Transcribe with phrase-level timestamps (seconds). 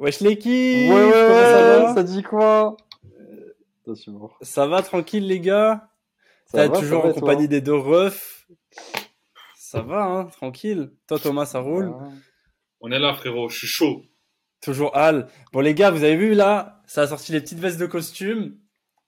[0.00, 2.74] Wesh l'équipe Ouais, ouais, ouais, ça va ça dit quoi
[3.82, 4.30] Attention.
[4.40, 5.90] Ça va tranquille les gars
[6.46, 8.46] Ça T'es va, ça toujours en compagnie des deux refs
[9.58, 10.90] Ça va, hein, tranquille.
[11.06, 12.08] Toi Thomas, ça roule Ouais.
[12.80, 14.02] On est là, frérot, je suis chaud.
[14.62, 15.28] Toujours Al.
[15.52, 18.56] Bon les gars, vous avez vu là Ça a sorti les petites vestes de costume.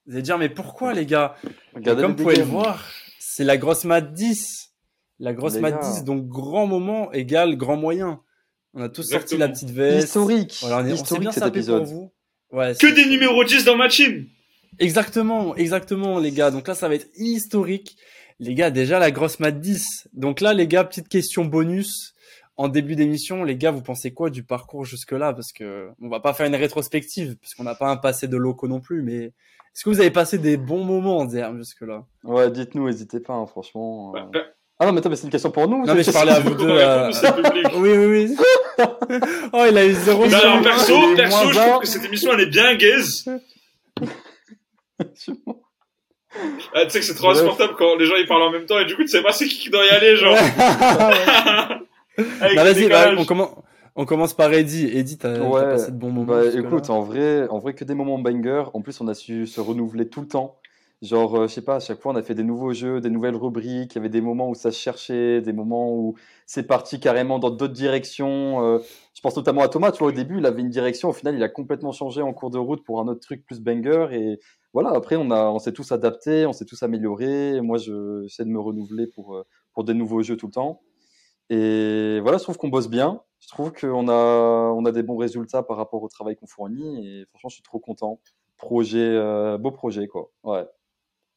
[0.05, 1.35] Vous allez dire, mais pourquoi les gars
[1.73, 2.85] Regardez Comme les vous pouvez le voir,
[3.17, 4.75] c'est la grosse mat 10.
[5.17, 5.79] La grosse Les mat gars.
[5.79, 8.21] 10, donc grand moment égale grand moyen.
[8.73, 10.07] On a tous sorti la petite veste.
[10.07, 10.57] Historique.
[10.61, 12.11] Voilà, on est- on s'est Historique bien cet sapé pour vous.
[12.51, 14.27] Ouais, Que des numéros 10 dans ma team
[14.79, 16.51] Exactement, exactement, les gars.
[16.51, 17.95] Donc là, ça va être historique.
[18.39, 20.07] Les gars, déjà, la grosse mat 10.
[20.13, 22.13] Donc là, les gars, petite question bonus.
[22.55, 25.33] En début d'émission, les gars, vous pensez quoi du parcours jusque-là?
[25.33, 28.67] Parce que on va pas faire une rétrospective, puisqu'on n'a pas un passé de locaux
[28.67, 32.05] non plus, mais est-ce que vous avez passé des bons moments, Zerm, jusque-là?
[32.23, 34.13] Ouais, dites-nous, n'hésitez pas, hein, franchement.
[34.15, 34.19] euh.
[34.19, 34.39] Bah, bah,
[34.83, 36.33] Ah non, mais attends, mais c'est une question pour nous ou Non, mais je parlais
[36.33, 36.67] à vous deux.
[36.69, 37.09] Euh.
[37.75, 38.35] Oui, oui, oui.
[39.53, 40.27] oh, il a eu zéro.
[40.27, 43.25] Sur- alors, perso, perso, je trouve que cette émission, elle est bien gaze.
[46.73, 48.79] Ah, tu sais que c'est trop insupportable quand les gens ils parlent en même temps
[48.79, 50.35] et du coup tu sais pas c'est qui qui doit y aller, genre.
[52.17, 53.49] Bah, vas-y, bah, on, commence,
[53.95, 54.87] on commence par Eddie.
[54.95, 56.33] Eddie, t'as Ouais, passé de bons moments.
[56.33, 58.65] Bah écoute, en vrai, en vrai que des moments banger.
[58.73, 60.57] En plus, on a su se renouveler tout le temps.
[61.03, 63.09] Genre, euh, je sais pas, à chaque fois, on a fait des nouveaux jeux, des
[63.09, 63.93] nouvelles rubriques.
[63.93, 66.15] Il y avait des moments où ça se cherchait, des moments où
[66.45, 68.63] c'est parti carrément dans d'autres directions.
[68.63, 68.79] Euh,
[69.13, 69.91] je pense notamment à Thomas.
[69.91, 71.09] Tu vois, au début, il avait une direction.
[71.09, 73.59] Au final, il a complètement changé en cours de route pour un autre truc plus
[73.59, 74.07] banger.
[74.13, 74.39] Et
[74.73, 77.59] voilà, après, on a, on s'est tous adaptés, on s'est tous améliorés.
[77.61, 79.43] Moi, je j'essaie de me renouveler pour, euh,
[79.73, 80.81] pour des nouveaux jeux tout le temps.
[81.49, 83.21] Et voilà, je trouve qu'on bosse bien.
[83.41, 84.13] Je trouve qu'on a,
[84.75, 87.07] on a des bons résultats par rapport au travail qu'on fournit.
[87.07, 88.21] Et franchement, je suis trop content.
[88.57, 90.31] Projet, beau projet, quoi.
[90.43, 90.65] Ouais.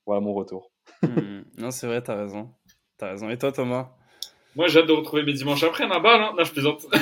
[0.07, 0.71] Voilà mon retour.
[1.03, 2.51] Hmm, Non, c'est vrai, t'as raison.
[2.97, 3.29] T'as raison.
[3.29, 3.91] Et toi, Thomas?
[4.55, 6.33] Moi j'ai hâte de retrouver mes dimanches après ma balle, hein.
[6.39, 6.87] Non, je plaisante.
[6.93, 6.99] Bah,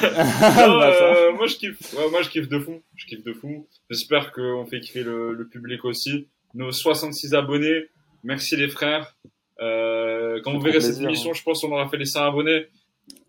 [0.67, 1.15] Non, ça.
[1.15, 1.95] euh, moi je kiffe.
[1.95, 2.81] Ouais, moi je kiffe de fou.
[2.97, 3.69] Je kiffe de fou.
[3.91, 6.29] J'espère qu'on fait kiffer le, le public aussi.
[6.55, 7.85] Nos 66 abonnés.
[8.25, 9.15] Merci les frères.
[9.61, 11.35] Euh, quand vous verrez cette émission, hein.
[11.35, 12.67] je pense qu'on aura fait les 100 abonnés.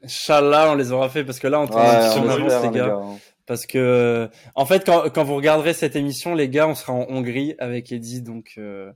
[0.03, 2.87] Inch'Allah, on les aura fait parce que là, on Ouais, on espère, les les gars.
[2.87, 2.95] gars.
[2.95, 3.17] hein.
[3.45, 6.93] Parce que, euh, en fait, quand, quand vous regarderez cette émission, les gars, on sera
[6.93, 8.91] en Hongrie avec Eddie, donc euh,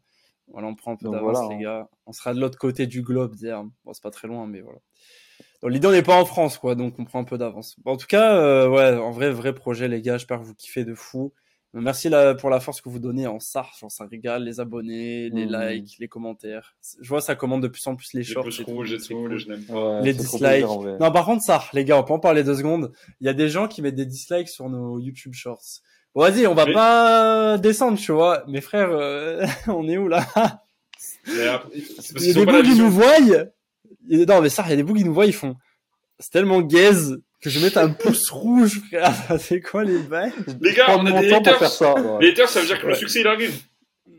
[0.52, 1.80] voilà, on prend un peu d'avance, voilà, les hein.
[1.80, 1.90] gars.
[2.06, 3.64] On sera de l'autre côté du globe, dire.
[3.86, 4.80] Bon, c'est pas très loin, mais voilà.
[5.62, 7.76] Donc, l'idée, on n'est pas en France, quoi, donc on prend un peu d'avance.
[7.84, 10.18] Bon, en tout cas, euh, ouais, en vrai, vrai projet, les gars.
[10.18, 11.34] J'espère que vous kiffez de fou.
[11.74, 15.30] Merci là, pour la force que vous donnez en SAR, genre ça régale, les abonnés,
[15.30, 15.56] les Mhm.
[15.70, 16.76] likes, les commentaires.
[17.00, 18.44] Je vois ça commande de plus en plus les shorts.
[18.46, 19.36] pouces et tout, rouges et c'est tout, cool.
[19.36, 19.72] les.
[19.72, 20.66] Ouais, dislikes.
[21.00, 22.92] Non, par contre, ça, les gars, on peut en parler deux secondes.
[23.22, 25.82] Il y a des gens qui mettent des dislikes sur nos YouTube Shorts.
[26.16, 28.44] Bon, vas-y, on va Mais- pas descendre, tu vois.
[28.48, 30.26] Mes frères, euh, on est où là?
[31.28, 33.18] Mais après, Il y a des bougs qui nous voient.
[33.20, 35.56] Il Non, mais ça, il y a des bougs qui nous voient, ils font.
[36.20, 39.14] C'est tellement gaze que je mette un pouce rouge, frère.
[39.40, 40.34] C'est quoi les bails?
[40.62, 41.60] Les gars, on a des temps pour haters.
[41.60, 41.94] faire ça.
[41.94, 42.18] ouais.
[42.26, 43.62] Les haters, ça veut dire que le succès il arrive.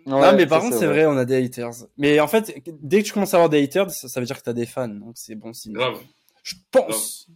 [0.06, 1.04] Non, Ouais, mais par contre, c'est vrai.
[1.06, 1.70] on a des haters.
[1.98, 4.38] Mais en fait, dès que tu commences à avoir des haters, ça, ça veut dire
[4.38, 4.88] que t'as des fans.
[4.88, 5.74] Donc c'est bon signe.
[5.74, 5.98] Grave.
[6.42, 7.26] Je pense.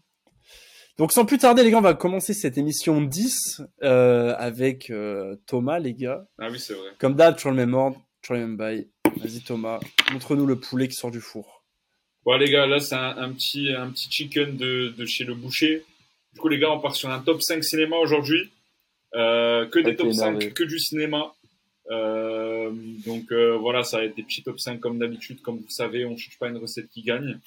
[0.96, 5.36] Donc sans plus tarder, les gars, on va commencer cette émission 10 euh, avec euh,
[5.46, 6.26] Thomas, les gars.
[6.38, 6.90] Ah oui, c'est vrai.
[6.98, 8.88] Comme d'hab, toujours le même ordre, toujours le même bail.
[9.16, 9.80] Vas-y Thomas,
[10.12, 11.62] montre-nous le poulet qui sort du four.
[12.24, 15.34] Bon les gars, là c'est un, un petit un petit chicken de, de chez le
[15.34, 15.84] boucher.
[16.32, 18.50] Du coup les gars, on part sur un top 5 cinéma aujourd'hui.
[19.14, 20.52] Euh, que des top 5, énervé.
[20.52, 21.34] que du cinéma.
[21.90, 22.72] Euh,
[23.06, 26.04] donc euh, voilà, ça va être des petits top 5 comme d'habitude, comme vous savez,
[26.04, 27.38] on cherche pas une recette qui gagne.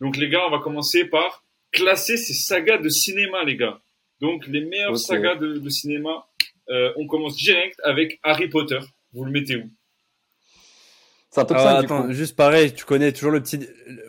[0.00, 3.80] Donc les gars, on va commencer par classer ces sagas de cinéma les gars.
[4.20, 6.26] Donc les meilleures sagas de, de cinéma.
[6.70, 8.78] Euh, on commence direct avec Harry Potter.
[9.12, 9.68] Vous le mettez où?
[11.30, 12.12] C'est un top Ah, 5 du attends, coup.
[12.12, 13.58] juste pareil, tu connais toujours le petit,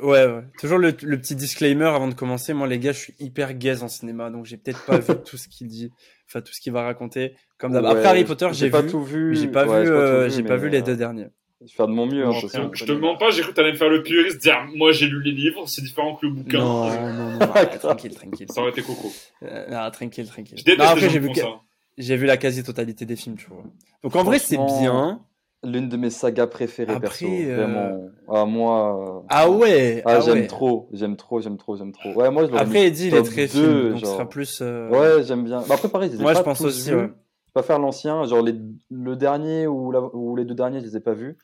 [0.02, 0.44] ouais, ouais.
[0.60, 2.54] toujours le, le petit disclaimer avant de commencer.
[2.54, 5.38] Moi, les gars, je suis hyper gaze en cinéma, donc j'ai peut-être pas vu tout
[5.38, 5.90] ce qu'il dit,
[6.30, 7.34] enfin tout ce qu'il va raconter.
[7.58, 7.86] Comme d'hab.
[7.86, 9.36] Après Ouais, Harry Potter, j'ai pas vu, tout vu.
[9.36, 10.96] j'ai pas ouais, vu, j'ai pas tout euh, vu, pas mais, vu les euh, deux
[10.98, 11.28] derniers.
[11.66, 12.24] Je vais faire de mon mieux.
[12.24, 12.70] hein, Bon, de toute après, façon.
[12.72, 14.92] on Je te mens pas, j'ai cru que t'allais me faire le puriste, dire moi
[14.92, 16.58] j'ai lu les livres, c'est différent que le bouquin.
[16.60, 17.40] Non, non, non,
[17.80, 18.48] tranquille, tranquille.
[18.52, 19.12] Ça aurait été coco.
[19.44, 20.58] Euh, ah, tranquille, tranquille.
[20.58, 21.62] Je déteste Non, les après, gens j'ai qui vu, font que- ça.
[21.98, 23.64] j'ai vu la quasi-totalité des films, tu vois.
[24.04, 25.22] Donc en vrai, c'est bien.
[25.66, 27.26] L'une de mes sagas préférées, Après, perso.
[27.26, 28.12] euh, Vraiment.
[28.28, 29.22] Ah, moi.
[29.22, 30.48] euh, Ah ouais, Ah, ah j'aime ouais.
[30.48, 32.14] trop, j'aime trop, j'aime trop, j'aime trop.
[32.14, 34.60] Ouais, moi, je Après, Eddie, il est très 2, film, donc sera plus.
[34.62, 35.62] euh, Ouais, j'aime bien.
[35.66, 36.90] Bah, après, pareil, je les ai Moi, pas je pense aussi.
[36.90, 37.08] Je vais
[37.54, 38.56] pas faire l'ancien, genre les,
[38.90, 41.38] le dernier ou, la- ou les deux derniers, je les ai pas vus.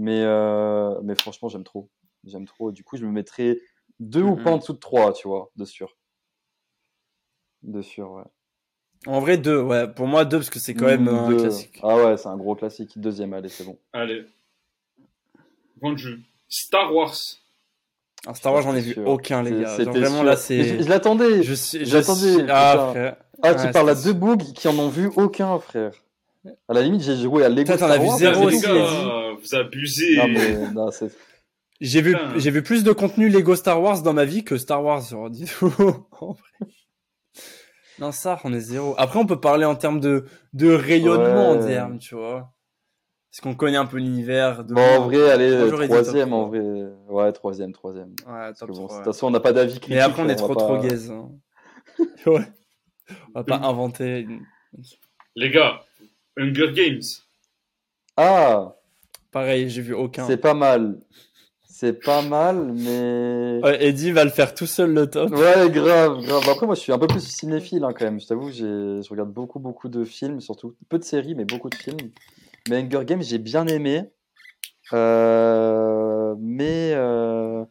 [0.00, 1.90] Mais, euh, mais franchement, j'aime trop.
[2.24, 2.72] J'aime trop.
[2.72, 3.58] Du coup, je me mettrais
[3.98, 5.94] deux ou pas en dessous de trois, tu vois, de sûr.
[7.62, 8.22] De sûr, ouais.
[9.06, 9.86] En vrai, deux, ouais.
[9.92, 11.80] Pour moi, deux, parce que c'est quand même Mm, un classique.
[11.82, 12.98] Ah ouais, c'est un gros classique.
[12.98, 13.78] Deuxième, allez, c'est bon.
[13.92, 14.24] Allez.
[15.82, 16.22] Vendu.
[16.48, 17.14] Star Wars.
[18.26, 19.06] Un Star Wars, j'en ai vu Sûr.
[19.06, 19.64] aucun, les gars.
[19.64, 20.24] Genre, c'était vraiment, sûr.
[20.24, 20.64] là, c'est.
[20.78, 21.42] Je, je l'attendais.
[21.42, 21.80] Je suis.
[21.80, 22.42] Je j'attendais, suis...
[22.48, 23.16] Ah, frère.
[23.42, 25.92] Ah, tu Ouais, parles à deux bougs qui en ont vu aucun, frère.
[26.68, 28.58] À la limite, j'ai joué à Lego t'en Star as vu Wars, zéro aussi,
[29.40, 30.16] vous abusez.
[30.16, 31.10] Non, mais non, c'est
[31.80, 34.82] J'ai vu, j'ai vu plus de contenu Lego Star Wars dans ma vie que Star
[34.84, 36.68] Wars, genre, dis En vrai.
[37.98, 38.94] Non, ça, on est zéro.
[38.98, 41.66] Après, on peut parler en termes de, de rayonnement, en Ouais.
[41.66, 42.52] termes, tu vois.
[43.30, 44.64] Parce qu'on connaît un peu l'univers.
[44.64, 46.38] De Bon, en vrai, allez, troisième, trois.
[46.40, 46.60] en vrai.
[47.08, 48.14] Ouais, troisième, troisième.
[48.26, 49.90] Ouais, top de 3, toute façon, on n'a pas d'avis critique.
[49.90, 51.10] Mais après, on est trop, pas- trop gaze.
[51.10, 51.30] hein.
[52.26, 52.48] ouais.
[53.34, 54.20] On va pas inventer.
[54.20, 54.44] une-
[55.36, 55.82] Les gars,
[56.38, 57.02] Hunger Games.
[58.16, 58.74] Ah,
[59.30, 60.26] Pareil, j'ai vu aucun.
[60.26, 60.98] c'est pas mal.
[61.66, 63.60] C'est pas mal, mais.
[63.62, 65.30] Ouais, Eddie va le faire tout seul le top.
[65.30, 66.42] Ouais, grave, grave.
[66.50, 68.20] Après, moi, je suis un peu plus cinéphile hein, quand même.
[68.20, 68.64] Je t'avoue, j'ai-
[69.02, 72.10] je regarde beaucoup, beaucoup de films, surtout peu de séries, mais beaucoup de films.
[72.68, 74.10] Mais Hunger Games, j'ai bien aimé.
[74.92, 76.92] Euh, mais.
[76.94, 77.64] Euh...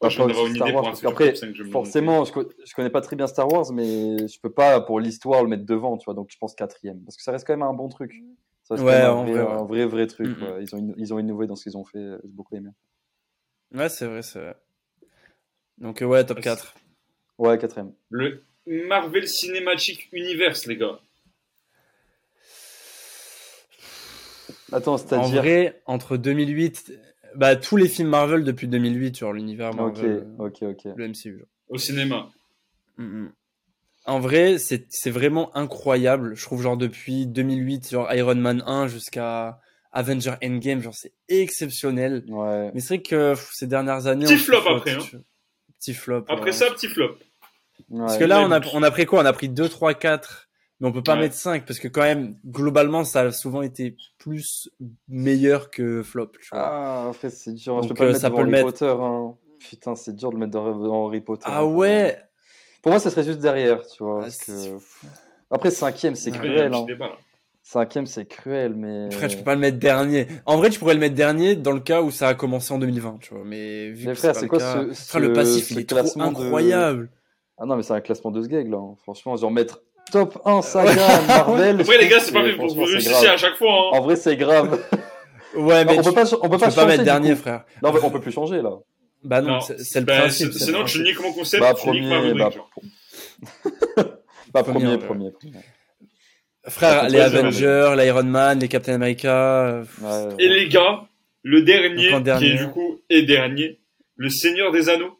[0.00, 2.24] Bah, je une Star idée Wars, parce futur qu'après, top 5, je vais me forcément,
[2.24, 5.42] je, co- je connais pas très bien Star Wars, mais je peux pas, pour l'histoire,
[5.44, 6.14] le mettre devant, tu vois.
[6.14, 7.00] Donc, je pense quatrième.
[7.04, 8.12] Parce que ça reste quand même un bon truc.
[8.76, 9.52] Ça Ouais, un, en vrai, vrai, ouais.
[9.60, 10.30] un vrai, vrai truc.
[10.60, 11.98] Ils, ont, ils ont innové dans ce qu'ils ont fait.
[11.98, 12.70] euh, J'ai beaucoup aimé.
[13.74, 14.56] Ouais, c'est vrai, c'est vrai.
[15.78, 16.74] Donc, euh, ouais, top Ouais, 4.
[17.38, 17.92] Ouais, quatrième.
[18.10, 21.00] Le Marvel Cinematic Universe, les gars.
[24.72, 25.42] Attends, En c'est-à-dire.
[25.42, 26.92] vrai, entre 2008,
[27.34, 30.88] bah, tous les films Marvel depuis 2008 sur l'univers Ok, Marvel, euh, ok, ok.
[30.96, 31.38] le MCU.
[31.38, 31.48] genre.
[31.68, 32.28] Au cinéma.
[32.98, 33.32] Mm, mm.
[34.04, 36.34] En vrai, c'est c'est vraiment incroyable.
[36.34, 39.60] Je trouve, genre, depuis 2008, genre Iron Man 1 jusqu'à
[39.92, 42.24] Avenger Endgame, genre, c'est exceptionnel.
[42.28, 42.70] Ouais.
[42.74, 44.24] Mais c'est vrai que pff, ces dernières années.
[44.26, 44.98] Petit flop après, hein.
[45.78, 46.24] Petit flop.
[46.28, 46.52] Après ouais.
[46.52, 47.16] ça, petit flop.
[47.96, 48.18] Parce ouais.
[48.20, 49.22] que là, on a, on a pris quoi?
[49.22, 50.48] On a pris 2, 3, 4.
[50.80, 51.20] Mais on peut pas Ouais.
[51.20, 54.68] mettre 5 parce que quand même, globalement, ça a souvent été plus
[55.08, 56.32] meilleur que flop.
[56.40, 56.60] Tu vois.
[56.60, 57.80] Ah, après, c'est dur.
[57.82, 58.78] je Donc, peux pas le euh, mettre ça devant peut le Harry mettre.
[58.78, 58.96] Potter.
[59.00, 59.34] Hein.
[59.60, 61.44] Putain, c'est dur de le mettre dans, dans Harry Potter.
[61.46, 61.64] Ah, hein.
[61.64, 62.18] ouais
[62.82, 64.18] Pour moi, ça serait juste derrière, tu vois.
[64.20, 64.52] Ah, parce que...
[65.50, 66.72] Après, cinquième, c'est cruel.
[66.74, 66.86] Hein.
[67.62, 69.10] Cinquième, c'est cruel, mais.
[69.12, 70.26] Frère, tu peux pas le mettre dernier.
[70.46, 72.78] En vrai, tu pourrais le mettre dernier dans le cas où ça a commencé en
[72.78, 73.44] 2020, tu vois.
[73.44, 75.74] Mais vu Mais que frère, c'est quoi le cas- ce, Frère, le ce- passif, ce
[75.74, 77.10] il est trop classement de- incroyable.
[77.58, 78.78] Ah non, mais c'est un classement de Sgeg, là.
[78.78, 78.96] hein.
[79.04, 80.92] Franchement, genre mettre top 1 saga
[81.28, 81.80] Marvel.
[81.80, 83.70] Après, les je gars, c'est pas fait pour vous réussissez à chaque fois.
[83.70, 83.98] Hein.
[83.98, 84.80] En vrai, c'est grave.
[85.54, 87.30] Ouais, mais on tu, peut pas, on peut tu pas peux pas changer, mettre dernier,
[87.30, 87.36] coup.
[87.36, 87.64] frère.
[87.82, 88.70] Non, mais on peut plus changer, là.
[89.24, 90.52] Bah non, Non, c'est le Ben, principe.
[90.52, 92.58] Sinon, tu niques mon concept, Bah, tu niques ma premier, rubrique.
[93.96, 94.04] bah.
[94.52, 94.98] Bah, Premier, premier, ouais.
[94.98, 95.58] premier, premier.
[96.68, 97.20] Frère, Ouais, les.
[97.20, 99.82] Avengers, l'Iron Man, les Captain America.
[100.02, 101.04] Ouais, Et les gars,
[101.42, 102.46] le dernier, Donc, en dernier.
[102.46, 103.80] qui est du coup est dernier,
[104.16, 105.18] le Seigneur des Anneaux.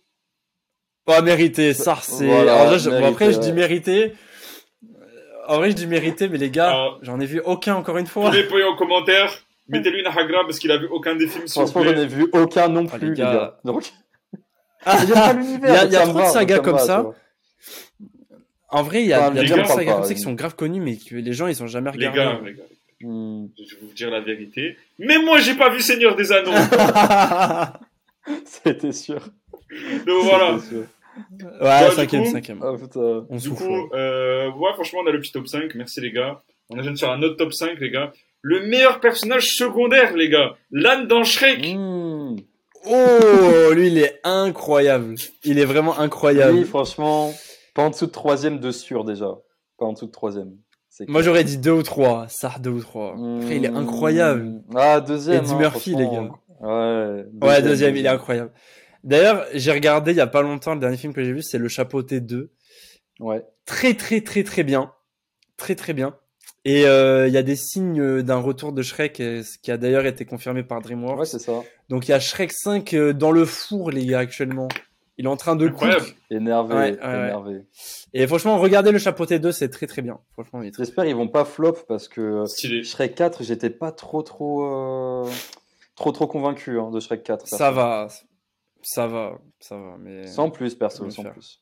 [1.05, 2.27] Pas mérité, ça c'est.
[2.27, 4.13] Voilà, bon, après, je dis mérité.
[5.49, 8.13] En vrai, je dis mérité, mais les gars, j'en ai vu aucun encore une Tous
[8.13, 8.31] fois.
[8.31, 11.49] les poillons en commentaire, mettez-lui une hagra parce qu'il a vu aucun des films.
[11.49, 13.33] Franchement, j'en ai vu aucun non Ah, plus, les les gars.
[13.33, 13.59] gars.
[13.65, 13.93] Donc,
[14.85, 17.07] Ah, pas Il y a- donc il y a trop de sagas donc comme ça.
[18.69, 19.93] En vrai, il y a, Enfin, il y a les plein gars, de parle sagas
[19.95, 20.15] comme ça oui.
[20.15, 22.19] qui sont grave connues, mais que les gens ils ont jamais Les regardé.
[22.19, 22.63] gars, les gars,
[23.05, 23.47] Hmm.
[23.59, 24.77] je vais vous dire la vérité.
[24.99, 26.53] Mais moi, j'ai pas vu Seigneur des Anneaux.
[28.45, 29.21] C'était sûr.
[30.07, 30.59] Donc voilà.
[30.61, 30.85] Sûr.
[31.61, 32.61] ouais, cinquième, coup- cinquième.
[32.63, 33.27] Ah, putain.
[33.29, 33.65] On Du souffle.
[33.65, 35.75] coup, euh, ouais, franchement, on a le petit top 5.
[35.75, 36.41] Merci, les gars.
[36.71, 38.13] On a de faire un autre top 5, les gars.
[38.43, 40.57] Le meilleur personnage secondaire, les gars.
[40.73, 41.75] L'âne dans Shrek.
[41.75, 42.37] Hmm.
[42.85, 45.15] Oh, lui, il est incroyable.
[45.45, 46.59] Il est vraiment incroyable.
[46.59, 47.33] Oui, franchement,
[47.75, 49.29] pas en dessous de troisième de sûr déjà.
[49.79, 50.57] Pas en dessous de troisième.
[51.07, 52.27] Moi, j'aurais dit deux ou trois.
[52.29, 53.13] Ça, deux ou trois.
[53.13, 53.77] Après, il est Hmm.
[53.77, 54.63] incroyable.
[54.75, 55.45] Ah, deuxième.
[55.45, 56.39] Eddie hein, Murphy, les franchement.
[56.61, 58.51] Ouais, Ouais, deuxième, il est incroyable.
[59.05, 61.59] D'ailleurs, j'ai regardé il y a pas longtemps, le dernier film que j'ai vu, c'est
[61.59, 62.51] Le Chapeauté 2.
[63.21, 63.45] Ouais.
[63.65, 64.93] Très, très, très, très bien.
[65.57, 66.15] Très, très bien.
[66.65, 69.77] Et euh, il y a des signes d'un retour de Shrek, euh, ce qui a
[69.77, 71.19] d'ailleurs été confirmé par DreamWorks.
[71.19, 71.63] Ouais, c'est ça.
[71.89, 74.69] Donc il y a Shrek 5 euh, dans le four, les gars, actuellement.
[75.19, 76.17] Il est en train de cook.
[76.31, 77.15] Énervé, Ouais, ouais, ouais.
[77.15, 77.63] énervé.
[78.15, 80.19] Et franchement, regardez Le Chapeauté 2, c'est très, très bien.
[80.33, 80.63] Franchement.
[80.77, 82.83] J'espère ils vont pas flop parce que Stylé.
[82.85, 85.31] Shrek 4, j'étais pas trop, trop, euh,
[85.97, 87.47] trop, trop convaincu hein, de Shrek 4.
[87.47, 88.09] Ça va.
[88.83, 89.39] Ça va.
[89.61, 89.97] Ça va.
[90.01, 90.27] Mais...
[90.29, 91.62] Sans plus, perso, sans plus.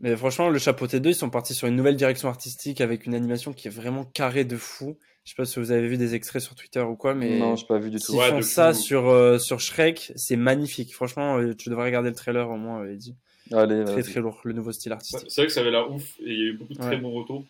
[0.00, 3.14] Mais franchement, le Chapeauté 2, ils sont partis sur une nouvelle direction artistique avec une
[3.14, 4.96] animation qui est vraiment carrée de fou.
[5.24, 7.56] Je sais pas si vous avez vu des extraits sur Twitter ou quoi, mais Non,
[7.56, 8.12] j'ai pas vu du tout.
[8.12, 10.94] s'ils Ouais, font ça sur, euh, sur Shrek, c'est magnifique.
[10.94, 13.16] Franchement, euh, tu devrais regarder le trailer au moins, euh, Eddie.
[13.52, 14.12] Allez, Très vas-y.
[14.12, 15.26] très lourd, le nouveau style artistique.
[15.30, 16.90] c'est vrai que ça avait l'air ouf et il y a eu beaucoup de très
[16.90, 16.96] Ouais.
[16.98, 17.44] bons retours.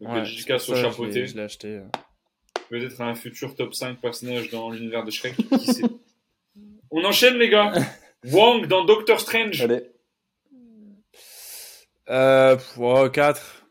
[0.00, 1.20] Donc, Ouais, dédicace c'est au pour ça, je chapeauté.
[1.22, 1.68] l'ai- Je l'ai acheté.
[1.76, 1.84] euh.
[2.70, 5.34] Peut-être un futur top 5 personnage dans l'univers de Shrek.
[5.36, 5.82] Qui sait
[6.90, 7.72] On enchaîne, les gars.
[8.32, 9.60] Wong dans Doctor Strange.
[9.62, 9.82] Allez.
[12.10, 13.64] Euh, pff, ouais, 4.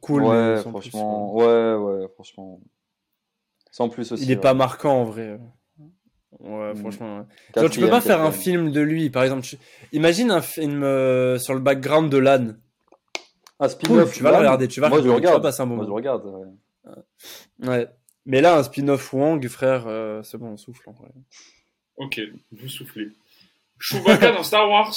[0.00, 1.34] Cool, mais ouais, sans plus, franchement.
[1.34, 1.44] ouais.
[1.44, 2.60] ouais, ouais, franchement.
[3.70, 4.24] Sans plus aussi.
[4.24, 4.40] Il est ouais.
[4.40, 5.38] pas marquant en vrai.
[6.40, 6.76] Ouais, Mm.
[6.76, 7.18] franchement.
[7.18, 7.60] ouais.
[7.62, 9.42] Genre, tu peux pas faire un film de lui, par exemple.
[9.42, 9.58] tu-
[9.92, 12.60] Imagine un film euh, sur le background de l'âne.
[13.60, 14.12] Un Cool, spin-off.
[14.14, 15.42] tu vas le regarder, tu vas Moi, je rigoler, tu vas regarde.
[15.44, 15.96] passer un bon Moi, je moment.
[15.96, 16.24] regarde.
[16.26, 17.68] ouais.
[17.68, 17.88] Ouais.
[18.26, 21.08] Mais là, un spin-off Wang, frère, euh, c'est bon, on souffle en vrai.
[21.96, 22.20] Ok,
[22.52, 23.08] vous soufflez.
[23.78, 24.94] Chewbacca dans Star Wars.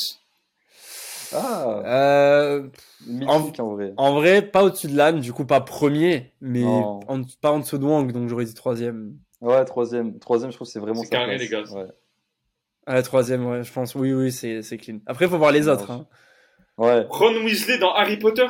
[1.33, 2.69] Ah, Euh,
[3.05, 3.93] mythique en vrai.
[3.97, 7.77] en vrai, pas au-dessus de l'âne, du coup pas premier, mais en- pas en dessous
[7.77, 9.17] de Wang, donc j'aurais dit troisième.
[9.41, 10.17] Ouais, troisième.
[10.19, 11.41] Troisième, je trouve que c'est vraiment C'est carré, place.
[11.41, 11.63] les gars.
[11.71, 11.87] Ouais.
[12.85, 13.95] Ah, troisième, ouais, je pense.
[13.95, 14.99] Oui, oui, c'est c'est clean.
[15.05, 15.91] Après, faut voir les autres.
[15.91, 16.07] Hein.
[16.77, 17.05] Ouais.
[17.09, 18.47] Ron Weasley dans Harry Potter?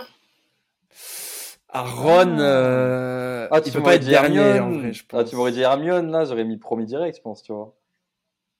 [1.69, 2.41] Ah, Ron, Ah.
[2.41, 4.59] euh, Ah, il tu peut m'aurais pas être dernier, Hermione.
[4.75, 5.29] en vrai, je Ah, pense.
[5.29, 7.73] tu m'aurais dit Hermione, là, j'aurais mis premier direct, je pense, tu vois.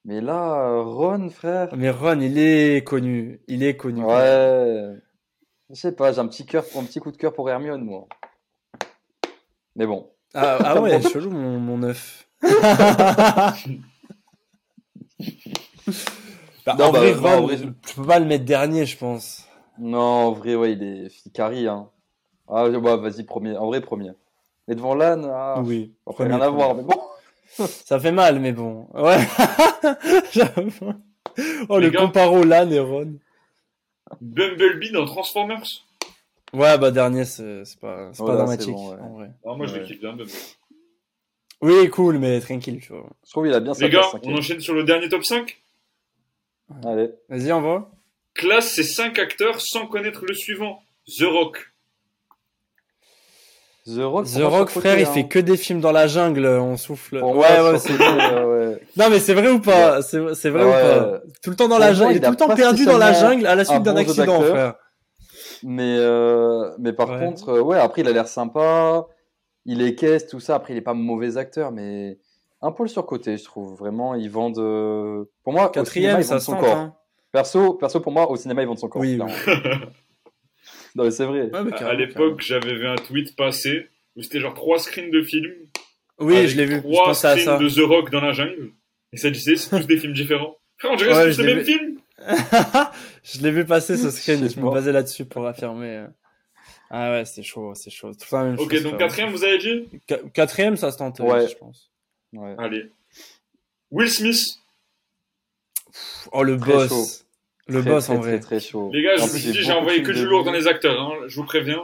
[0.05, 1.69] Mais là, Ron, frère.
[1.75, 3.41] Mais Ron, il est connu.
[3.47, 4.03] Il est connu.
[4.03, 4.95] Ouais.
[5.69, 8.07] Je sais pas, j'ai un petit cœur, un petit coup de cœur pour Hermione, moi.
[9.75, 10.09] Mais bon.
[10.33, 12.27] Ah, ah ouais, chelou, mon, mon œuf.
[16.65, 18.85] Bah, Non, en bah, vrai, non, Ron, en vrai, je- peux pas le mettre dernier,
[18.85, 19.47] je pense.
[19.79, 21.89] Non, en vrai, ouais, il est Ficari, hein.
[22.49, 23.55] Ah, bah, vas-y, premier.
[23.57, 24.11] En vrai, premier.
[24.67, 25.93] Mais devant l'âne, ah, Oui.
[26.05, 26.99] après, premier, rien à voir, mais bon.
[27.49, 28.87] Ça fait mal, mais bon.
[28.93, 29.17] Ouais.
[30.31, 30.93] J'avoue.
[31.69, 32.01] oh, Les le gars.
[32.01, 33.13] comparo l'âne et Ron.
[34.21, 35.63] Bumblebee dans Transformers?
[36.53, 39.01] Ouais, bah, dernier, c'est c'est pas, c'est pas dramatique, c'est bon, ouais.
[39.01, 39.31] en vrai.
[39.45, 39.79] Ah, moi, je Ouais.
[39.79, 40.33] le kiffe bien, Bumblebee.
[41.61, 43.09] Oui, cool, mais tranquille, tu vois.
[43.25, 44.35] Je trouve qu'il a bien sa Les gars, place, on cinquième.
[44.37, 45.57] enchaîne sur le dernier top 5.
[46.85, 47.09] Allez.
[47.29, 47.91] Vas-y, envoie.
[48.35, 50.83] Classe ces 5 acteurs sans connaître le suivant.
[51.17, 51.71] The Rock.
[53.87, 53.99] The
[54.43, 55.11] Rock, The frère, il hein.
[55.11, 57.17] fait que des films dans la jungle, on souffle.
[57.23, 58.81] Ouais, ouais, c'est surcoté, ouais.
[58.97, 60.01] Non, mais c'est vrai ou pas?
[60.01, 60.69] C'est c'est vrai Ouais.
[60.69, 60.71] ou
[61.11, 61.19] pas?
[61.41, 63.45] Tout le temps dans la jungle, il est tout le temps perdu dans la jungle
[63.47, 64.73] à la suite d'un bon accident, frère.
[65.63, 67.19] Mais, euh, mais par Ouais.
[67.19, 69.05] contre, euh, ouais, après, il a l'air sympa.
[69.65, 70.55] Il est caisse, tout ça.
[70.55, 72.19] Après, il est pas mauvais acteur, mais
[72.61, 73.75] un peu le surcoté, je trouve.
[73.75, 74.59] Vraiment, ils vendent.
[74.59, 76.75] euh, Pour moi, au cinéma, Quatrième, ils ça vendent son corps.
[76.75, 76.93] Hein.
[77.31, 79.01] Perso, perso, pour moi, au cinéma, ils vendent son corps.
[79.01, 79.19] Oui.
[80.97, 81.43] non, mais c'est vrai.
[81.51, 85.21] Ouais, mais À l'époque, j'avais vu un tweet passer où c'était genre trois screens de
[85.21, 85.53] films.
[86.19, 86.75] Oui, avec je l'ai vu.
[86.77, 87.57] Je Trois à screens ça.
[87.57, 88.71] de The Rock dans la jungle.
[89.13, 90.57] Et ça disait, c'est tous des films différents.
[90.77, 91.71] Frère, on dirait Ouais, que je c'est le l'ai même vu.
[91.73, 91.99] film.
[93.23, 96.05] je l'ai vu passer ce screen, Je je me basais là-dessus pour affirmer.
[96.89, 98.11] Ah ouais, c'est chaud, c'est chaud.
[98.13, 99.07] Tout la même Ok, chose, donc frère.
[99.07, 101.47] quatrième, vous avez dit Qu- Quatrième, ça se tente, Ouais.
[101.47, 101.91] je pense.
[102.33, 102.55] Ouais.
[102.57, 102.91] Allez.
[103.91, 104.43] Will Smith.
[106.31, 106.89] Oh, le Très boss.
[106.89, 107.25] chaud.
[107.67, 108.39] Le Très, boss, très, en vrai.
[108.39, 108.89] Très, très chaud.
[108.93, 110.99] Les gars, je vous plus, dis, j'ai envoyé films que du lourd dans les acteurs,
[111.01, 111.83] hein, je vous préviens.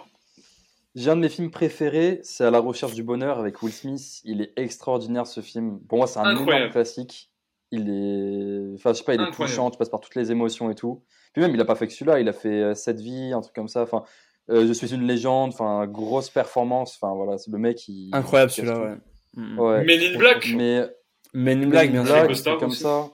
[0.95, 4.21] J'ai un de mes films préférés, c'est À la recherche du bonheur avec Will Smith.
[4.25, 5.79] Il est extraordinaire ce film.
[5.89, 6.55] Pour moi, c'est un Incroyable.
[6.55, 7.29] énorme classique.
[7.71, 9.51] Il est, enfin, je sais pas, il est Incroyable.
[9.55, 9.71] touchant.
[9.71, 11.01] Tu passes par toutes les émotions et tout.
[11.33, 12.19] Puis même, il a pas fait que celui-là.
[12.19, 13.81] Il a fait euh, Cette vie, un truc comme ça.
[13.81, 14.03] Enfin,
[14.51, 15.49] euh, Je suis une légende.
[15.53, 16.99] Enfin, grosse performance.
[17.01, 17.87] Enfin, voilà, c'est le mec.
[17.87, 18.95] Il, Incroyable celui-là, ouais.
[19.35, 19.59] Mm.
[19.59, 19.83] Ouais.
[19.83, 20.53] Men in Black.
[20.55, 20.87] Mais
[21.33, 22.59] Men in Black, bien sûr.
[22.59, 22.83] Comme aussi.
[22.83, 23.07] ça.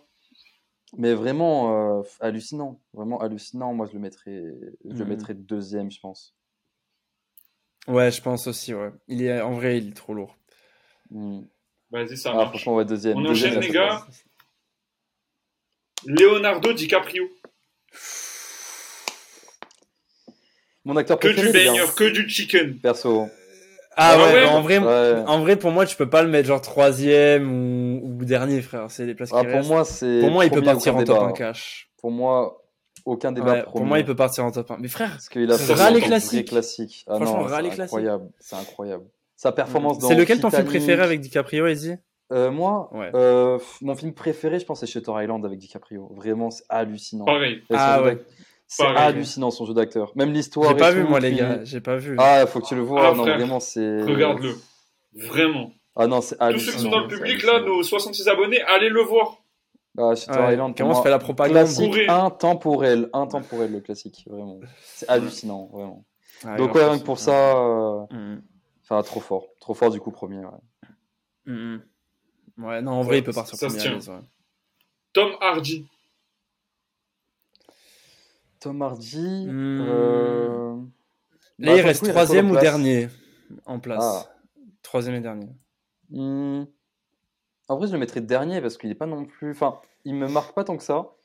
[0.97, 3.73] Mais vraiment euh, hallucinant, vraiment hallucinant.
[3.73, 4.43] Moi, je le mettrais,
[4.85, 5.09] je le Mhm.
[5.09, 6.35] mettrais deuxième, je pense.
[7.87, 8.91] Ouais, je pense aussi, ouais.
[9.07, 10.35] Il est, en vrai, il est trop lourd.
[11.11, 11.41] Mm.
[11.91, 12.49] Vas-y, ça Ah, marche.
[12.49, 13.17] franchement, ouais, deuxième.
[13.17, 14.05] On Deuxième, enchaîne, ça les gars.
[16.05, 17.29] Leonardo DiCaprio.
[20.85, 21.71] Mon acteur Que préféré, du les gars.
[21.71, 22.79] banger, que du chicken.
[22.79, 23.27] Perso.
[23.95, 25.23] Ah Ah ouais, ouais bah, en vrai, Ouais.
[25.27, 27.88] en vrai, pour moi, tu peux pas le mettre genre troisième ou,
[28.19, 28.89] ou dernier, frère.
[28.89, 29.69] C'est les places qui Ah, pour restent.
[29.69, 30.19] moi, c'est.
[30.21, 31.27] Pour moi, il peut partir en top débat.
[31.27, 31.89] 1 cash.
[32.01, 32.63] Pour moi,
[33.05, 33.53] aucun débat.
[33.53, 34.77] Ouais, pour moi, il peut partir en top 1.
[34.79, 36.47] Mais frère, Parce qu'il a les classiques.
[36.49, 37.05] classique.
[37.07, 37.81] Ah Franchement, les c'est classiques.
[37.81, 38.29] incroyable.
[38.39, 39.03] C'est incroyable.
[39.35, 40.07] Sa performance dans.
[40.09, 41.93] c'est lequel ton film préféré avec DiCaprio, Easy
[42.31, 43.09] Euh, Moi, Ouais.
[43.15, 46.11] euh, mon film préféré, je pense, c'est Shutter Island avec DiCaprio.
[46.15, 47.25] Vraiment, c'est hallucinant.
[47.25, 47.63] Pareil.
[47.73, 48.23] Ah ouais.
[48.67, 50.11] C'est hallucinant son jeu d'acteur.
[50.15, 50.69] Même l'histoire.
[50.69, 51.61] J'ai pas vu, moi, les gars.
[51.63, 52.15] J'ai pas vu.
[52.19, 53.07] Ah, faut que tu le vois.
[53.07, 54.03] Ah, non, frère, vraiment, c'est.
[54.03, 54.55] Regarde-le.
[55.15, 55.71] Vraiment.
[56.01, 56.71] Ah non, c'est Tous hallucinant.
[56.71, 59.43] ceux qui sont dans le c'est public, là, nos 66 abonnés, allez le voir.
[59.97, 60.13] Ah,
[60.53, 60.75] Island.
[60.75, 63.09] pour Comment se fait la propagande Classique intemporel.
[63.11, 64.23] Intemporel, le classique.
[64.29, 64.59] Vraiment.
[64.85, 66.05] C'est hallucinant, vraiment.
[66.45, 67.57] Ah, Donc, ouais, rien que pour ça.
[67.57, 68.41] euh, Mm,
[68.83, 69.47] Enfin, trop fort.
[69.59, 70.37] Trop fort, du coup, premier.
[70.39, 70.45] ouais.
[71.47, 71.53] mm,
[72.57, 72.63] mm.
[72.65, 74.21] Ouais, non, en vrai, il peut partir Ça se premier tient.
[75.13, 75.85] Tom Hardy.
[78.59, 79.47] Tom Hardy.
[79.47, 79.81] Hmm.
[79.81, 80.75] euh,
[81.59, 83.09] Là, bah, il attends, reste troisième ou place dernier
[83.65, 84.03] en place.
[84.03, 84.33] Ah.
[84.81, 85.47] Troisième et dernier.
[86.11, 86.63] Hmm.
[87.67, 89.51] En vrai, je le mettrais dernier parce qu'il est pas non plus.
[89.51, 91.15] Enfin, il me marque pas tant que ça.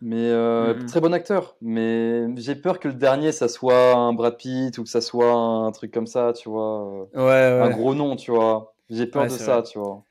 [0.00, 0.86] Mais euh, Mhm.
[0.86, 1.56] très bon acteur.
[1.60, 5.32] Mais j'ai peur que le dernier, ça soit un Brad Pitt ou que ça soit
[5.32, 6.84] un truc comme ça, tu vois.
[6.88, 7.74] euh, Ouais, Un ouais.
[7.74, 8.74] gros nom, tu vois.
[8.90, 9.62] J'ai peur Ouais, de ça, vrai.
[9.64, 10.02] tu vois.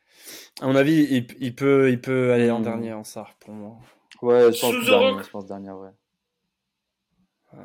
[0.61, 2.63] À mon avis, il, il peut, il peut aller en Hmm.
[2.63, 3.77] dernier en SAR pour moi.
[4.21, 5.23] Ouais, je pense Sous dernier.
[5.23, 5.89] Je pense dernier, ouais.
[7.53, 7.59] Ouais.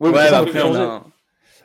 [0.00, 1.04] Ouais, Ouais, ça, bah après, on a.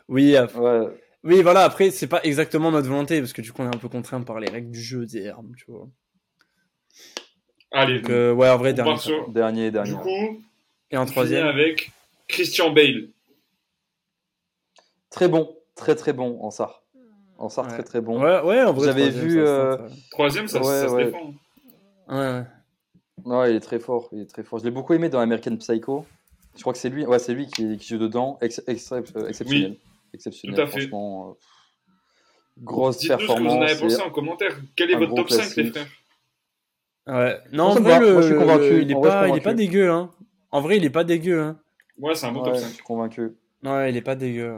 [0.08, 1.05] Oui, Ouais.
[1.26, 1.64] Oui, voilà.
[1.64, 4.22] Après, c'est pas exactement notre volonté parce que du coup, on est un peu contraint
[4.22, 5.88] par les règles du jeu des armes, tu vois.
[7.72, 8.00] Allez.
[8.00, 8.98] Donc, euh, ouais, en vrai, dernier.
[8.98, 9.30] sur-.
[9.30, 9.92] Dernier, dernier.
[9.92, 10.42] Du coup,
[10.92, 11.46] Et en troisième.
[11.48, 11.92] avec
[12.28, 13.10] Christian Bale.
[15.10, 16.84] Très bon, très très bon en SAR.
[17.38, 17.72] En SAR, Ouais.
[17.74, 18.22] très très bon.
[18.24, 18.86] Ouais, ouais, en vrai.
[18.88, 19.78] J'avais troisième, vu, ça se euh,
[20.12, 21.06] Troisième, ça, Ouais, ça se ouais.
[21.06, 21.34] défend.
[22.10, 22.44] ouais.
[23.26, 24.60] Non, il est très fort, il est très fort.
[24.60, 26.06] Je l'ai beaucoup aimé dans American Psycho.
[26.56, 28.38] Je crois que c'est lui, ouais, c'est lui qui, qui joue dedans.
[28.42, 29.78] Ex- euh, exceptionnel.
[30.16, 30.80] Exceptionnel, tout à fait.
[30.82, 31.30] franchement.
[31.30, 31.34] euh,
[32.64, 33.72] grosse Dites-nous ce que vous en performance.
[33.72, 34.56] avez pensé en commentaire.
[34.76, 35.88] Quel est votre top 5, les frères
[37.08, 37.38] Ouais.
[37.52, 38.82] Non, Moi, en vrai, le, Moi, je suis le- convaincu.
[38.82, 40.10] il est vrai, je pas, il est pas dégueu, hein.
[40.52, 41.60] En vrai, il est pas dégueu, hein.
[42.00, 42.74] Ouais, c'est un bon Ouais, top je 5.
[42.74, 43.32] suis convaincu.
[43.64, 44.56] Ouais, il est pas dégueu.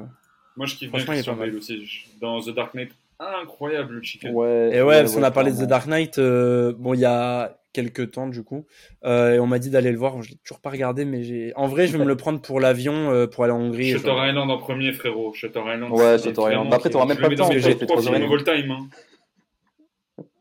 [0.56, 1.50] Moi, je kiffe bien Franchement, il est pas mal.
[1.50, 1.86] Bale aussi.
[1.86, 4.34] Je- Dans The Dark Knight, incroyable le chicken.
[4.34, 5.64] Ouais, Et ouais, parce qu'on a parlé de The.
[5.68, 8.65] Dark Knight, euh, bon, il y a quelques temps, du coup.
[9.05, 10.22] Euh, et on m'a dit d'aller le voir.
[10.22, 12.60] Je l'ai toujours pas regardé, mais j'ai, en vrai, je vais me le prendre pour
[12.60, 13.91] l'avion, euh, pour aller en Hongrie.
[13.91, 14.25] Shutter genre.
[14.25, 15.34] Island en premier, frérot.
[15.34, 15.91] Shutter Island.
[15.91, 16.74] Ouais, Shutter vraiment- Island.
[16.74, 18.31] Après, t'auras même je pas le temps, top fait 3 trois films heures et of
[18.31, 18.72] all time.
[18.72, 18.88] hein.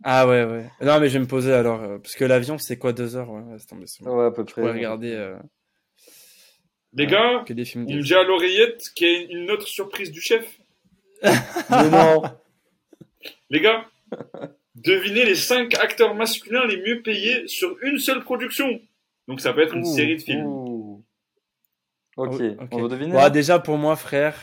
[0.05, 0.65] Ah ouais, ouais.
[0.83, 3.31] Non, mais je vais me poser alors, euh, parce que l'avion, c'est quoi, deux heures?
[3.31, 4.73] Ouais, tombé, à peu Je pourrais près.
[4.79, 5.37] regarder, euh,
[6.95, 7.87] Les gars, que des films.
[7.89, 10.59] on me dit à l'oreillette qu'il y a une autre surprise du chef.
[11.23, 12.23] Mais non.
[13.51, 13.85] Les gars,
[14.77, 18.81] devinez les 5 acteurs masculins les mieux payés sur une seule production.
[19.29, 20.47] Donc ça peut être une Ouh, série de films.
[20.47, 21.05] ouh.
[22.17, 22.69] Ok, Oh, ok.
[22.73, 23.13] on va deviner.
[23.13, 24.35] Bon, là déjà, pour moi, frère,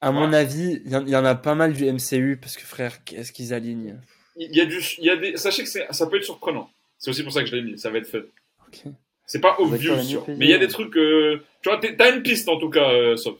[0.00, 2.56] à mon avis, il y, en- il y en a pas mal du MCU, parce
[2.56, 3.98] que frère, qu'est-ce qu'ils alignent?
[4.36, 6.70] Il y a du, il y a des, sachez que ça peut être surprenant.
[6.98, 7.78] C'est aussi pour ça que je l'ai mis.
[7.78, 8.20] Ça va être fun.
[8.68, 8.92] Ok.
[9.26, 10.24] C'est pas obvious, sûr.
[10.28, 10.96] mais il y a des trucs.
[10.96, 13.36] euh, tu vois, t'as une piste en tout cas, euh, Sof.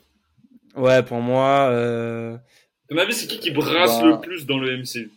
[0.75, 2.37] Ouais, pour moi, euh,
[2.89, 4.07] Ton avis, c'est qui qui brasse Bah.
[4.09, 5.11] le plus dans le MCU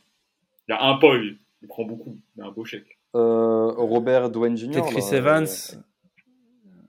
[0.68, 2.98] Il y a un Paul, il prend beaucoup, il a un beau chèque.
[3.16, 4.72] Euh, Robert Downey Jr.
[4.72, 5.48] peut-être Chris là, Evans.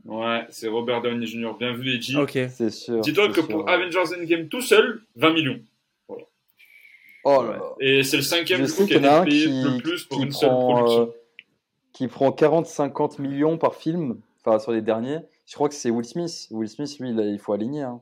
[0.05, 1.53] Ouais, c'est Robert Downey Jr.
[1.59, 2.17] Bien vu, Edgy.
[2.17, 2.37] Ok.
[2.37, 3.01] euh, C'est sûr.
[3.01, 3.69] Dis-toi c'est que pour.
[3.69, 5.61] Avengers Endgame tout seul, 20 millions.
[7.25, 7.63] Oh là là.
[7.79, 9.45] Et c'est le cinquième Je coup qui a qu'il y en a un été payé
[9.47, 11.03] qui, le plus pour qui une seule prend, production.
[11.03, 11.07] euh,
[11.93, 15.19] qui prend 40-50 millions par film, enfin sur les derniers.
[15.47, 16.49] Je crois que c'est Will Smith.
[16.51, 17.83] Will Smith, lui, il faut aligner.
[17.83, 18.01] hein.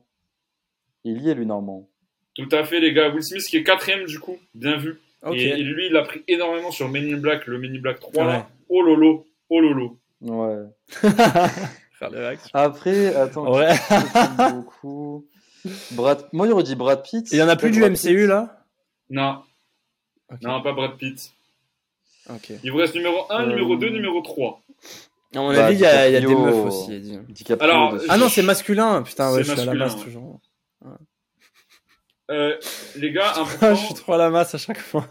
[1.03, 1.87] Il y est, lui, normalement.
[2.35, 3.09] Tout à fait, les gars.
[3.09, 4.99] Will Smith qui est quatrième du coup, bien vu.
[5.23, 5.35] Ok.
[5.35, 7.99] Et, et lui, il a pris énormément sur Men in Black, le Men in Black
[7.99, 8.23] 3.
[8.23, 8.29] Ouais.
[8.31, 8.47] là.
[8.69, 9.97] Oh lolo, oh lolo.
[10.21, 10.65] Ouais.
[12.53, 13.73] Après, attends, Ouais.
[14.53, 15.25] beaucoup.
[15.91, 16.25] Brad...
[16.33, 17.31] Moi, j'aurais dit Brad Pitt.
[17.31, 18.27] Il y en a plus du Brad MCU Pitt.
[18.27, 18.65] là?
[19.11, 19.43] Non,
[20.31, 20.37] Ok.
[20.41, 21.31] non, pas Brad Pitt.
[22.29, 22.51] Ok.
[22.63, 24.61] Il vous reste numéro 1, Euh, numéro 2, numéro 3.
[25.35, 26.87] À mon Bah, avis, il y, a il y a des meufs aussi.
[26.89, 27.33] il y a dit.
[27.33, 28.07] DiCaprio Alors, dessus.
[28.09, 29.03] Ah non, c'est masculin.
[29.03, 30.41] Putain, ouais, C'est je suis à la masculin, masse
[30.85, 30.91] ouais.
[32.31, 32.55] Euh,
[32.95, 35.05] les gars, je suis trop à la masse à chaque fois.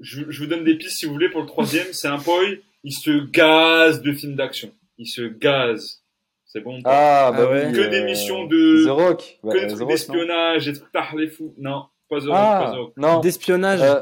[0.00, 1.86] je, je vous donne des pistes si vous voulez pour le troisième.
[1.92, 2.40] C'est un poi,
[2.82, 4.70] il se gaze de films d'action.
[4.98, 6.02] Il se gaze.
[6.46, 7.66] C'est bon pas Ah, bah Ah ouais.
[7.66, 9.38] oui, Que euh, des missions de- The Rock.
[9.42, 11.54] Bah, Que des trucs d'espionnage, des trucs par les fous.
[11.58, 12.92] Non, pas The non Rock, pas Ah, The Rock.
[12.96, 13.20] non.
[13.20, 13.80] D'espionnage.
[13.82, 14.00] Euh,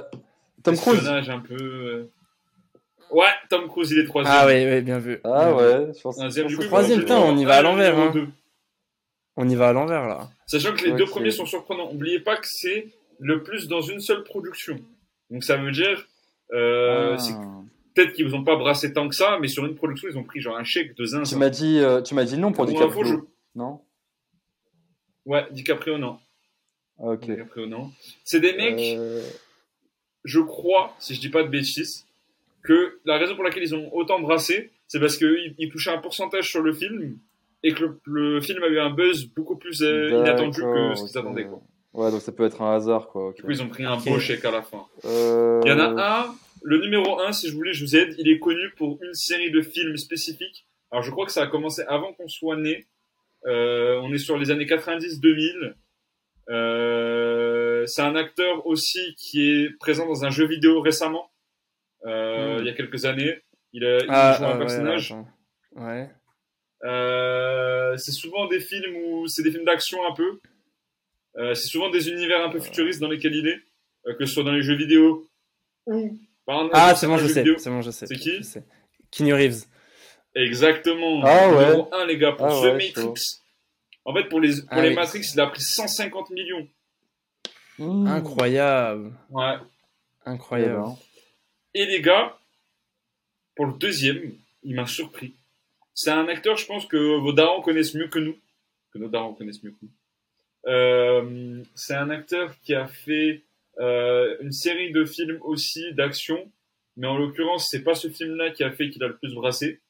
[0.63, 0.95] Tom Cruise.
[0.99, 1.55] Espionnage un peu.
[1.55, 2.11] euh.
[3.11, 4.35] Ouais, Tom Cruise, il est troisième.
[4.39, 5.19] Ah ouais, ouais, bien vu.
[5.25, 6.17] Ah ouais, je pense.
[6.17, 8.13] Troisième, putain, on y va à l'envers, hein.
[9.37, 10.29] On y va à l'envers là.
[10.61, 11.91] Sachant que les deux premiers sont surprenants.
[11.93, 12.89] N'oubliez pas que c'est
[13.19, 14.79] le plus dans une seule production.
[15.31, 16.07] Donc ça veut dire,
[16.53, 17.63] euh, Ah.
[17.95, 20.25] peut-être qu'ils vous ont pas brassé tant que ça, mais sur une production, ils ont
[20.25, 21.39] pris genre un chèque de Tu zinzin.
[21.39, 23.03] m'as dit, euh, tu m'as dit non pour DiCaprio.
[23.03, 23.17] info, je-
[23.55, 23.81] Non?
[25.25, 26.19] Ouais, DiCaprio, non.
[26.99, 27.21] Ok.
[27.31, 27.91] DiCaprio, non.
[28.25, 29.23] C'est des mecs, Euh,
[30.25, 32.07] je crois, si je dis pas de bêtises,
[32.63, 35.99] que la raison pour laquelle ils ont autant brassé, c'est parce qu'ils ils touchaient un
[35.99, 37.19] pourcentage sur le film
[37.63, 41.05] et que le, le film a eu un buzz beaucoup plus euh, inattendu que ce
[41.07, 41.47] qu'ils attendaient.
[41.47, 41.63] Quoi.
[41.95, 43.33] Ouais, donc ça peut être un hasard, quoi.
[43.37, 44.05] Du coup, ils ont pris un Ok.
[44.07, 44.87] beau chèque à la fin.
[45.05, 48.15] Euh, Il y en a un, le numéro 1, si je voulais, je vous aide,
[48.19, 50.67] il est connu pour une série de films spécifiques.
[50.91, 52.87] Alors, je crois que ça a commencé avant qu'on soit né.
[53.47, 55.75] Euh, on est sur les années 90-2000.
[56.51, 61.31] Euh, c'est un acteur aussi qui est présent dans un jeu vidéo récemment,
[62.07, 62.61] euh, Hmm.
[62.61, 63.39] il y a quelques années.
[63.73, 65.15] Il a, il Ah, joue ah, un ouais, personnage.
[65.77, 66.11] Ouais.
[66.85, 70.41] Euh, c'est souvent des films où c'est des films d'action un peu.
[71.37, 73.61] Euh, c'est souvent des univers un peu futuristes dans lesquels il est,
[74.07, 75.29] euh, que ce soit dans les jeux vidéo
[75.87, 77.45] ou par exemple, Ah, c'est bon, je sais.
[77.59, 78.07] C'est bon, je sais.
[78.07, 78.41] C'est qui.
[79.11, 79.65] Keanu Reeves.
[80.35, 81.21] Exactement.
[81.25, 81.65] Ah ouais.
[81.67, 83.41] Numéro 1, les gars, pour Ah The ouais, Matrix.
[84.05, 84.95] En fait, pour les, pour Ah les oui.
[84.97, 86.67] Matrix, il a pris 150 millions.
[87.79, 88.07] Mmh.
[88.09, 89.13] Incroyable.
[89.31, 89.55] Ouais.
[90.27, 90.75] Eh Incroyable.
[90.83, 90.97] ben.
[91.75, 92.37] Et les gars,
[93.55, 95.35] pour le deuxième, il m'a surpris.
[95.95, 98.37] C'est un acteur, je pense, que vos darons connaissent mieux que nous.
[98.93, 99.91] Que nos darons connaissent mieux que nous.
[100.67, 103.43] Euh, c'est un acteur qui a fait
[103.79, 106.51] euh, une série de films aussi d'action,
[106.97, 109.81] mais en l'occurrence, c'est pas ce film-là qui a fait qu'il a le plus brassé.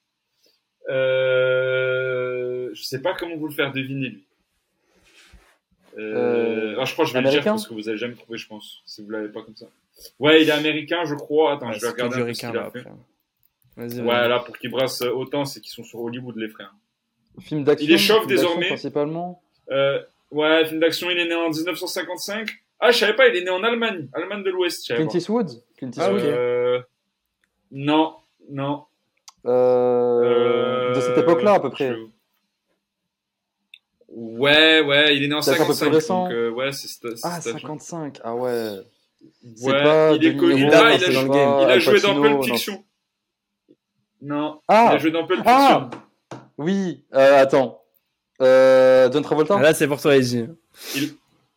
[0.89, 4.25] Euh, je sais pas comment vous le faire deviner lui.
[5.99, 8.15] Euh, Euh, ah, je crois que je vais le dire parce que vous avez jamais
[8.15, 9.67] trouvé, je pense, si vous l'avez pas comme ça.
[10.19, 11.53] Ouais, il est américain, je crois.
[11.53, 12.79] Attends, Ouais, je vais regarder un peu ce qu'il a fait.
[12.81, 12.91] après.
[13.77, 16.75] Vas-y, Ouais, là, pour qu'ils brassent autant, c'est qu'ils sont sur Hollywood, les frères.
[17.41, 17.87] Film d'action.
[17.89, 18.67] Il est chauve désormais.
[18.69, 19.43] Principalement.
[19.71, 22.49] Euh, Ouais, film d'action, il est né en 1955.
[22.81, 24.87] Ah, je savais pas, il est né en Allemagne, Allemagne de l'Ouest.
[24.93, 25.09] Clint.
[25.13, 26.21] Eastwood Clint Ah, Eastwood?
[26.23, 26.27] ok.
[26.27, 26.81] Euh,
[27.71, 28.15] Non,
[28.51, 28.85] non.
[29.47, 31.93] Euh, de cette époque-là, à peu près.
[31.95, 32.07] je-
[34.09, 35.95] Ouais, ouais, il est né en C'est un peu plus 55.
[35.95, 36.23] récent.
[36.25, 36.89] Donc, euh, ouais, c'est
[37.23, 38.21] Ah, c'est- 55.
[38.25, 38.77] Ah ouais.
[39.57, 40.69] C'est Ouais, pas il est connu.
[40.73, 41.55] Ah, il a, joué- le game.
[41.61, 42.45] il a Al joué dans Pulp.
[42.45, 42.85] Fiction.
[44.23, 46.41] Non, Ah il a joué dans Pulp Ah Fiction.
[46.59, 47.83] Oui, euh, attends.
[48.41, 50.47] Euh, John Travolta Là, c'est pour toi, Eji.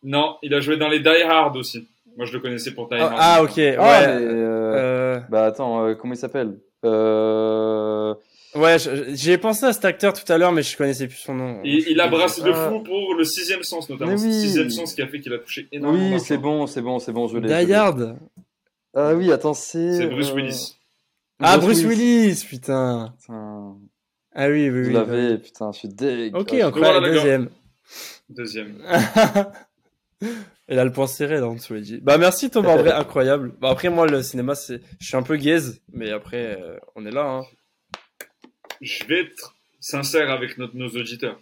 [0.02, 1.88] Non, il a joué dans les Die Hard aussi.
[2.16, 3.14] Moi, je le connaissais pour Die Ah, Hard.
[3.18, 3.76] ah, ok, ouais.
[3.78, 6.58] Ah, mais, euh, Euh, Bah attends, euh, comment il s'appelle?
[6.84, 8.14] Euh...
[8.54, 11.16] ouais, je- j'y ai pensé à cet acteur tout à l'heure, mais je connaissais plus
[11.18, 11.60] son nom.
[11.64, 12.68] Il, il a brassé de Ah.
[12.70, 14.16] fou pour le sixième sens, notamment.
[14.16, 14.40] C'est le oui.
[14.40, 16.14] sixième sens qui a fait qu'il a touché énormément.
[16.16, 17.64] Oui, c'est bon, c'est bon, c'est bon, je l'ai.
[17.66, 17.72] Die.
[17.74, 18.16] Hard.
[18.94, 19.94] Ah oui, attends, c'est.
[19.98, 20.75] C'est Bruce euh, Willis.
[21.40, 23.14] Ah, Bruce Willis, putain.
[23.20, 23.76] Putain,
[24.34, 24.92] Ah oui, oui, je oui.
[24.92, 26.34] l'avais, putain, je suis deg.
[26.34, 27.50] Ok, Ah, encore Voilà, deuxième.
[28.28, 28.82] Deuxième.
[30.68, 31.74] Elle a le point serré là en dessous.
[32.02, 33.54] Bah merci Thomas, en vrai, incroyable.
[33.60, 37.06] Bah après moi le cinéma c'est, je suis un peu gaze, mais après euh, on
[37.06, 37.24] est là.
[37.24, 37.42] Hein.
[38.80, 41.38] Je vais être sincère avec notre- nos auditeurs.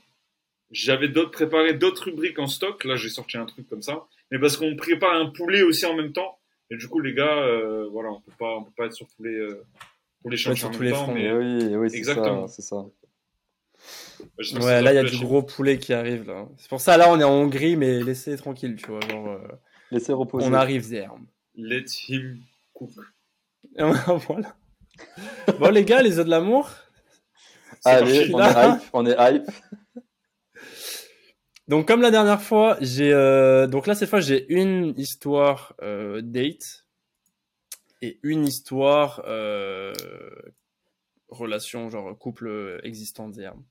[0.71, 2.85] J'avais d'autres préparé d'autres rubriques en stock.
[2.85, 4.03] Là, j'ai sorti un truc comme ça.
[4.31, 6.39] Mais parce qu'on prépare un poulet aussi en même temps.
[6.71, 9.07] Et du coup, les gars, euh, voilà, on peut pas, on peut pas être sur
[9.09, 9.63] tous les, euh,
[10.23, 11.03] tous les champs sur en tous même les temps.
[11.05, 11.15] fronts.
[11.15, 12.47] Mais oui, oui, c'est Exactement.
[12.49, 12.85] ça, c'est ça.
[14.39, 16.47] j'espère que Ouais, là il y a du gros poulet qui arrive là.
[16.57, 19.01] C'est pour ça là on est en Hongrie, mais laissez tranquille, tu vois.
[19.01, 19.39] Genre, euh,
[19.91, 20.47] Laissez reposer.
[20.47, 21.11] on arrive there.
[21.55, 22.39] Let him
[22.73, 22.91] cook.
[23.77, 24.57] voilà.
[25.59, 26.71] Bon les gars, les œufs de l'amour.
[27.85, 28.35] Allez, parti.
[28.35, 29.51] on est hype, on est hype.
[31.69, 36.21] Donc comme la dernière fois, j'ai euh, donc là cette fois j'ai une histoire euh,
[36.23, 36.85] date
[38.03, 39.93] et une histoire euh,
[41.29, 43.55] relation genre couple existant hier.
[43.55, 43.63] Vous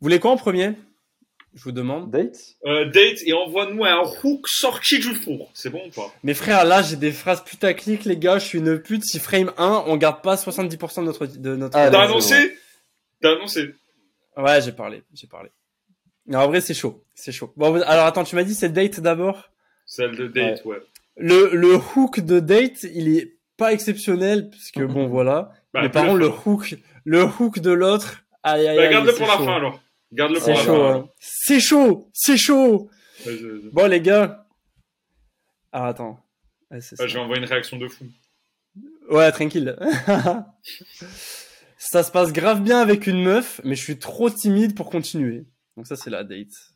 [0.00, 0.72] voulez quoi en premier?
[1.54, 2.10] Je vous demande.
[2.10, 2.36] Date?
[2.66, 5.52] Euh, date et envoie-nous un hook sorti du four.
[5.54, 6.12] C'est bon ou pas?
[6.24, 9.04] Mes frères, là j'ai des phrases putaclic les gars, je suis une pute.
[9.04, 11.78] Si frame 1, on garde pas 70% de notre de notre.
[11.78, 12.58] Ah, T'as annoncé?
[13.22, 13.72] T'as annoncé?
[14.36, 15.50] Ouais, j'ai parlé, j'ai parlé.
[16.32, 17.52] En vrai c'est chaud, c'est chaud.
[17.56, 19.50] Bon alors attends, tu m'as dit c'est date d'abord?
[19.86, 20.78] Celle de date, ouais.
[21.16, 25.52] Le le hook de date, il est pas exceptionnel parce que bon voilà.
[25.74, 29.26] Bah, mais par contre, le- hook, le hook de l'autre, aïe aïe Bah, garde-le pour
[29.26, 29.80] la fin alors.
[30.12, 30.94] Garde-le pour C'est la chaud, fin.
[30.94, 31.08] hein.
[31.18, 32.88] C'est chaud, c'est chaud.
[33.72, 34.46] Bon les gars.
[35.72, 36.20] Ah attends.
[36.70, 38.06] Ouais, Ah, je vais envoyer une réaction de fou.
[39.10, 39.76] Ouais, tranquille.
[41.78, 45.44] ça se passe grave bien avec une meuf, mais je suis trop timide pour continuer.
[45.76, 46.72] Donc ça c'est la date.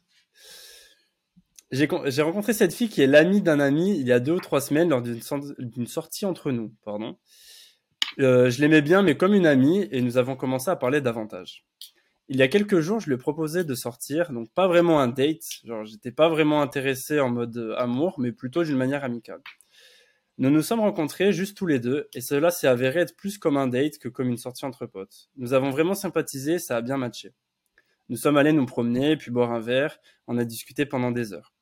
[1.70, 4.32] J'ai con- j'ai rencontré cette fille qui est l'amie d'un ami il y a deux
[4.32, 6.74] ou trois semaines lors d'une sor- d'une sortie entre nous.
[8.20, 11.64] Euh, je l'aimais bien, mais comme une amie, et nous avons commencé à parler davantage.
[12.28, 15.08] Il y a quelques jours, je lui ai proposé de sortir, donc pas vraiment un
[15.08, 19.40] date, genre j'étais pas vraiment intéressé en mode euh, amour, mais plutôt d'une manière amicale.
[20.38, 23.56] Nous nous sommes rencontrés juste tous les deux, et cela s'est avéré être plus comme
[23.56, 25.28] un date que comme une sortie entre potes.
[25.36, 27.32] Nous avons vraiment sympathisé, ça a bien matché.
[28.08, 31.52] Nous sommes allés nous promener, puis boire un verre, on a discuté pendant des heures.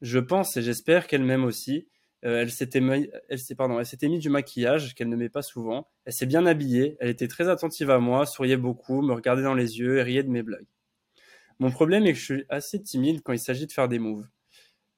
[0.00, 1.88] Je pense et j'espère qu'elle m'aime aussi.
[2.24, 3.08] Euh, elle s'était mis,
[4.02, 5.88] mis du maquillage qu'elle ne met pas souvent.
[6.04, 6.96] Elle s'est bien habillée.
[7.00, 10.22] Elle était très attentive à moi, souriait beaucoup, me regardait dans les yeux et riait
[10.22, 10.66] de mes blagues.
[11.58, 14.26] Mon problème est que je suis assez timide quand il s'agit de faire des moves.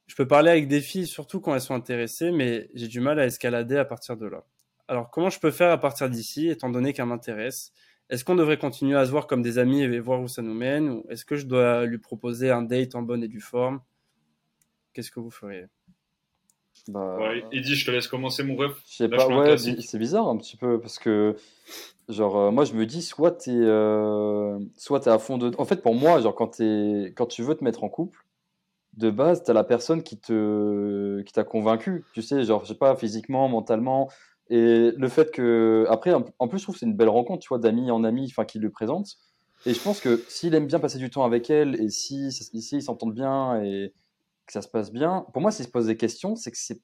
[0.07, 3.19] Je peux parler avec des filles surtout quand elles sont intéressées, mais j'ai du mal
[3.19, 4.45] à escalader à partir de là.
[4.87, 7.73] Alors comment je peux faire à partir d'ici, étant donné qu'elle m'intéresse?
[8.11, 10.55] Est-ce qu'on devrait continuer à se voir comme des amis et voir où ça nous
[10.55, 13.81] mène Ou est-ce que je dois lui proposer un date en bonne et due forme?
[14.93, 15.67] Qu'est-ce que vous feriez?
[16.89, 18.81] Bah, Ouais, Eddie, je te laisse commencer, mon ref.
[18.87, 21.37] Je sais Là, pas, ouais, c'est bizarre un petit peu parce que,
[22.09, 25.53] genre, euh, moi je me dis, soit t'es euh, soit t'es à fond de.
[25.59, 28.25] En fait, pour moi, genre, quand, t'es- quand tu veux te mettre en couple,
[28.97, 32.79] de base, t'as la personne qui te qui t'a convaincu, tu sais, genre, je sais
[32.79, 34.11] pas, physiquement, mentalement.
[34.51, 35.87] Et le fait que.
[35.89, 38.27] Après, en plus, je trouve que c'est une belle rencontre, tu vois, d'ami en ami,
[38.31, 39.17] enfin, qui le présente.
[39.67, 42.51] Et je pense que s'il aime bien passer du temps avec elle et si, si
[42.77, 43.95] ils s'entendent bien et
[44.47, 46.83] que ça se passe bien, pour moi, s'il se pose des questions, c'est que c'est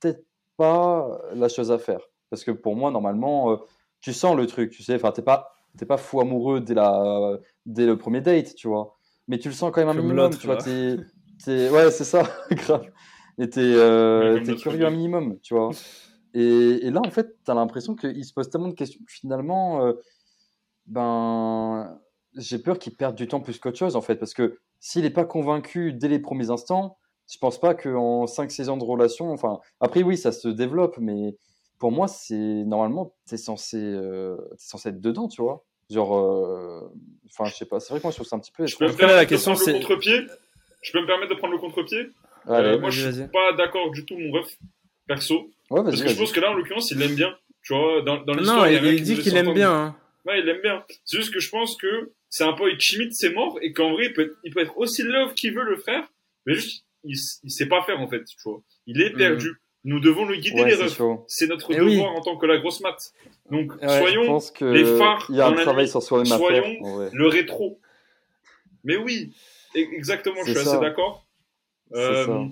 [0.00, 0.24] peut-être
[0.56, 2.00] pas la chose à faire.
[2.30, 3.56] Parce que pour moi, normalement, euh,
[4.00, 7.38] tu sens le truc, tu sais, enfin, t'es pas, t'es pas fou amoureux dès, la,
[7.66, 8.96] dès le premier date, tu vois.
[9.28, 10.56] Mais tu le sens quand même un Comme minimum, tu vois.
[10.56, 10.62] là.
[10.62, 10.96] T'es,
[11.44, 12.22] t'es- ouais, c'est ça,
[12.52, 12.86] grave.
[13.38, 15.70] Et t'es, euh, curieux un minimum, tu vois.
[16.34, 19.84] Et, et là, en fait, t'as l'impression qu'il se pose tellement de questions que finalement,
[19.84, 19.92] euh,
[20.86, 21.98] ben,
[22.36, 24.16] j'ai peur qu'il perde du temps plus qu'autre chose, en fait.
[24.16, 26.96] Parce que s'il n'est pas convaincu dès les premiers instants,
[27.30, 31.36] je pense pas qu'en 5-6 ans de relation, enfin, après, oui, ça se développe, mais
[31.78, 35.64] pour moi, c'est normalement, t'es censé, euh, censé être dedans, tu vois.
[35.90, 36.92] Genre, euh,
[37.26, 38.76] enfin, je sais pas, c'est vrai que moi, je trouve ça un petit peu Je
[38.76, 39.72] peux me faire la question, c'est-
[40.82, 42.08] Je peux me permettre de prendre le contre-pied?
[42.48, 42.70] Allez.
[42.70, 44.58] Euh, Moi, je suis pas d'accord du tout, mon ref,
[45.06, 45.48] perso.
[45.72, 47.34] Ouais, Parce que je pense que là, en l'occurrence, il l'aime bien.
[47.64, 49.72] Tu vois, dans, dans l'histoire, Non, il y a il, il dit qu'il aime bien.
[49.72, 49.96] hein.
[50.26, 50.84] Ouais, il aime bien.
[51.04, 54.06] C'est juste que je pense que c'est un peu chimite, c'est mort, et qu'en vrai,
[54.06, 56.04] il peut, être, il peut être aussi love qu'il veut le faire,
[56.46, 58.62] mais juste, il, il sait pas faire, en fait, tu vois.
[58.86, 59.50] Il est perdu.
[59.84, 61.00] Nous devons le guider, Ouais, les refs.
[61.26, 62.18] C'est notre Eh devoir oui.
[62.18, 62.96] en tant que la grosse mat.
[63.50, 65.84] Donc, Ouais, Je soyons pense que les phares il y a un dans la travail
[65.86, 65.90] nuit.
[65.90, 66.26] sur soi-même.
[66.26, 67.10] Soyons vrai.
[67.12, 67.80] le rétro.
[68.84, 69.32] Mais oui,
[69.74, 70.70] e- exactement, je suis ça.
[70.72, 71.26] assez d'accord.
[71.94, 72.44] Euh,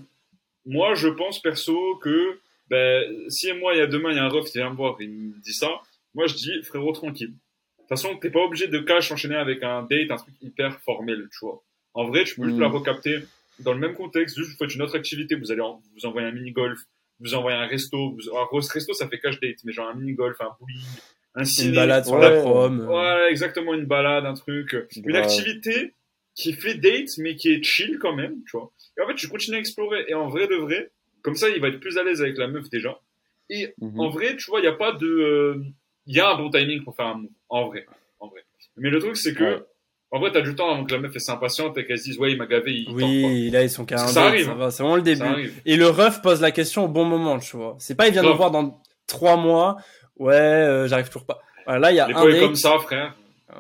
[0.67, 2.39] moi, je pense perso que
[2.71, 4.77] ben, si moi, il y a demain, il y a un ref qui vient me
[4.77, 5.69] voir il me dit ça,
[6.15, 7.31] moi je dis frérot tranquille.
[7.33, 7.35] De
[7.83, 11.29] toute façon, t'es pas obligé de cash enchaîner avec un date, un truc hyper formel,
[11.33, 11.63] tu vois.
[11.95, 12.61] En vrai, tu peux juste Mm.
[12.61, 13.19] la recapter
[13.59, 16.29] dans le même contexte, juste vous faites une autre activité, vous allez en- vous envoyer
[16.29, 16.79] un mini-golf,
[17.19, 20.41] vous envoyez un resto, vous, un resto ça fait cash date, mais genre un mini-golf,
[20.41, 20.81] un bowling,
[21.35, 21.69] un ciné.
[21.71, 22.85] Une balade sur la prom.
[22.85, 24.77] Voilà, exactement, une balade, un truc.
[24.97, 25.95] Une activité
[26.37, 28.71] qui fait date, mais qui est chill quand même, tu vois.
[28.97, 30.05] Et en fait, tu continues à explorer.
[30.09, 30.91] Et en vrai de vrai,
[31.23, 32.99] comme ça, il va être plus à l'aise avec la meuf déjà.
[33.49, 34.01] Et Mhm.
[34.01, 35.07] en vrai, tu vois, il n'y a pas de.
[35.07, 35.63] euh,
[36.07, 37.31] Il y a un bon timing pour faire un move.
[37.51, 37.87] En vrai.
[38.21, 38.41] En vrai.
[38.77, 39.45] Mais le truc, c'est que.
[39.45, 39.63] Ouais.
[40.13, 42.19] En vrai, t'as du temps avant que la meuf elle s'impatiente et qu'elle se dise,
[42.19, 44.09] ouais, il m'a gavé, il tente Oui, là ils sont carrément.
[44.09, 44.55] Ça arrive, ça hein.
[44.57, 45.53] va, c'est vraiment le début.
[45.67, 47.77] Et le ref pose la question au bon moment, tu vois.
[47.79, 48.37] C'est pas il vient Grave.
[48.37, 49.77] voir dans trois mois.
[50.19, 51.39] Ouais, euh, j'arrive toujours pas.
[51.65, 52.41] Voilà, là il y a Les un date.
[52.41, 53.15] comme ça, frère.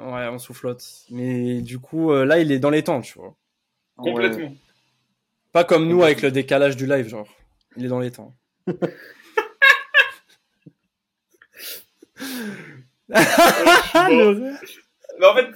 [0.07, 0.83] Ouais, on soufflote.
[1.11, 3.37] Mais du coup, euh, là il est dans les temps, tu vois.
[3.99, 4.11] Ouais.
[4.11, 4.53] Complètement.
[5.53, 7.29] Pas comme nous avec le décalage du live, genre.
[7.77, 8.35] Il est dans les temps.
[13.13, 14.61] Ah, le ref.
[15.19, 15.47] Mais en fait,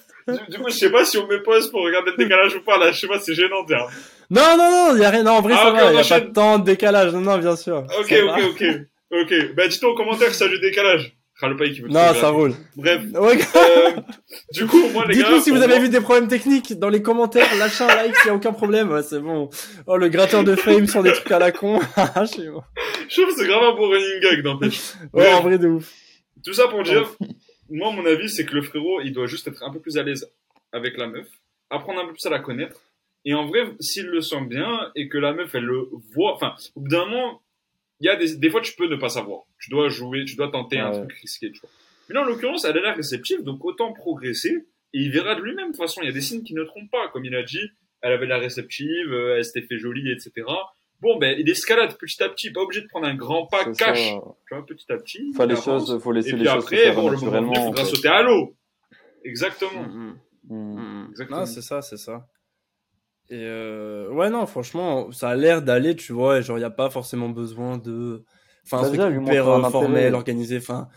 [0.50, 2.78] du, coup, je sais pas si on me pose pour regarder le décalage ou pas.
[2.78, 3.86] Là, je sais pas, c'est gênant, tiens.
[4.30, 5.22] Non, non, non, il y a rien.
[5.22, 5.92] Non, en vrai, Ah, ça ok, va.
[5.92, 6.20] y a enchaîne.
[6.20, 7.12] pas de temps de décalage.
[7.12, 7.86] Non, non, bien sûr.
[7.98, 8.64] Ok, ok, ok.
[9.12, 9.54] Ok.
[9.54, 11.16] Bah, dites-toi en commentaire si ça a du décalage.
[11.42, 12.54] Le paille qui veut Non, ça roule.
[12.76, 13.02] Bref.
[13.12, 14.00] Ouais, Euh,
[14.52, 15.24] du coup, moi, les gars.
[15.24, 18.16] Dites-nous si vous avez moi- vu des problèmes techniques dans les commentaires, lâchez un like
[18.16, 19.50] s'il y a aucun problème, ouais, c'est bon.
[19.86, 21.80] Oh, le gratteur de fame sur des trucs à la con.
[21.80, 22.64] Je sais pas.
[23.08, 24.80] Je trouve que c'est grave un bon running gag, n'empêche.
[25.12, 25.92] Ouais, en vrai de ouf.
[26.44, 27.08] Tout ça pour dire,
[27.68, 30.02] moi, mon avis, c'est que le frérot, il doit juste être un peu plus à
[30.02, 30.30] l'aise
[30.72, 31.26] avec la meuf,
[31.70, 32.80] apprendre un peu plus à la connaître.
[33.26, 36.54] Et en vrai, s'il le sent bien et que la meuf, elle le voit, enfin,
[36.74, 37.40] au bout d'un moment,
[38.04, 39.40] il y a des, des fois, tu peux ne pas savoir.
[39.58, 40.98] Tu dois jouer, tu dois tenter un Ouais.
[40.98, 41.70] truc risqué, tu vois.
[42.08, 44.66] Mais là, en l'occurrence, elle a l'air réceptive, donc autant progresser.
[44.92, 45.68] Et il verra de lui-même.
[45.68, 47.08] De toute façon, il y a des signes qui ne trompent pas.
[47.12, 47.66] Comme il a dit,
[48.02, 50.46] elle avait l'air réceptive, euh, elle s'était fait jolie, etc.
[51.00, 54.10] Bon, ben, il escalade petit à petit, pas obligé de prendre un grand pas cash.
[54.10, 54.20] ça.
[54.48, 55.30] Tu vois, petit à petit.
[55.34, 55.64] Enfin, il les avance.
[55.88, 57.30] choses, faut laisser Et les puis choses se après, faire bon, le moment venu, il
[57.32, 57.52] naturellement.
[57.52, 57.90] en faudra fait.
[57.96, 58.56] sauter à l'eau.
[59.24, 59.82] Exactement.
[59.82, 60.54] Mm, Mm.
[60.54, 61.08] mm, mm.
[61.10, 61.38] Exactement.
[61.40, 62.26] Non, c'est ça, c'est ça.
[63.30, 66.66] Et euh, ouais, non, franchement, ça a l'air d'aller, tu vois, et genre, il n'y
[66.66, 68.22] a pas forcément besoin de.
[68.66, 70.12] Enfin, un Bah, truc déjà, lui hyper montrer un euh, formel, intérêt.
[70.12, 70.56] organisé.
[70.58, 70.88] Enfin,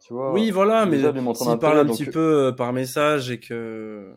[0.00, 3.30] Tu vois, oui, voilà, mais un s'il parle un donc- petit peu euh, par message
[3.30, 4.14] et que.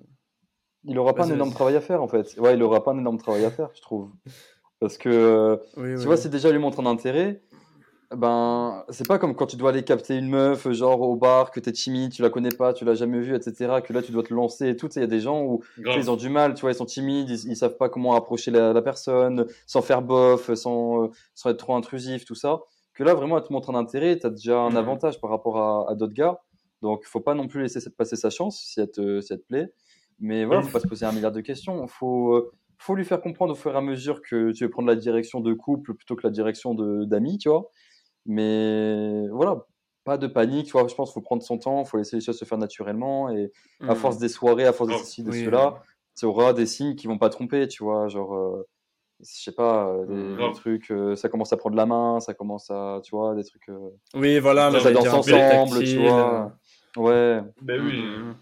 [0.86, 2.34] il aura pas un énorme travail à faire en fait.
[2.39, 4.10] Ouais, il aura pas un énorme travail à faire, je trouve.
[4.80, 6.06] Parce que euh, Oui, tu oui.
[6.06, 7.41] vois, c'est déjà lui montrer un intérêt.
[8.13, 11.60] Ben, c'est pas comme quand tu dois aller capter une meuf, genre au bar, que
[11.62, 13.80] t'es timide, tu la connais pas, tu l'as jamais vue, etc.
[13.82, 14.89] Que là, tu dois te lancer et tout.
[14.95, 15.62] Il y a des gens où
[15.97, 18.52] ils ont du mal, tu vois, ils sont timides, ils, ils savent pas comment approcher
[18.52, 22.60] la, la personne, sans faire bof, sans, euh, sans être trop intrusif, tout ça.
[22.93, 24.78] Que là, vraiment, elle te montre un intérêt, tu as déjà un Mhm.
[24.78, 26.41] avantage par rapport à, à d'autres gars.
[26.82, 29.45] Donc, faut pas non plus laisser passer sa chance si elle te, si elle te
[29.47, 29.71] plaît.
[30.19, 31.88] Mais voilà, faut pas se poser un milliard de questions.
[31.88, 34.88] Faut, euh, faut lui faire comprendre au fur et à mesure que tu veux prendre
[34.89, 37.69] la direction de couple plutôt que la direction d'amis, tu vois.
[38.26, 39.66] Mais voilà,
[40.04, 40.88] pas de panique, tu vois.
[40.88, 43.30] Je pense qu'il faut prendre son temps, faut laisser les choses se faire naturellement.
[43.30, 43.52] Et
[43.88, 45.82] à force des soirées, à force de ceci, de Oui, cela,
[46.18, 48.08] tu auras des signes qui vont pas tromper, tu vois.
[48.08, 48.68] Genre, euh,
[49.20, 50.54] je sais pas, euh, des, des Grave.
[50.56, 53.70] trucs, euh, ça commence à prendre la main, ça commence à, tu vois, des trucs.
[53.70, 56.58] euh, Oui, voilà, Ça mais ça j'allais danse ensemble, tu vois.
[56.98, 57.42] Ouais.
[57.62, 58.02] Ben oui.
[58.04, 58.36] Mm.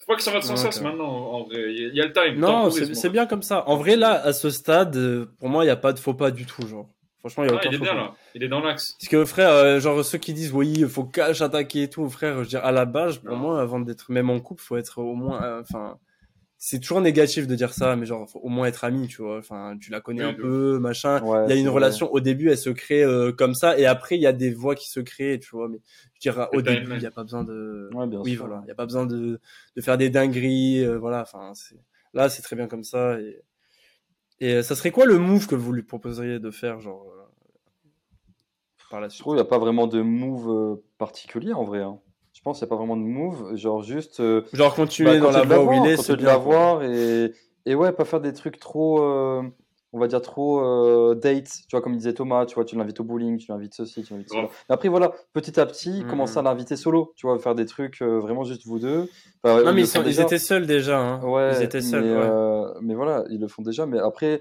[0.00, 0.92] Faut pas que ça va de sans Ouais, cesse grave.
[0.92, 1.72] maintenant, en vrai.
[1.72, 2.38] Il y a- il y a le time.
[2.40, 3.68] Non, c'est bien comme ça.
[3.68, 4.98] En vrai, là, à ce stade,
[5.38, 6.88] pour moi, il n'y a pas de faux pas du tout, genre.
[7.20, 8.14] Franchement, il y a Ah, aucun il est bien là.
[8.34, 8.92] Il est dans l'axe.
[8.98, 12.08] Parce que frère, euh, genre ceux qui disent oui, il faut cash attaquer et tout,
[12.08, 13.36] frère, je veux dire à la base, pour Non.
[13.36, 15.98] moi, avant d'être même en couple, faut être au moins, euh, enfin,
[16.58, 19.38] c'est toujours négatif de dire ça, mais genre faut au moins être ami, tu vois.
[19.38, 21.22] Enfin, tu la connais Oui, un peu, machin.
[21.24, 21.74] Ouais, il y a une vrai.
[21.74, 24.50] relation au début, elle se crée euh, comme ça, et après il y a des
[24.52, 25.68] voix qui se créent, tu vois.
[25.68, 25.80] Mais
[26.14, 28.46] je dirais au Le début, il y a pas besoin de, Ouais, bien oui, sûr.
[28.46, 29.40] voilà, il y a pas besoin de
[29.76, 31.22] de faire des dingueries, euh, voilà.
[31.22, 31.76] Enfin, c'est
[32.12, 33.18] là, c'est très bien comme ça.
[33.20, 33.40] Et
[34.40, 37.22] et euh, ça serait quoi le move que vous lui proposeriez de faire, genre euh,
[38.90, 39.20] par la Je suite?
[39.22, 41.80] trouve qu'il n'y a pas vraiment de move euh, particulier en vrai.
[41.80, 41.98] hein.
[42.32, 44.20] Je pense qu'il n'y a pas vraiment de move, genre juste.
[44.20, 46.26] euh, Genre continuer bah, dans la voie où il est, c'est de bien.
[46.26, 46.54] la quoi.
[46.54, 47.32] voir et,
[47.66, 49.02] et ouais, pas faire des trucs trop.
[49.02, 49.42] euh,
[49.92, 53.00] on va dire trop euh, date, tu vois, comme disait Thomas, tu vois, tu l'invites
[53.00, 54.42] au bowling, tu l'invites ceci, tu l'invites cela.
[54.68, 56.06] Mais Après, voilà, petit à petit, Mhm.
[56.06, 59.08] commencer à l'inviter solo, tu vois, faire des trucs euh, vraiment juste vous deux.
[59.42, 61.00] Enfin, Non, mais le ils, sont- ils étaient seuls déjà.
[61.00, 61.22] Hein.
[61.24, 62.04] Ouais, ils étaient seuls.
[62.04, 62.16] mais, ouais.
[62.22, 63.84] euh, mais voilà, ils le font déjà.
[63.86, 64.40] Mais après,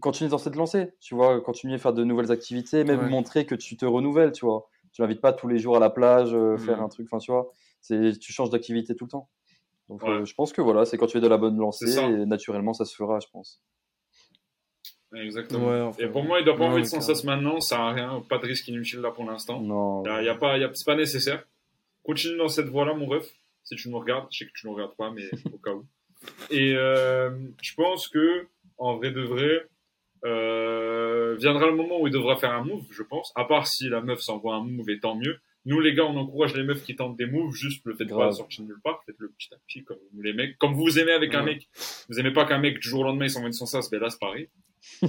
[0.00, 3.08] continue dans cette lancée, tu vois, continue à faire de nouvelles activités, même Ouais.
[3.08, 4.66] montrer que tu te renouvelles, tu vois.
[4.92, 7.30] Tu l'invites pas tous les jours à la plage, euh, faire un truc, enfin, tu
[7.30, 7.50] vois,
[7.82, 9.28] c'est, tu changes d'activité tout le temps.
[9.90, 10.08] Donc, Ouais.
[10.08, 12.72] euh, je pense que voilà, c'est quand tu es de la bonne lancée, et naturellement,
[12.72, 13.60] ça se fera, je pense.
[15.16, 15.68] Exactement.
[15.68, 17.06] Ouais, enfin, Et pour moi, il doit pas envoyer de carrément.
[17.06, 19.60] sens maintenant, ça a rien, pas de risque inutile là pour l'instant.
[19.60, 20.04] Non.
[20.04, 21.44] Y a, y a pas, c'est nécessaire.
[22.02, 23.26] Continue dans cette voie-là, mon ref.
[23.64, 25.84] Si tu nous regardes, je sais que tu nous regardes pas, mais au cas où.
[26.50, 27.30] Et euh,
[27.62, 28.46] je pense que,
[28.78, 29.66] en vrai de vrai,
[30.24, 33.32] euh, viendra le moment où il devra faire un move, je pense.
[33.34, 35.38] À part si la meuf s'envoie un move, et tant mieux.
[35.66, 38.14] Nous, les gars, on encourage les meufs qui tentent des moves, juste le faites pas
[38.14, 38.34] Grave.
[38.34, 40.56] sortir de nulle part, faites-le petit à petit, comme vous les mecs.
[40.58, 41.68] Comme vous aimez avec un mec,
[42.08, 44.00] vous aimez pas qu'un mec du jour au lendemain il s'envoie une sans sas, ben
[44.00, 44.48] là c'est pareil.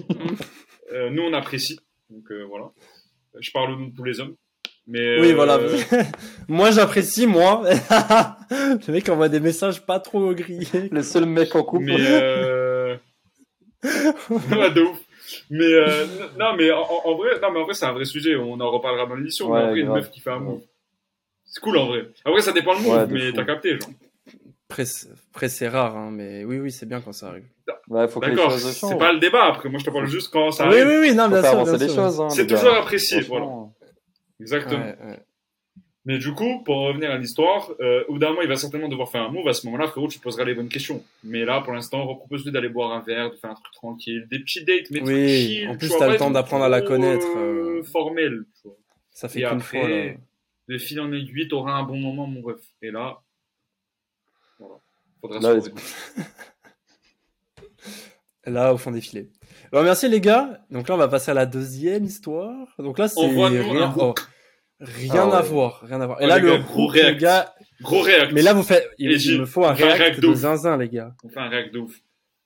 [0.94, 1.78] Euh, nous, on apprécie.
[2.10, 2.72] Donc euh, voilà.
[3.42, 4.36] Je parle au nom de tous les hommes.
[4.88, 5.60] Mais, Oui, euh, voilà.
[6.48, 7.62] moi, j'apprécie, moi.
[8.50, 10.88] le mec envoie des messages pas trop grillés.
[10.90, 11.88] Le seul mec en couple.
[11.88, 12.96] Mais euh...
[13.84, 14.98] ouais, de ouf.
[15.50, 16.06] Mais euh,
[16.40, 18.36] non, mais en, en vrai, non, mais en vrai, c'est un vrai sujet.
[18.36, 19.50] On en reparlera dans l'émission.
[19.50, 20.62] Ouais, mais en vrai, une meuf qui fait un move,
[21.46, 22.08] c'est cool en vrai.
[22.26, 23.90] Après, ça dépend le move, Ouais, mais t'as capté, genre.
[24.70, 27.46] Après, c'est rare, hein, mais oui, oui, c'est bien quand ça arrive.
[27.88, 28.52] Ouais, faut que les D'accord.
[28.52, 29.46] C'est pas le débat.
[29.46, 30.88] Après, moi, je te parle juste quand ça Oui, arrive.
[30.88, 31.64] oui, oui, non, Faut bien sûr.
[31.64, 31.96] bien sûr.
[31.96, 32.22] choses.
[32.22, 33.48] hein, C'est toujours apprécié, voilà.
[34.40, 34.80] Exactement.
[34.80, 35.20] Ouais, ouais.
[36.08, 38.88] Mais du coup, pour revenir à l'histoire, euh, au bout d'un moment, il va certainement
[38.88, 39.46] devoir faire un move.
[39.50, 41.04] À ce moment-là, frérot, tu poseras les bonnes questions.
[41.22, 44.40] Mais là, pour l'instant, repropose-lui d'aller boire un verre, de faire un truc tranquille, des
[44.40, 47.80] petits dates, mais Oui, chill, en plus, t'as le temps d'apprendre à la connaître, euh,
[47.80, 47.84] euh.
[47.84, 48.78] formel, tu vois.
[49.12, 50.14] Ça fait qu'une fois, là.
[50.70, 52.62] de fil en aiguille, t'auras un bon moment, mon ref.
[52.82, 53.18] Et là,
[54.60, 54.76] voilà.
[55.20, 55.70] Faudra Là, se.
[58.50, 59.28] Là, au fond des filets.
[59.74, 60.62] Alors, merci les gars.
[60.72, 62.74] Donc là, on va passer à la deuxième histoire.
[62.80, 64.16] Donc là, c'est Envoie-nous rien, un oh.
[64.80, 65.48] Rien Ah à ouais.
[65.48, 66.22] voir, rien à voir.
[66.22, 67.56] Et Oh, là, le gars, gros hook, les gars.
[67.82, 68.32] Gros réact.
[68.34, 71.14] Mais là, vous faites, il, me faut un réact réact de zinzin, les gars.
[71.24, 71.96] On fait un réact de ouf.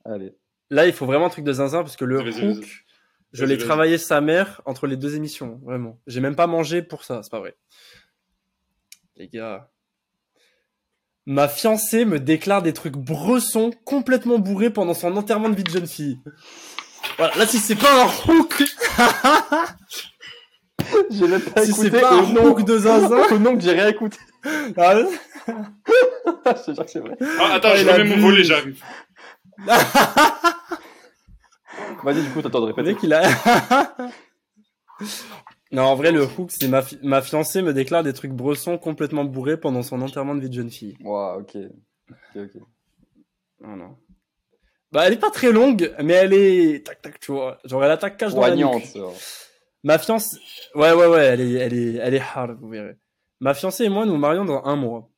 [0.06, 0.34] Allez.
[0.70, 2.86] Là, il faut vraiment un truc de zinzin parce que le hook,
[3.34, 6.00] je l'ai travaillé sa mère entre les deux émissions, vraiment.
[6.08, 7.56] J'ai même pas mangé pour ça, c'est pas vrai.
[9.16, 9.70] Les gars.
[11.28, 15.70] Ma fiancée me déclare des trucs bressons complètement bourrés pendant son enterrement de vie de
[15.70, 16.20] jeune fille.
[17.18, 18.64] Voilà, là si c'est pas un hook,
[21.10, 23.62] J'ai même pas si c'est écouté pas au un nom, de zinzin, au nom que
[23.62, 24.18] j'ai rien écouté.
[24.78, 27.18] ah, je te jure que c'est vrai.
[27.40, 28.84] Ah, attends, Ah, je il remets mon volet, j'arrive.
[32.04, 32.94] Vas-y, du coup, t'attends de le répéter.
[32.94, 33.96] mec il a...
[35.72, 38.78] non, en vrai le hook, c'est ma, fi- ma fiancée me déclare des trucs bressons
[38.78, 40.98] complètement bourrés pendant son enterrement de vie de jeune fille.
[41.04, 41.56] Ouah, ok.
[42.10, 42.62] Ok, ok.
[43.62, 43.98] Non, non.
[44.92, 47.58] Bah, elle est pas très longue, mais elle est tac tac, tu vois.
[47.64, 48.88] Genre, elle attaque cache dans la nuque.
[49.84, 50.38] Ma fiancée,
[50.76, 52.98] ouais, ouais, ouais, elle est hard, vous verrez.
[53.40, 55.10] Ma fiancée et moi, nous marions dans un mois.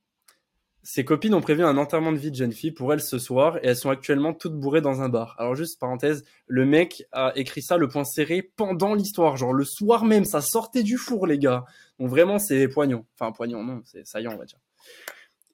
[0.86, 3.58] Ses copines ont prévu un enterrement de vie de jeune fille pour elle ce soir
[3.58, 5.34] et elles sont actuellement toutes bourrées dans un bar.
[5.40, 9.64] Alors juste parenthèse, le mec a écrit ça le point serré pendant l'histoire, genre le
[9.64, 11.64] soir même, ça sortait du four les gars.
[12.00, 14.60] Donc vraiment c'est poignant, enfin poignant non, c'est saillant on va dire.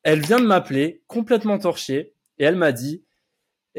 [0.02, 3.04] Elle vient de m'appeler complètement torchée et elle m'a dit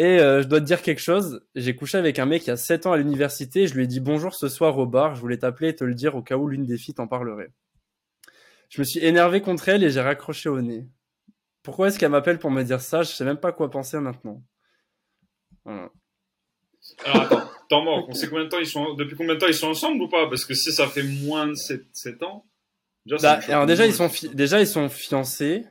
[0.02, 2.50] et euh, je dois te dire quelque chose, j'ai couché avec un mec il y
[2.52, 5.20] a 7 ans à l'université, je lui ai dit bonjour ce soir au bar, je
[5.20, 7.52] voulais t'appeler et te le dire au cas où l'une des filles t'en parlerait.
[8.70, 10.88] Je me suis énervé contre elle et j'ai raccroché au nez.
[11.62, 13.02] Pourquoi est-ce qu'elle m'appelle pour me dire ça?
[13.02, 14.42] Je sais même pas quoi penser maintenant.
[15.66, 15.90] Voilà.
[17.04, 18.06] Alors attends, temps mort.
[18.08, 20.08] On sait combien de temps ils sont, depuis combien de temps ils sont ensemble ou
[20.08, 20.28] pas?
[20.30, 22.46] Parce que si ça fait moins de 7, 7 ans,
[23.04, 25.66] déjà, Bah, alors déjà ils sont fi- déjà ils sont fiancés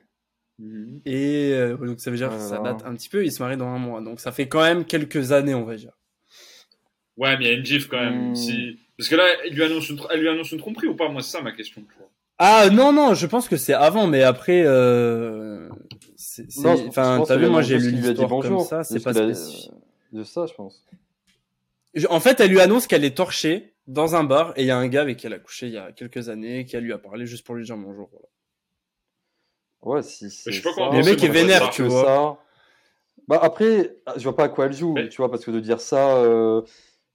[0.60, 1.00] Mhm.
[1.06, 3.24] et euh, donc ça veut dire que ça date un petit peu.
[3.26, 5.76] Ils se marient dans un mois, donc ça fait quand même quelques années on va
[5.76, 5.94] dire.
[7.18, 8.32] Ouais, mais il y a une gif quand même.
[8.32, 8.36] Hmm.
[8.36, 8.78] Si...
[8.98, 10.00] Parce que là, elle lui, annonce une...
[10.12, 11.08] elle lui annonce une tromperie ou pas?
[11.10, 11.82] Moi, c'est ça ma question.
[11.82, 12.10] tu vois.
[12.38, 15.68] Ah non non, je pense que c'est avant, mais après, euh,
[16.16, 18.40] c'est, c'est- Non, enfin pense t'as que vu, moi j'ai lu a dit l'histoire comme
[18.42, 18.66] bonjour.
[18.66, 19.72] ça, c'est pas a- spécifique.
[20.14, 20.86] De ça, je pense.
[21.94, 24.72] Je- En fait, elle lui annonce qu'elle est torchée dans un bar et il y
[24.72, 26.94] a un gars avec qui elle a couché il y a quelques années qui lui
[26.94, 28.10] a parlé juste pour lui dire bonjour.
[28.12, 28.28] voilà.
[29.82, 32.04] Ouais, si c'est je sais pas Le mec est vénère, tu vois.
[32.06, 32.38] ça.
[33.28, 35.60] Bah après, je vois pas à quoi elle joue, Mais- tu vois, parce que de
[35.60, 36.62] dire ça, euh,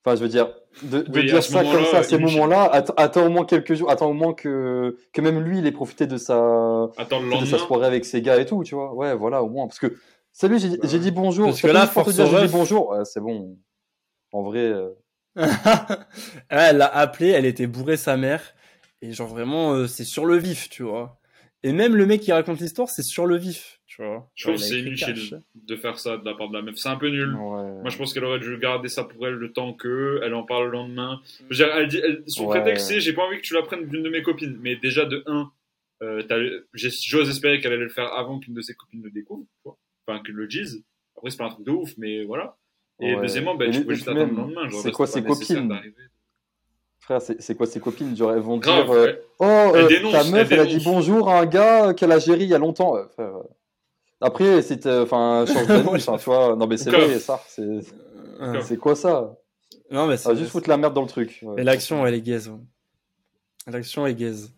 [0.04, 2.64] enfin, je veux dire, de, de Oui, à dire ça comme ça à ces moments-là,
[2.72, 5.72] att- attends au moins quelques jours, attends au moins que, que même lui, il ait
[5.72, 8.94] profité de sa, Attends, le de sa soirée avec ses gars et tout, tu vois.
[8.94, 9.92] Ouais, voilà, au moins, parce que,
[10.32, 11.46] salut, j'ai Bah dit bonjour.
[11.48, 12.90] Parce que c'est là, juste pour te force dire, j'ai dit bonjour.
[12.90, 13.58] Ouais, c'est bon.
[14.32, 14.90] En vrai, euh,
[16.48, 18.54] elle l'a appelé, elle était bourrée sa mère
[19.02, 21.18] et genre vraiment euh, c'est sur le vif, tu vois.
[21.64, 24.30] Et même le mec qui raconte l'histoire, c'est sur le vif, Tu vois.
[24.34, 26.76] Je trouve que c'est inutile de faire ça de la part de la meuf.
[26.76, 27.30] C'est un peu nul.
[27.34, 27.80] Ouais.
[27.80, 30.42] Moi, je pense qu'elle aurait dû garder ça pour elle le temps que elle en
[30.42, 31.20] parle le lendemain.
[31.50, 32.60] Je veux dire, elle dit, elle- son Ouais.
[32.60, 34.58] prétexte, c'est j'ai pas envie que tu la prennes d'une de mes copines.
[34.60, 35.50] Mais déjà, de un,
[36.02, 36.22] euh,
[36.74, 39.44] j'ose espérer qu'elle allait le faire avant qu'une de ses copines le découvre.
[39.44, 39.78] tu vois.
[40.06, 40.84] Enfin, qu'elle le dise.
[41.16, 42.56] Après, c'est pas un truc de ouf, mais voilà.
[43.00, 43.22] Et Ouais.
[43.22, 44.68] deuxièmement, ben, tu peux juste attendre le lendemain.
[44.68, 45.72] genre, c'est quoi ses copines.
[47.04, 49.20] Frère, c'est c'est quoi ses copines Genre, elles vont Grave, dire euh, ouais.
[49.38, 52.12] Oh, Elle euh, dénonce, ta meuf, elle elle, a dit bonjour à un gars qu'elle
[52.12, 52.96] a géré il y a longtemps.
[52.96, 53.42] Euh, frère, euh.
[54.22, 54.86] Après, c'est.
[54.86, 56.56] Enfin, change d'avis, tu vois.
[56.56, 57.42] Non, mais c'est vrai, ça.
[57.46, 57.80] C'est
[58.62, 59.34] c'est quoi ça?
[59.90, 60.30] Non, mais c'est.
[60.30, 61.40] ah, Juste foutre la merde dans le truc.
[61.42, 61.54] ouais.
[61.58, 62.48] Mais l'action, elle est gaze.
[62.48, 62.56] ouais.
[63.70, 64.52] L'action est gaze.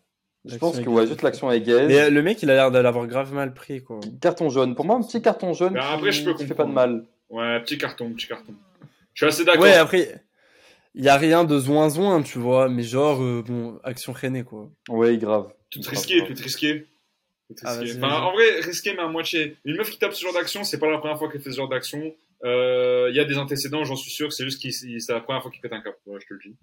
[0.45, 1.89] Je pense que, ouais, juste l'action est gaze.
[1.89, 3.99] Mais le mec, il a l'air de l'avoir grave mal pris, quoi.
[4.21, 4.77] Carton jaune.
[4.77, 7.05] Pour moi, un petit carton jaune qui, après, je peux qui fait pas de mal.
[7.29, 8.55] Ouais, petit carton, petit carton.
[9.15, 9.63] Je suis assez d'accord.
[9.63, 10.23] Ouais, après,
[10.97, 14.71] il y a rien de zoin-zoin, tu vois, mais genre, euh, bon, action freinée, quoi.
[14.89, 15.53] Ouais, grave.
[15.71, 16.87] Tout risqué, tout risqué.
[17.63, 17.99] Ah, risqué.
[18.03, 19.57] Enfin, en vrai, risqué, mais à moitié.
[19.67, 21.57] Une meuf qui tape ce genre d'action, c'est pas la première fois qu'elle fait ce
[21.57, 22.15] genre d'action.
[22.45, 25.43] Euh, Il y a des antécédents, j'en suis sûr, c'est juste que c'est la première
[25.43, 25.97] fois qu'il pète un câble.
[26.07, 26.57] Ouais, je te le dis.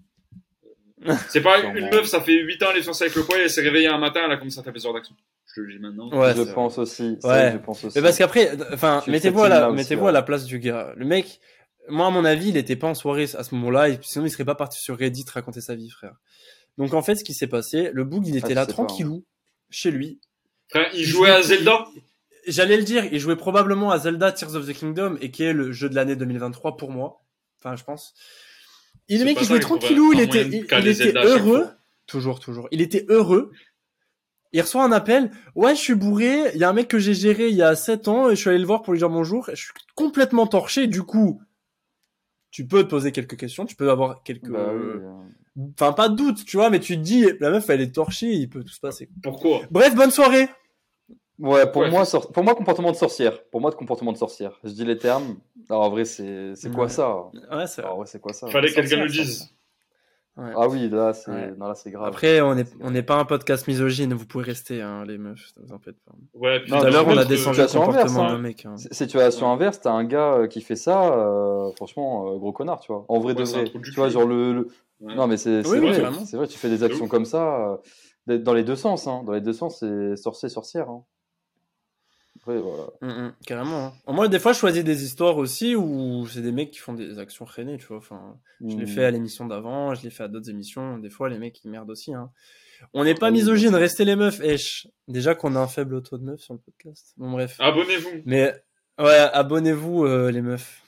[1.29, 3.49] C'est pas une meuf, ça fait 8 ans, elle est fiancée avec le poil, elle
[3.49, 5.13] s'est réveillée un matin, elle a commencé à taper ce genre d'action.
[5.47, 6.09] Je te le dis maintenant.
[6.17, 7.17] Ouais, je pense aussi.
[7.23, 7.51] Ouais.
[7.51, 7.97] Je pense aussi.
[7.97, 10.09] Mais parce qu'après, enfin, mettez-vous à la, mettez-vous ouais.
[10.09, 10.93] à la place du gars.
[10.95, 11.41] Le mec,
[11.89, 14.29] moi, à mon avis, il était pas en soirée à ce moment-là, et sinon il
[14.31, 16.15] serait pas parti sur Reddit raconter sa vie, frère.
[16.77, 18.73] Donc en fait, ce qui s'est passé, le boug, il était Ah, je là pas,
[18.73, 19.25] tranquillou,
[19.69, 20.19] chez lui.
[20.69, 21.85] Frère, il jouait à Zelda?
[22.47, 25.53] J'allais le dire, il jouait probablement à Zelda Tears of the Kingdom, et qui est
[25.53, 27.21] le jeu de l'année 2023 pour moi.
[27.59, 28.13] Enfin, je pense.
[29.09, 31.67] Et le mec, il jouait il tranquillou, il était, il, il était heureux.
[32.07, 32.67] Toujours, toujours.
[32.71, 33.51] Il était heureux.
[34.51, 35.31] Il reçoit un appel.
[35.55, 36.51] Ouais, je suis bourré.
[36.53, 38.41] Il y a un mec que j'ai géré il y a 7 ans et je
[38.41, 39.49] suis allé le voir pour lui dire bonjour.
[39.49, 40.87] Je suis complètement torché.
[40.87, 41.41] Du coup,
[42.53, 43.65] tu peux te poser quelques questions.
[43.65, 45.71] Tu peux avoir quelques, Bah oui, euh.
[45.73, 48.31] enfin, pas de doute, tu vois, mais tu te dis, la meuf, elle est torchée.
[48.31, 49.09] Il peut tout se passer.
[49.23, 49.61] Pourquoi?
[49.71, 50.47] Bref, bonne soirée.
[51.39, 53.43] Ouais, pour Ouais, moi, sor- pour moi, comportement de sorcière.
[53.45, 54.59] Pour moi, de comportement de sorcière.
[54.63, 55.37] Je dis les termes.
[55.67, 57.25] Alors, en vrai, c'est c'est quoi ça?
[57.51, 57.89] Ouais, c'est vrai.
[57.89, 58.47] Alors, ouais, c'est quoi ça?
[58.47, 59.49] Fallait que quelqu'un le dise.
[60.35, 60.51] Ouais.
[60.57, 61.53] Ah oui, là, c'est Ouais.
[61.57, 62.07] non, là, c'est grave.
[62.07, 64.13] Après, on n'est on n'est pas un podcast misogyne.
[64.15, 65.51] Vous pouvez rester, hein, les meufs.
[65.57, 66.13] Ne vous en faites pas.
[66.33, 68.39] Ouais, puis Tout à l'heure, on a descendu le situation comportement d'un hein.
[68.39, 68.65] mec.
[68.65, 68.75] hein.
[68.91, 72.91] Situation inverse, t'as un gars euh, qui fait ça, euh, franchement, euh, gros connard, tu
[72.91, 73.05] vois.
[73.09, 73.63] En vrai Ouais, de vrai.
[73.65, 74.53] Tu vois, genre le.
[74.53, 74.67] le-
[75.01, 75.15] Ouais.
[75.15, 75.93] Non, mais c'est Oui, vrai.
[76.25, 77.77] c'est vrai, tu fais des De actions comme ça,
[78.29, 79.05] euh, dans les deux sens.
[79.05, 79.21] Hein.
[79.25, 80.87] Dans les deux sens, c'est sorcier, sorcière.
[82.43, 82.89] Après, voilà.
[82.99, 83.85] Mm, mm, carrément.
[83.85, 84.13] Hein.
[84.13, 87.17] Moi, des fois, je choisis des histoires aussi où c'est des mecs qui font des
[87.17, 87.97] actions freinées, tu vois.
[87.97, 90.97] Enfin, je l'ai fait à l'émission d'avant, je l'ai fait à d'autres émissions.
[90.97, 92.13] Des fois, les mecs, ils merdent aussi.
[92.13, 92.31] Hein.
[92.93, 94.41] On n'est pas Ah misogyne, restez les meufs.
[94.41, 94.89] Esh.
[95.07, 97.13] Déjà qu'on a un faible taux de meufs sur le podcast.
[97.15, 97.55] Bon, bref.
[97.59, 98.23] Abonnez-vous.
[98.25, 98.53] Mais
[98.99, 100.83] ouais, abonnez-vous, euh, les meufs.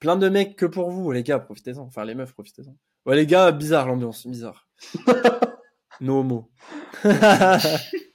[0.00, 1.82] Plein de mecs que pour vous, les gars, profitez-en.
[1.82, 2.76] Enfin, les meufs, profitez-en.
[3.06, 4.66] Ouais, les gars, bizarre l'ambiance, bizarre.
[6.00, 6.50] no homo.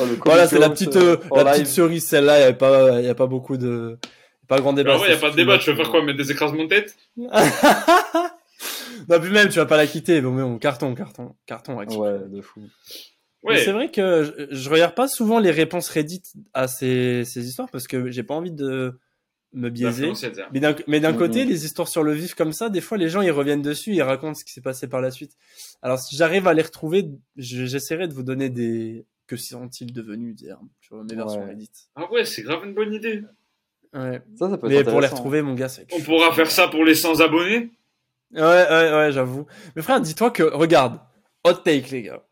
[0.00, 1.52] Oh, Voilà, c'est la petite, euh, la live.
[1.62, 2.38] petite cerise, celle-là.
[2.40, 3.98] Il n'y a pas, il y a pas beaucoup de,
[4.48, 4.94] pas grand débat.
[4.96, 6.30] Bah ouais, y a c'est pas de débat, tu veux qui- faire quoi Mettre des
[6.30, 6.96] écrasements de tête
[9.08, 10.20] non, puis même, tu vas pas la quitter.
[10.20, 11.78] Bon, mais on carton, carton, carton.
[11.80, 12.00] action.
[12.00, 12.60] Ouais, de fou.
[13.42, 13.58] Ouais.
[13.64, 16.22] c'est vrai que je, je regarde pas souvent les réponses Reddit
[16.54, 18.96] à ces, ces histoires parce que j'ai pas envie de
[19.52, 20.12] me biaiser.
[20.52, 20.60] Mais
[21.00, 21.18] d'un, Mhm.
[21.18, 23.92] côté, les histoires sur le vif comme ça, des fois, les gens, ils reviennent dessus,
[23.94, 25.32] ils racontent ce qui s'est passé par la suite.
[25.82, 30.34] Alors, si j'arrive à les retrouver, je- j'essaierai de vous donner des, que sont-ils devenus,
[30.34, 31.50] dire, tu vois, mes versions Ouais.
[31.50, 31.70] Reddit.
[31.94, 33.22] Ah ouais, c'est grave une bonne idée.
[33.94, 34.22] Ouais.
[34.36, 36.68] Ça, ça peut être Mais pour les retrouver, mon gars, c'est On pourra faire ça
[36.68, 37.70] pour les 100 abonnés.
[38.32, 39.46] Ouais, ouais, ouais, j'avoue.
[39.76, 41.00] Mais frère, dis-toi que, regarde,
[41.44, 42.26] hot take, les gars.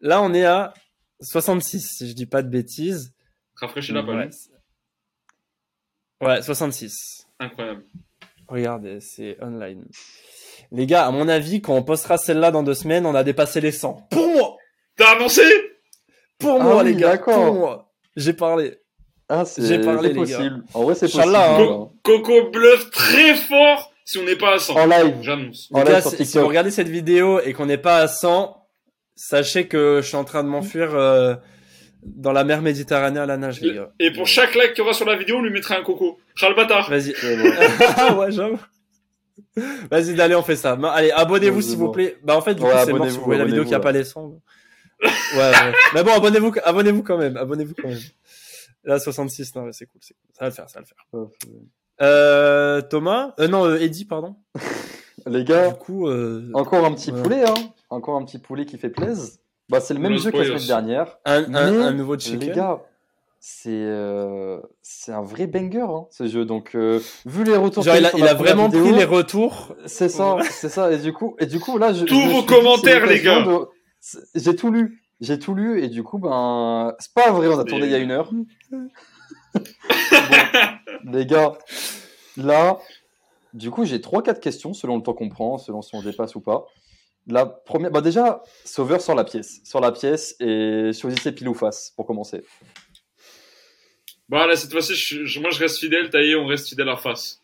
[0.00, 0.72] Là, on est à
[1.20, 3.14] 66, si je dis pas de bêtises.
[3.56, 4.34] Rafraîchis la palette.
[6.20, 6.28] Ouais.
[6.28, 7.26] Ouais, 66.
[7.38, 7.84] Incroyable.
[8.48, 9.86] Regardez, c'est online.
[10.70, 13.60] Les gars, à mon avis, quand on postera celle-là dans deux semaines, on a dépassé
[13.60, 14.08] les 100.
[14.10, 14.56] Pour moi
[14.96, 15.42] T'as avancé?
[16.42, 17.08] Pour Ah moi, oui, les gars.
[17.12, 17.46] d'accord.
[17.46, 17.92] Pour moi.
[18.16, 18.78] J'ai parlé.
[19.28, 20.14] Ah, c'est J'ai parlé, gars.
[20.20, 20.62] possible.
[20.74, 21.34] En vrai, c'est possible.
[21.34, 21.88] Hein.
[22.02, 24.74] Coco bluff très fort si on n'est pas à 100.
[24.76, 25.14] En live.
[25.22, 25.70] J'annonce.
[26.24, 28.54] Si, vous regardez cette vidéo et qu'on n'est pas à 100,
[29.14, 31.34] sachez que je suis en train de m'enfuir euh,
[32.02, 33.90] dans la mer Méditerranée à la nage, les gars.
[34.00, 36.18] Et pour chaque like qu'il y aura sur la vidéo, on lui mettra un coco.
[36.42, 36.90] Le bâtard.
[36.90, 37.14] Vas-y.
[37.96, 38.58] Ah ouais, j'avoue.
[39.90, 40.78] Vas-y, allez, on fait ça.
[40.92, 42.18] Allez, abonnez-vous s'il vous plaît.
[42.22, 43.80] Bah, en fait, du Ouais, coup, c'est mort si vous voyez la vidéo qui a
[43.80, 44.32] pas les 100.
[45.02, 45.72] Ouais, ouais.
[45.94, 47.36] Mais bon, abonnez-vous, abonnez-vous quand même.
[47.36, 47.98] Abonnez-vous quand même.
[48.84, 50.30] Là, 66, non, mais c'est cool, c'est cool.
[50.36, 51.06] Ça va le faire, ça va le faire.
[51.12, 51.58] Ouais,
[52.00, 54.36] Euh, Thomas, euh, non, euh, Eddie, pardon.
[55.26, 57.22] Les Du gars, coup, euh, encore un petit ouais.
[57.22, 57.54] poulet, hein.
[57.90, 59.38] Encore un petit poulet qui fait plaise.
[59.68, 61.18] Bah, c'est le même jeu que la semaine dernière.
[61.24, 62.40] un, un, Mais, un nouveau chicken.
[62.40, 62.80] Les gars,
[63.38, 66.44] c'est euh, c'est un vrai banger, hein, ce jeu.
[66.44, 69.74] Donc, euh, vu les retours Genre, il a, il vraiment vidéo, pris les retours.
[69.86, 70.90] C'est ça, c'est ça.
[70.92, 73.42] Et du coup, et du coup là, je, Tous je vos commentaires, les gars.
[73.42, 73.66] de-
[74.34, 75.02] J'ai tout lu.
[75.20, 77.94] j'ai tout lu et du coup, ben, c'est pas vrai, on a tourné il y
[77.94, 78.30] a une heure.
[79.54, 81.52] Bon, les gars,
[82.36, 82.78] là,
[83.52, 86.40] du coup, j'ai 3-4 questions selon le temps qu'on prend, selon si on dépasse ou
[86.40, 86.66] pas.
[87.28, 91.54] La première, bah déjà, Sauveur sort la pièce, sort la pièce et choisissez pile ou
[91.54, 92.42] face pour commencer.
[94.28, 96.96] Bah là, cette fois-ci, je- je- moi je reste fidèle, taillé, on reste fidèle à
[96.96, 97.40] face.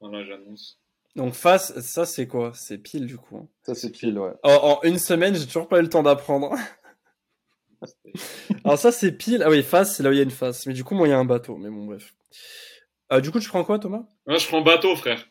[0.00, 0.79] Voilà, j'annonce.
[1.16, 2.52] Donc face, ça c'est quoi?
[2.54, 3.36] C'est pile du coup.
[3.38, 3.48] hein.
[3.64, 4.32] Ça, c'est pile, ouais.
[4.42, 6.54] En, en une semaine, j'ai toujours pas eu le temps d'apprendre.
[8.64, 9.42] Alors ça c'est pile.
[9.44, 10.66] Ah oui, face, c'est là où il y a une face.
[10.66, 11.56] Mais du coup, moi il y a un bateau.
[11.56, 12.14] Mais bon, bref.
[13.12, 14.02] Euh, du coup, tu prends quoi, Thomas?
[14.26, 15.26] Moi, je prends bateau, frère.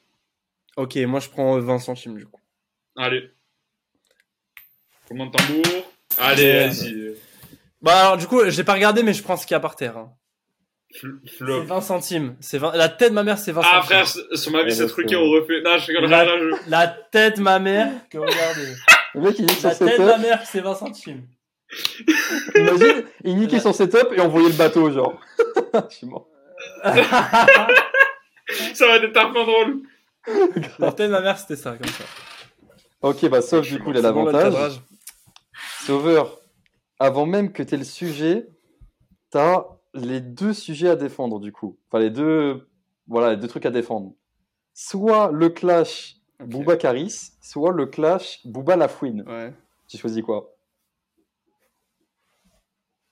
[0.76, 2.40] Ok, moi je prends euh, 20 centimes du coup.
[2.96, 3.30] Allez.
[5.08, 5.92] Roulement de tambour.
[6.18, 7.16] Allez, vas-y.
[7.82, 9.76] Bah alors du coup, j'ai pas regardé, mais je prends ce qu'il y a par
[9.76, 9.98] terre.
[9.98, 10.14] hein.
[10.92, 11.64] C'est Flop.
[11.64, 12.36] 20 centimes.
[12.40, 12.76] C'est 20...
[12.76, 13.84] La tête de ma mère, c'est 20 Ah centimes.
[13.86, 15.62] frère, c- sur ma vie, c'est truqué au refait.
[15.64, 16.70] Non, je rigole, La- là, là, je...
[16.72, 18.74] La tête de ma mère, que regardez.
[19.14, 20.22] Le mec, il nique son La tête de ma setup.
[20.24, 21.28] mère, c'est 20 centimes.
[22.56, 25.20] Imagine, il niquait son setup et envoyait le bateau, genre.
[25.92, 26.28] Je suis mort.
[28.74, 29.82] Ça va être tellement drôle.
[30.80, 32.04] La tête de ma mère, c'était ça, comme ça.
[33.02, 34.82] Ok, bah, sauf du coup, il a l'avantage.
[35.86, 36.40] Sauveur,
[37.00, 38.48] avant même que tu aies le sujet,
[39.32, 41.78] tu as les deux sujets à défendre, du coup.
[41.88, 42.68] Enfin, les deux,
[43.08, 44.14] voilà, les deux trucs à défendre.
[44.74, 46.48] Soit le clash Ok.
[46.48, 49.24] Booba Caris, soit le clash Booba Lafouine.
[49.28, 49.54] Ouais.
[49.88, 50.56] Tu choisis quoi?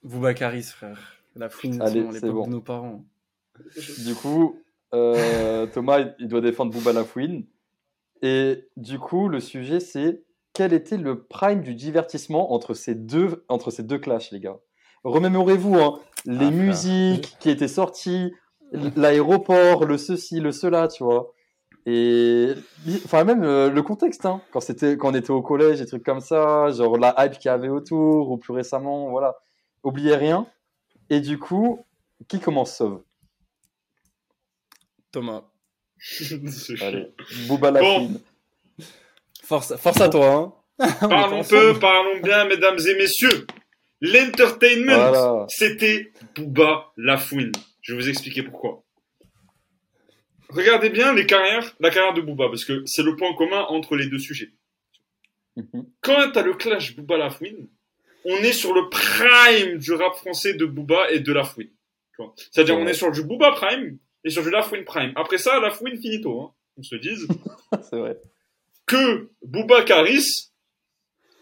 [0.02, 1.20] Boubacaris, frère.
[1.34, 2.46] La fouine, Allez, c'est l'époque bon.
[2.46, 3.04] de nos parents.
[4.04, 4.58] Du coup,
[4.94, 7.46] euh, Thomas, il doit défendre Booba Lafouine.
[8.22, 10.24] Et du coup, le sujet, c'est
[10.54, 14.58] quel était le prime du divertissement entre ces deux, entre ces deux clashs, les gars?
[15.04, 18.32] Remémorez-vous hein, les Ah, musiques qui étaient sorties,
[18.96, 21.32] l'aéroport, le ceci, le cela, tu vois.
[21.86, 22.52] Et
[23.04, 26.04] enfin même euh, le contexte, hein, quand c'était quand on était au collège, des trucs
[26.04, 29.36] comme ça, genre la hype qu'il y avait autour, ou plus récemment, voilà.
[29.82, 30.46] Oubliez rien.
[31.08, 31.84] Et du coup,
[32.28, 33.02] qui commence sauve?
[35.12, 35.44] Thomas.
[36.82, 37.14] Allez,
[37.46, 38.20] Booba Lafouine.
[39.42, 40.52] Force, force à toi, hein.
[41.08, 43.46] Parlons peu, parlons bien, mesdames et messieurs.
[44.00, 45.46] L'entertainment, Voilà.
[45.48, 47.52] c'était Booba Lafouine.
[47.82, 48.84] Je vais vous expliquer pourquoi.
[50.50, 53.96] Regardez bien les carrières, la carrière de Booba, parce que c'est le point commun entre
[53.96, 54.50] les deux sujets.
[55.56, 55.86] Mhm.
[56.00, 57.68] Quand t'as le clash Booba Lafouine,
[58.24, 61.70] on est sur le prime du rap français de Booba et de Lafouine.
[62.52, 62.82] C'est-à-dire Ouais.
[62.82, 65.12] on est sur du Booba Prime et sur du Lafouine Prime.
[65.14, 67.28] Après ça, Lafouine finito, hein, on se dise.
[67.90, 68.16] C'est vrai.
[68.86, 70.24] que Booba Caris,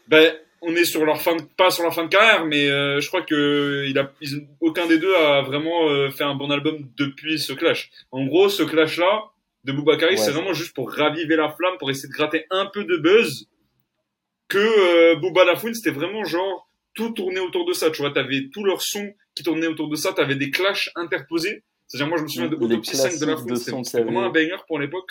[0.09, 3.01] ben, on est sur leur fin de, pas sur leur fin de carrière, mais euh,
[3.01, 6.51] je crois que il a, ils- aucun des deux a vraiment euh, fait un bon
[6.51, 7.91] album depuis ce clash.
[8.11, 9.25] En gros, ce clash-là
[9.65, 12.47] de Booba Caris, Ouais, c'est vraiment juste pour raviver la flamme, pour essayer de gratter
[12.51, 13.49] un peu de buzz.
[14.49, 17.91] Que euh, Booba Lafouine, c'était vraiment genre tout tournait autour de ça.
[17.91, 20.13] Tu vois, t'avais tous leurs sons qui tournaient autour de ça.
[20.13, 21.65] T'avais des clashs interposés.
[21.89, 24.79] C'est-à-dire, moi, je me souviens de Autopsy 5 de de C'était vraiment un banger pour
[24.79, 25.11] l'époque.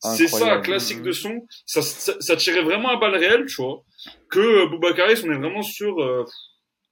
[0.00, 1.46] C'est ça, classique de son.
[1.66, 3.82] Ça, ça, ça tirait vraiment à balles réelles, tu vois.
[4.30, 6.24] Que euh, Boubacaris, on est vraiment sur euh,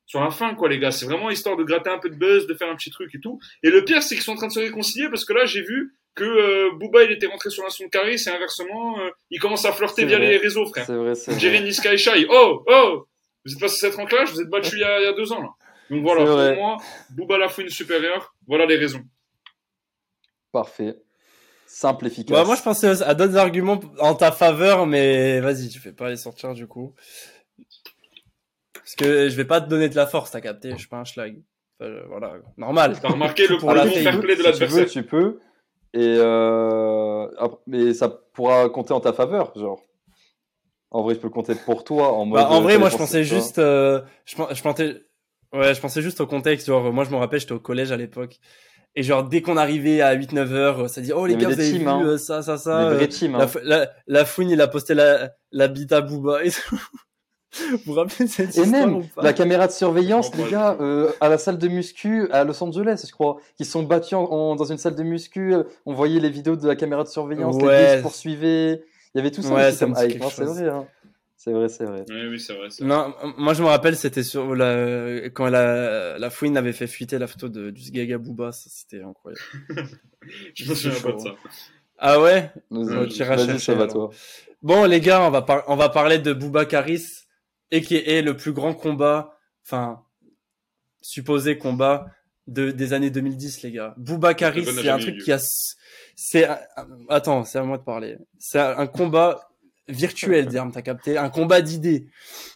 [0.07, 0.91] sur la fin, quoi, les gars.
[0.91, 3.21] C'est vraiment histoire de gratter un peu de buzz, de faire un petit truc et
[3.21, 3.39] tout.
[3.63, 5.63] Et le pire, c'est qu'ils sont en train de se réconcilier parce que là, j'ai
[5.63, 9.11] vu que euh, Booba, il était rentré sur la son de Caris et inversement, euh,
[9.31, 10.31] il commence à flirter via vrai.
[10.31, 10.87] les réseaux, frère.
[10.87, 11.41] C'est vrai, c'est vrai.
[11.41, 12.27] Jerry Niska et Shai.
[12.31, 13.07] Oh, oh
[13.45, 15.13] Vous êtes passé cette en clash, vous êtes battu il y a, il y a
[15.13, 15.51] deux ans, là.
[15.91, 16.77] Donc voilà, pour moi,
[17.11, 19.05] Booba la fouine supérieure, voilà les raisons.
[20.51, 20.97] Parfait.
[21.67, 22.37] Simple, efficace.
[22.37, 26.09] Bah, moi, je pensais à d'autres arguments en ta faveur, mais vas-y, tu fais pas
[26.09, 26.95] les sortir du coup.
[28.73, 30.99] Parce que je vais pas te donner de la force, t'as capté, je suis pas
[30.99, 31.43] un schlag.
[31.81, 32.97] Enfin, euh, voilà, normal.
[33.03, 34.87] T'as remarqué le Pour la fair play de si tu veux, l'adversaire.
[34.87, 35.41] tu peux.
[35.93, 37.27] Et euh,
[37.67, 39.81] mais ça pourra compter en ta faveur, genre.
[40.91, 42.41] En vrai, je peux compter pour toi en mode.
[42.41, 45.03] Bah, en euh, vrai, t'avais moi, je pensais tu juste, euh, je, je pensais,
[45.53, 46.67] ouais, je pensais juste au contexte.
[46.67, 48.39] Genre, moi, je me rappelle, j'étais au collège à l'époque.
[48.99, 51.61] Et genre, dès qu'on arriait à 8-9 heures, ça dit, oh, les gars, vous des
[51.69, 52.03] avez teams, vu hein.
[52.05, 52.79] euh, ça, ça, ça.
[52.79, 53.33] Des euh, vrais teams.
[53.37, 53.47] la, hein.
[53.47, 56.81] fou- la, la fouine, il a posté la, la bite à Booba et tout.
[57.71, 60.51] vous vous rappelez de cette Et histoire même ou pas la caméra de surveillance, les
[60.51, 63.83] gars, euh, à la salle de muscu à Los Angeles, je crois, qui se sont
[63.83, 65.55] battus en- en- dans une salle de muscu.
[65.55, 67.91] euh, On voyait les vidéos de la caméra de surveillance, les Ouais.
[67.93, 68.83] deux se poursuivaient.
[69.15, 69.93] Il y avait tout ça Ouais, ça hein,
[70.31, 70.69] C'est vrai.
[70.69, 70.87] hein.
[71.47, 72.05] C'est vrai, c'est vrai.
[72.11, 72.69] Oui, oui, c'est vrai.
[72.81, 77.19] Non, moi je me rappelle, c'était sur la, quand la, la fouine avait fait fuiter
[77.21, 79.41] la photo de, du Gaga Booba, ça, c'était incroyable.
[80.55, 81.35] Je me souviens pas de ça.
[81.99, 82.51] Ah ouais?
[83.11, 84.11] Chercher, ça va toi.
[84.61, 87.05] Bon, les gars, on va, par- on va parler de Booba Caris,
[87.71, 90.03] et qui est le plus grand combat, enfin,
[91.01, 92.09] supposé combat
[92.49, 93.95] de, des années 2010, les gars.
[93.99, 95.39] Booba n'a c'est un truc qui a,
[96.17, 96.49] c'est,
[97.09, 98.19] attends, c'est à moi de parler.
[98.37, 99.49] C'est un combat
[99.89, 101.19] virtuel, Derm, t'as capté?
[101.19, 102.07] Un combat d'idées.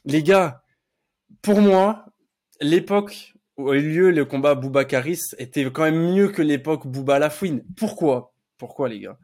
[0.05, 0.63] Les gars,
[1.43, 2.07] pour moi,
[2.61, 7.63] l'époque où a eu lieu le combat Bouba-Caris était quand même mieux que l'époque Bouba-Lafouine.
[7.77, 8.35] Pourquoi?
[8.57, 9.19] Pourquoi, les gars?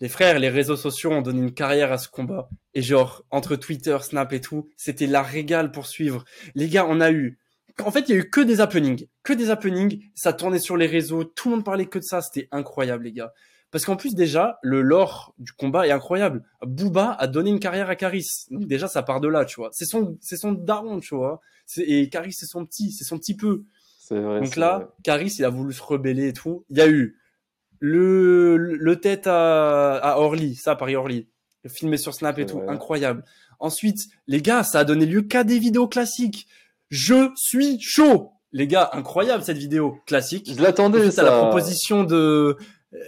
[0.00, 2.50] Les frères, les réseaux sociaux ont donné une carrière à ce combat.
[2.74, 6.24] Et genre, entre Twitter, Snap et tout, c'était la régale pour suivre.
[6.54, 7.38] Les gars, on a eu...
[7.82, 9.06] En fait, il y a eu que des happenings.
[9.22, 10.02] Que des happenings.
[10.14, 11.24] Ça tournait sur les réseaux.
[11.24, 12.20] Tout le monde parlait que de ça.
[12.20, 13.32] C'était incroyable, les gars.
[13.76, 16.42] Parce qu'en plus, déjà, le lore du combat est incroyable.
[16.62, 18.46] Booba a donné une carrière à Caris.
[18.50, 19.68] Donc déjà, ça part de là, tu vois.
[19.74, 21.42] C'est son, c'est son daron, tu vois.
[21.76, 23.64] Et Caris, c'est son petit, c'est son petit peu.
[24.08, 24.86] Vrai, Donc là, vrai.
[25.02, 26.64] Caris, il a voulu se rebeller et tout.
[26.70, 27.18] Il y a eu
[27.78, 31.28] le, le tête à, à Orly, ça, Paris Orly.
[31.68, 32.60] Filmé sur Snap et tout.
[32.60, 32.70] Vrai.
[32.70, 33.24] Incroyable.
[33.60, 36.48] Ensuite, les gars, ça a donné lieu qu'à des vidéos classiques.
[36.88, 38.30] Je suis chaud.
[38.52, 40.50] Les gars, incroyable cette vidéo classique.
[40.56, 41.22] Je l'attendais, ça.
[41.22, 42.56] la proposition de,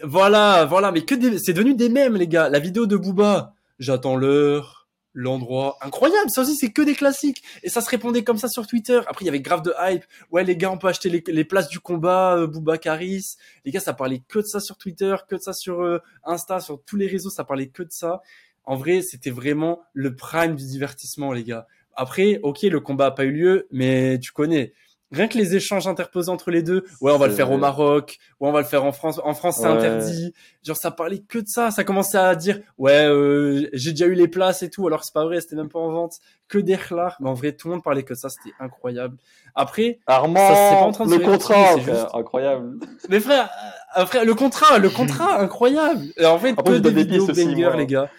[0.03, 1.39] voilà, voilà, mais que des...
[1.39, 2.49] c'est devenu des mèmes, les gars.
[2.49, 6.31] La vidéo de Booba, j'attends l'heure, l'endroit, incroyable.
[6.31, 7.43] Ça aussi, c'est que des classiques.
[7.63, 9.01] Et ça se répondait comme ça sur Twitter.
[9.07, 10.05] Après, il y avait grave de hype.
[10.31, 13.37] Ouais, les gars, on peut acheter les, les places du combat, euh, Booba Caris.
[13.65, 16.61] Les gars, ça parlait que de ça sur Twitter, que de ça sur euh, Insta,
[16.61, 18.23] sur tous les réseaux, ça parlait que de ça.
[18.65, 21.67] En vrai, c'était vraiment le prime du divertissement, les gars.
[21.95, 24.73] Après, ok, le combat a pas eu lieu, mais tu connais.
[25.11, 28.19] Rien que les échanges interposés entre les deux, ouais, on va le faire au Maroc,
[28.41, 29.19] ouais, on va le faire en France.
[29.25, 29.71] En France, c'est Ouais.
[29.73, 30.35] interdit.
[30.63, 31.71] Genre, ça parlait que de ça.
[31.71, 35.07] Ça commençait à dire, ouais, euh, j'ai déjà eu les places et tout, alors que
[35.07, 36.17] c'est pas vrai, c'était même pas en vente.
[36.47, 37.17] Que d'Erlar.
[37.21, 39.17] Mais en vrai, tout le monde parlait que de ça, c'était incroyable.
[39.55, 42.79] Après, Ça, c'est pas en Armand, train de le contrat, c'est juste- incroyable.
[43.09, 43.49] mais frère,
[43.97, 46.03] euh, frère, le contrat, le contrat, incroyable.
[46.19, 47.77] Et en fait, Après, que des des vidéos banger, moi.
[47.77, 48.11] les gars.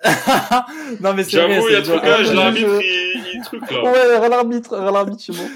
[1.00, 1.54] non, mais c'est vrai.
[1.56, 3.82] J'avoue, il y a c'est- trucage, Ah, l'arbitre, je- il, il truc là.
[3.82, 5.48] Ouais, l'arbitre, l'arbitre, je suis bon.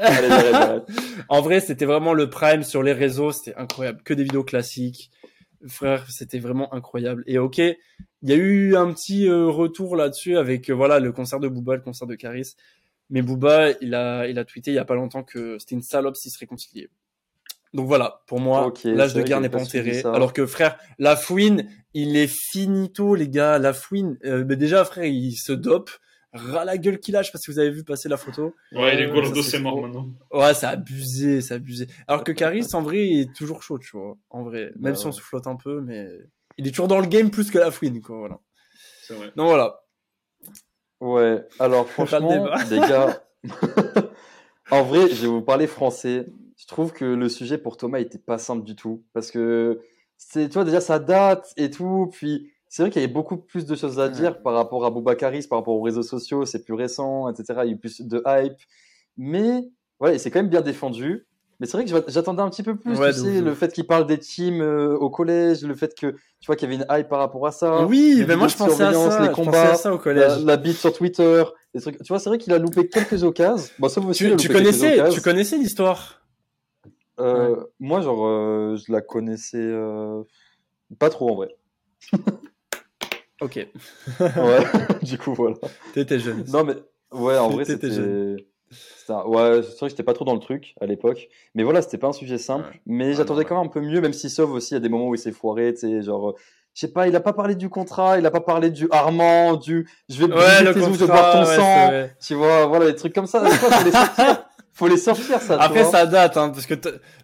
[0.00, 0.82] Allez.
[1.28, 4.02] En vrai, c'était vraiment le prime sur les réseaux, c'était incroyable.
[4.02, 5.10] Que des vidéos classiques.
[5.66, 7.24] Frère, c'était vraiment incroyable.
[7.26, 7.76] Et ok, il
[8.22, 11.74] y a eu un petit euh, retour là-dessus avec euh, voilà le concert de Booba,
[11.74, 12.54] le concert de Caris.
[13.10, 15.82] Mais Booba, il a, il a tweeté il y a pas longtemps que c'était une
[15.82, 16.90] salope s'ils se réconciliaient.
[17.74, 20.02] Donc voilà, pour moi, l'âge de guerre n'est pas enterré.
[20.04, 23.58] Alors que frère, la fouine, il est finito, les gars.
[23.58, 25.90] La fouine, euh, mais déjà frère, il se dope.
[26.38, 28.54] Ras la gueule qu'il lâche parce que vous avez vu passer la photo.
[28.72, 30.08] Ouais, il est gordo, ça, c'est mort maintenant.
[30.32, 31.86] Ouais, c'est abusé, c'est abusé.
[32.06, 34.16] Alors que Caris, en vrai, il est toujours chaud, tu vois.
[34.30, 34.72] En vrai.
[34.78, 35.14] Même Bah si on ouais.
[35.14, 36.08] soufflote un peu, mais
[36.56, 38.38] il est toujours dans le game plus que la fouine, quoi, voilà.
[39.02, 39.32] C'est vrai.
[39.36, 39.80] Donc voilà.
[41.00, 42.64] Ouais, alors Pas franchement, débat.
[42.70, 43.22] les gars,
[44.70, 46.26] en vrai, je vais vous parler français.
[46.56, 49.80] Je trouve que le sujet pour Thomas était pas simple du tout parce que
[50.16, 52.10] c'est, tu vois, déjà ça date et tout.
[52.12, 54.10] Puis c'est vrai qu'il y avait beaucoup plus de choses à Ouais.
[54.12, 57.60] dire par rapport à Boubacaris, par rapport aux réseaux sociaux, c'est plus récent, etc.
[57.64, 58.58] Il y a eu plus de hype,
[59.16, 59.68] mais
[60.00, 61.26] ouais, et c'est quand même bien défendu.
[61.60, 63.72] Mais c'est vrai que j'a- j'attendais un petit peu plus, Ouais, tu sais, le fait
[63.72, 66.84] qu'il parle des teams euh, au collège, le fait que tu vois qu'il y avait
[66.84, 67.84] une hype par rapport à ça.
[67.86, 69.22] oui, mais moi vidéos je pensais à ça.
[69.26, 70.38] les combats, à ça au collège.
[70.38, 71.42] la, la bite sur Twitter,
[71.74, 71.98] des trucs.
[72.00, 73.72] Tu vois, c'est vrai qu'il a loupé quelques occasions.
[73.80, 76.22] Bon, il Tu, tu connaissais, tu connaissais l'histoire?
[77.18, 80.22] Euh, Moi, genre, euh, je la connaissais euh,
[81.00, 81.56] pas trop en vrai.
[83.40, 83.66] Ok.
[84.20, 84.28] Ouais,
[85.02, 85.56] du coup, voilà.
[85.94, 86.44] T'étais jeune.
[86.48, 86.74] Non, mais
[87.12, 87.88] ouais, en vrai, c'était.
[87.98, 88.36] un-
[89.24, 91.28] Ouais, c'est vrai que j'étais pas trop dans le truc à l'époque.
[91.54, 92.66] Mais voilà, c'était pas un sujet simple.
[92.66, 92.80] Ouais.
[92.84, 94.80] Mais Ah, j'attendais quand même un peu mieux, même si Sauve aussi, il y a
[94.80, 96.30] des moments où il s'est foiré, tu sais, genre.
[96.30, 96.34] euh,
[96.74, 99.56] Je sais pas, il a pas parlé du contrat, il a pas parlé du Armand,
[99.56, 101.90] du je vais Ouais, le tes os, je contrat, boire ton ouais, sang.
[102.20, 103.48] Tu vois, voilà, des trucs comme ça.
[103.48, 104.44] Faut les sortir.
[104.74, 105.60] Faut les sortir, ça.
[105.60, 106.74] Après, ça date, hein, parce que,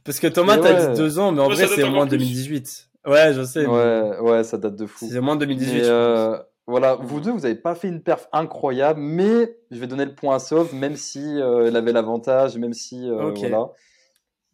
[0.03, 0.91] parce que Thomas, t'as ouais.
[0.95, 2.19] dit deux ans, mais en vrai, c'est au moins encore plus.
[2.19, 2.89] 2018.
[3.07, 3.67] Ouais, je sais.
[3.67, 5.07] mais Ouais, ouais, ça date de fou.
[5.11, 5.73] C'est au moins 2018.
[5.73, 5.91] Mais je pense.
[5.91, 10.07] euh, voilà, vous deux, vous n'avez pas fait une perf incroyable, mais je vais donner
[10.07, 13.39] le point à Sauve, même si euh, elle avait l'avantage, même si euh, Ok.
[13.41, 13.71] voilà.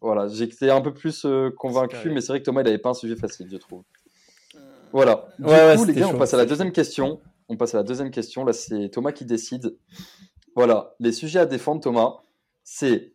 [0.03, 2.89] Voilà, j'étais un peu plus euh, convaincu, mais c'est vrai que Thomas, il n'avait pas
[2.89, 3.83] un sujet facile, je trouve.
[4.93, 5.29] Voilà.
[5.39, 7.21] Du Ouais, ouais, coup, les gars, on passe à la deuxième question.
[7.49, 8.45] On passe à la deuxième question.
[8.45, 9.77] Là, c'est Thomas qui décide.
[10.57, 12.23] Voilà, les sujets à défendre, Thomas,
[12.65, 13.13] c'est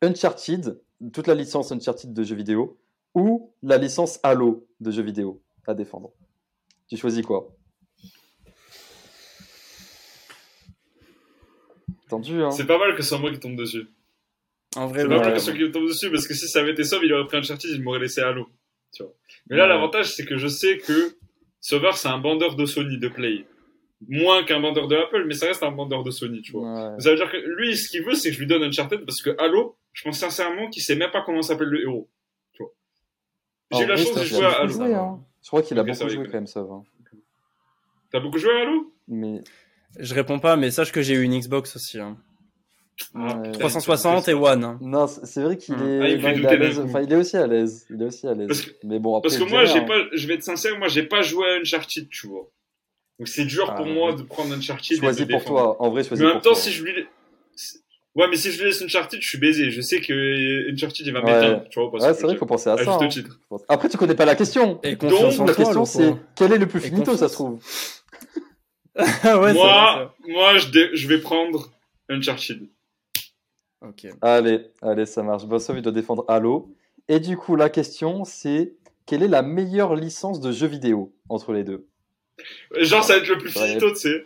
[0.00, 0.80] Uncharted,
[1.12, 2.78] toute la licence Uncharted de jeux vidéo,
[3.14, 6.12] ou la licence Halo de jeux vidéo à défendre.
[6.88, 7.54] Tu choisis quoi?
[12.08, 13.86] Tendu, hein C'est pas mal que ce soit moi qui tombe dessus.
[14.76, 15.14] En vrai, C'est ouais.
[15.14, 15.32] pas mal ouais.
[15.34, 17.26] que ce soit qui tombe dessus parce que si ça avait été Sauve, il aurait
[17.26, 18.46] pris Uncharted, il m'aurait laissé Halo.
[18.94, 19.12] Tu vois.
[19.48, 19.68] Mais là, Ouais.
[19.70, 21.14] l'avantage, c'est que je sais que
[21.60, 23.46] Sauveur, c'est un bandeur de Sony, de Play.
[24.08, 26.92] Moins qu'un bandeur de Apple, mais ça reste un bandeur de Sony, tu vois.
[26.94, 27.00] Ouais.
[27.00, 29.22] Ça veut dire que lui, ce qu'il veut, c'est que je lui donne Uncharted parce
[29.22, 32.10] que Halo, je pense sincèrement qu'il sait même pas comment s'appelle le héros.
[33.72, 33.78] Vois.
[33.80, 34.68] J'ai eu la chance de jouer à Halo.
[34.72, 35.20] joué, hein.
[35.42, 36.82] Je crois qu'il a beaucoup joué quand même, ça va.
[38.10, 38.92] T'as beaucoup joué à Halo?
[39.08, 39.40] Mais
[39.98, 41.98] Je réponds pas, mais sache que j'ai eu une Xbox aussi.
[42.00, 42.16] Hein.
[43.14, 43.52] Ah, Ouais.
[43.52, 44.64] 360 et One.
[44.64, 44.78] hein.
[44.80, 45.82] non, c'est vrai qu'il Hmm.
[45.82, 46.84] est, Ah, il non, il est à.
[46.84, 47.86] Enfin, il est aussi à l'aise.
[47.90, 48.48] Il est aussi à l'aise.
[48.48, 49.84] Parce que- Mais bon, après, Parce que moi, dirais, j'ai hein.
[49.86, 52.48] pas, je vais être sincère, moi, j'ai pas joué à Uncharted, tu vois.
[53.18, 54.92] Donc c'est dur pour Ah, moi de prendre Uncharted.
[54.92, 55.60] et de Choisis le pour défendre.
[55.76, 55.82] toi.
[55.82, 56.58] En vrai, choisis Mais en même pour temps, toi.
[56.62, 56.92] si je lui.
[58.14, 59.70] Ouais, mais si je lui laisse Uncharted, je suis baisé.
[59.70, 61.32] Je sais que Uncharted, il va Ouais.
[61.32, 61.64] m'éteindre.
[61.70, 62.98] Tu vois, parce Ouais, c'est vrai qu'il faut penser à à ça.
[63.00, 63.08] hein.
[63.08, 63.40] titre.
[63.68, 64.80] Après, tu connais pas la question.
[64.82, 67.62] Et Donc, La toi, question, c'est quel est le plus Et finito, ça se trouve
[68.98, 71.70] ouais, c'est vrai, moi, moi je, dé- je vais prendre
[72.10, 72.68] Uncharted.
[73.80, 74.06] Ok.
[74.20, 75.46] Allez, allez, ça marche.
[75.46, 76.68] Bossov, il doit défendre Halo.
[77.08, 78.74] Et du coup, la question, c'est
[79.06, 81.86] quelle est la meilleure licence de jeux vidéo entre les deux?
[82.78, 84.24] Genre, ça va être le plus finito, tu sais.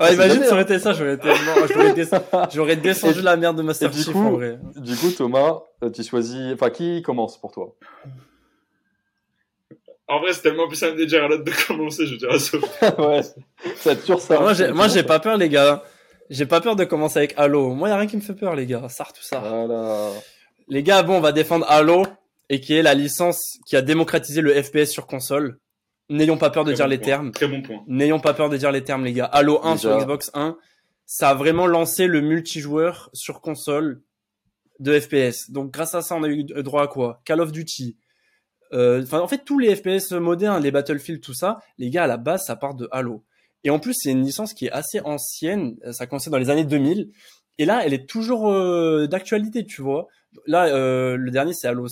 [0.00, 1.18] Ah, imagine, ça aurait été ça, j'aurais
[1.74, 2.04] j'aurais des-
[2.54, 4.58] j'aurais descendu la merde de Master Chief coup- en vrai.
[4.76, 6.52] Du coup, Thomas, euh, tu choisis.
[6.54, 7.74] Enfin, qui commence pour toi?
[10.10, 12.56] En vrai, c'est tellement plus simple de dire à l'autre de commencer, je dirais ça.
[12.98, 13.20] Ouais,
[13.76, 14.40] ça sûr ça.
[14.40, 15.82] moi, j'ai, moi, j'ai pas peur, les gars.
[16.30, 17.74] J'ai pas peur de commencer avec Halo.
[17.74, 18.88] Moi, y a rien qui me fait peur, les gars.
[18.88, 19.40] Ça, tout ça.
[19.40, 20.10] Voilà.
[20.68, 22.06] Les gars, bon, on va défendre Halo,
[22.48, 25.58] et qui est la licence qui a démocratisé le FPS sur console.
[26.10, 27.06] N'ayons pas peur de Très dire bon les point.
[27.06, 27.32] termes.
[27.32, 27.84] Très bon point.
[27.86, 29.26] N'ayons pas peur de dire les termes, les gars.
[29.26, 29.98] Halo 1 sur.
[29.98, 30.56] Xbox 1,
[31.06, 34.02] ça a vraiment lancé le multijoueur sur console
[34.80, 35.50] de FPS.
[35.50, 37.20] Donc, grâce à ça, on a eu droit à quoi?
[37.24, 37.96] Call of Duty.
[38.72, 42.06] Euh, Enfin, en fait, tous les FPS modernes, les Battlefield, tout ça, les gars, à
[42.06, 43.24] la base, ça part de Halo.
[43.64, 45.76] Et en plus, c'est une licence qui est assez ancienne.
[45.92, 47.10] Ça a commencé dans les années 2000.
[47.58, 50.06] Et là, elle est toujours euh, d'actualité, tu vois.
[50.46, 51.88] Là, euh, le dernier, c'est Halo,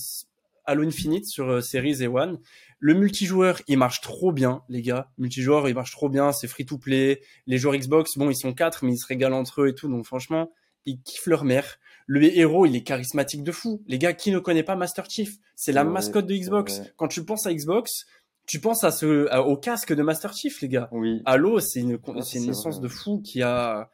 [0.65, 2.39] Halo Infinite sur euh, Series et One.
[2.79, 5.11] Le multijoueur, il marche trop bien, les gars.
[5.19, 6.33] Multijoueur, il marche trop bien.
[6.33, 7.21] C'est free to play.
[7.47, 9.89] Les joueurs Xbox, bon, ils sont quatre, mais ils se régalent entre eux et tout.
[9.89, 10.51] Donc, franchement,
[10.85, 11.79] ils kiffent leur mère.
[12.07, 13.83] Le héros, il est charismatique de fou.
[13.87, 15.37] Les gars, qui ne connaît pas Master Chief?
[15.57, 16.83] C'est la Ouais, mascotte de Xbox.
[16.97, 18.07] Quand tu penses à Xbox,
[18.47, 20.89] tu penses à ce, à- au casque de Master Chief, les gars.
[20.93, 21.23] Oui.
[21.25, 22.79] Halo, c'est une, Ah, c'est une vrai.
[22.81, 23.91] de fou qui a,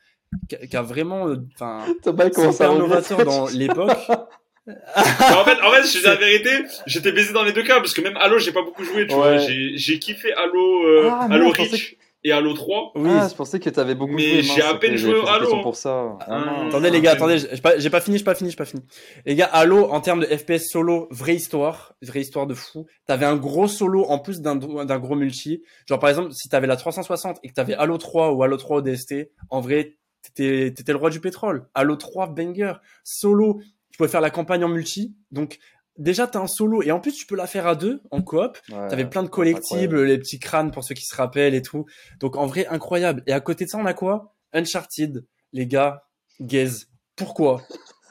[0.49, 3.15] qui a, vraiment, euh, enfin, il c'est commence à hyper regretter.
[3.15, 3.97] novateur dans l'époque.
[4.67, 6.51] Mais en fait, en fait, je dis la vérité,
[6.87, 9.15] j'étais baisé dans les deux cas, parce que même Halo, j'ai pas beaucoup joué, tu
[9.15, 9.21] Ouais.
[9.21, 9.39] vois.
[9.39, 12.93] J'ai, j'ai kiffé Halo, euh, Ah, Halo Reach et Halo 3.
[12.95, 13.11] Oui.
[13.13, 14.43] Ah, je pensais que t'avais beaucoup Mais joué.
[14.43, 15.63] j'ai mince, à peine joué j'ai au Halo.
[15.63, 16.17] pour ça.
[16.21, 16.69] Ah, mince.
[16.69, 18.83] Attendez les gars, attendez, j'ai pas, j'ai pas fini, j'ai pas fini, j'ai pas fini.
[19.27, 22.87] Les gars, Halo en termes de FPS solo, vraie histoire, vraie histoire de fou.
[23.09, 25.65] T'avais un gros solo en plus d'un d'un gros multi.
[25.89, 28.77] Genre par exemple, si t'avais la 360 et que t'avais Halo 3 ou Halo 3
[28.77, 31.67] ODST, en vrai, t'étais t'étais le roi du pétrole.
[31.75, 33.61] Halo 3 banger, solo,
[33.93, 35.15] tu pouvais faire la campagne en multi.
[35.31, 35.59] Donc
[35.99, 38.59] déjà t'as un solo et en plus tu peux la faire à deux en coop.
[38.71, 38.89] Ouais.
[38.89, 41.85] T'avais plein de collectibles, les petits crânes pour ceux qui se rappellent et tout.
[42.19, 43.23] Donc en vrai, incroyable.
[43.27, 44.35] Et à côté de ça, on a quoi?
[44.53, 46.05] Uncharted, les gars,
[46.41, 46.89] gaze.
[47.15, 47.63] Pourquoi?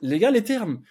[0.01, 0.81] Les gars, les termes.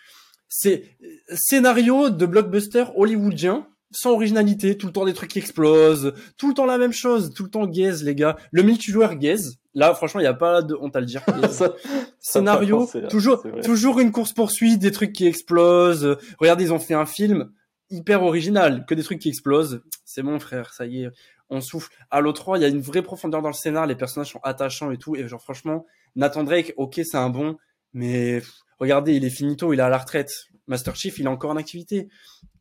[0.49, 0.97] C'est
[1.33, 6.55] scénario de blockbuster hollywoodien, sans originalité, tout le temps des trucs qui explosent, tout le
[6.55, 8.37] temps la même chose, tout le temps gaze, les gars.
[8.51, 9.60] Le multijoueur gaze.
[9.75, 11.23] Là, franchement, il n'y a pas de honte à le dire.
[11.51, 11.75] Ça-
[12.19, 16.17] Scénario, Ça, toujours, toujours une course poursuite, des trucs qui explosent.
[16.39, 17.51] Regardez, ils ont fait un film
[17.91, 19.83] hyper original, que des trucs qui explosent.
[20.05, 21.11] C'est bon, frère, ça y est,
[21.49, 21.91] on souffle.
[22.11, 24.91] Halo 3, il y a une vraie profondeur dans le scénar, les personnages sont attachants
[24.91, 25.17] et tout.
[25.17, 27.57] Et genre, franchement, Nathan Drake, ok, c'est un bon,
[27.93, 28.43] mais
[28.79, 30.31] regardez, il est finito, il est à la retraite.
[30.67, 32.09] Master Chief, il est encore en activité.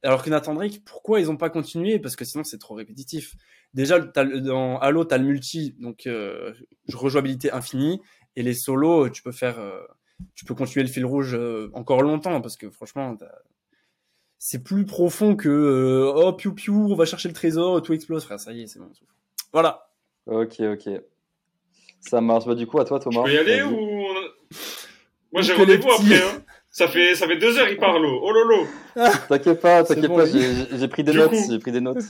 [0.04, 2.00] Alors que Nathan Drake, pourquoi ils ont pas continué?
[2.00, 3.36] Parce que sinon, c'est trop répétitif.
[3.74, 6.54] Déjà, t'as le- dans Halo, t'as le multi, donc euh,
[6.94, 8.02] rejouabilité infinie.
[8.36, 9.82] Et les solos, tu peux faire, euh,
[10.36, 13.42] tu peux continuer le fil rouge euh, encore longtemps parce que franchement, t'as-
[14.38, 18.24] c'est plus profond que euh, oh piou piou, on va chercher le trésor, tout explose,
[18.24, 18.40] frère.
[18.40, 18.90] Ça y est, c'est bon.
[19.52, 19.90] Voilà.
[20.28, 20.90] Ok, ok.
[22.00, 22.46] Ça marche.
[22.46, 23.24] Bah, du coup, à toi, Je Thomas.
[23.24, 23.78] peux y aller ou.
[25.34, 26.42] Moi, j'ai rendez-vous après, hein.
[26.72, 28.06] Ça fait, ça fait deux heures, il parle.
[28.06, 28.68] Oh lolo.
[29.28, 30.32] T'inquiète pas, C'est t'inquiète bon, pas, lui.
[30.34, 31.30] j'ai j'ai pris des Du notes.
[31.32, 31.48] coup.
[31.50, 32.04] J'ai pris des notes.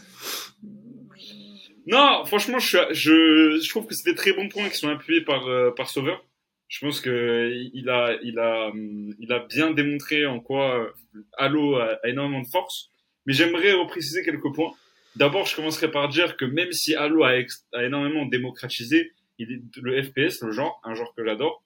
[1.88, 4.90] Non, franchement, je, suis, je, je trouve que c'est des très bons points qui sont
[4.90, 6.24] appuyés par, euh, par Sauveur.
[6.68, 10.90] Je pense que il a, il a, hum, il a bien démontré en quoi euh,
[11.38, 12.92] Halo a, a énormément de force.
[13.26, 14.72] Mais j'aimerais repréciser quelques points.
[15.16, 17.32] D'abord, je commencerai par dire que même si Halo a,
[17.74, 21.64] a énormément démocratisé il est- le FPS, le genre, un genre que j'adore,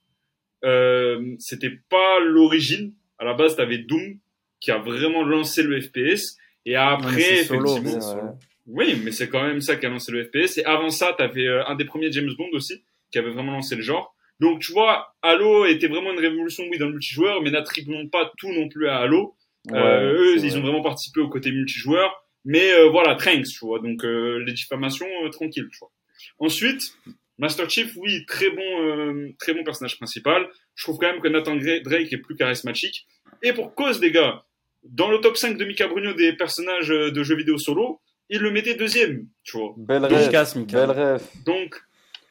[0.64, 2.93] euh, c'était pas l'origine.
[3.20, 4.18] À la base, t'avais Doom
[4.59, 6.38] qui a vraiment lancé le FPS.
[6.66, 10.24] Et après, Ouais, solo, effectivement, oui, mais c'est quand même ça qui a lancé le
[10.24, 10.57] FPS.
[10.59, 13.76] Et avant ça, t'avais euh, un des premiers James Bond aussi, qui avait vraiment lancé
[13.76, 14.16] le genre.
[14.39, 18.32] Donc, tu vois, Halo était vraiment une révolution, oui, dans le multijoueur, mais n'attribuons pas
[18.38, 19.36] tout non plus à Halo.
[19.70, 20.57] Ouais, Euh, eux, ils vrai.
[20.57, 22.26] ont vraiment participé au côté multijoueur.
[22.45, 23.80] Mais euh, voilà, thanks, tu vois.
[23.80, 25.91] Donc, euh, les diffamations, euh, tranquille, tu vois.
[26.39, 26.97] Ensuite,
[27.38, 30.48] Master Chief, oui, très bon, euh, très bon personnage principal.
[30.76, 33.08] Je trouve quand même que Nathan Drake est plus charismatique.
[33.42, 34.44] Et pour cause, les gars,
[34.84, 38.40] dans le top 5 de Mika Brugno des personnages euh, de jeux vidéo solo, il
[38.40, 39.74] le mettait deuxième, tu vois.
[39.78, 40.56] Belle rêve.
[40.56, 40.78] Mika.
[40.78, 41.24] Belle rêve.
[41.46, 41.82] Donc,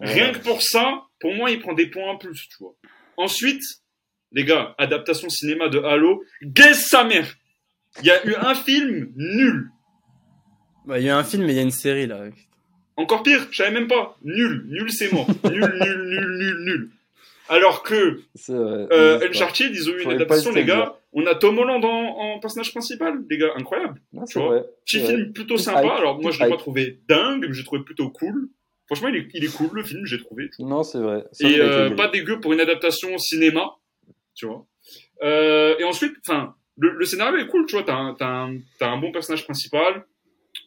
[0.00, 0.12] Ouais.
[0.14, 2.74] rien que pour ça, pour moi, il prend des points en plus, tu vois.
[3.16, 3.62] Ensuite,
[4.32, 7.32] les gars, adaptation cinéma de Halo, guess sa mère.
[8.00, 9.70] Il y a eu un film nul.
[10.86, 12.24] Bah, il y a un film, mais il y a une série là.
[12.96, 14.16] Encore pire, je savais même pas.
[14.22, 15.26] Nul, nul c'est mort.
[15.44, 16.90] nul, nul, nul, nul, nul.
[17.48, 18.86] Alors que vrai.
[18.92, 19.28] euh.
[19.28, 20.94] Uncharted, ils ont eu une adaptation, les le gars.
[21.12, 21.88] On a Tom Holland en,
[22.34, 24.00] en personnage principal, les gars, incroyable.
[24.12, 24.48] Tu c'est vois.
[24.48, 24.64] vrai.
[24.86, 25.08] Petit vrai.
[25.08, 25.94] film plutôt Hype, sympa.
[25.94, 28.48] Alors moi, je l'ai pas trouvé dingue, mais j'ai trouvé plutôt cool.
[28.86, 30.50] Franchement, il est, il est cool le film, j'ai trouvé.
[30.58, 31.24] Non, c'est vrai.
[31.40, 33.72] Et euh, pas dégueu pour une adaptation cinéma,
[34.34, 34.66] tu vois.
[35.22, 37.84] Euh, et ensuite, enfin, le, le scénario est cool, tu vois.
[37.84, 40.04] T'as un, un bon personnage principal,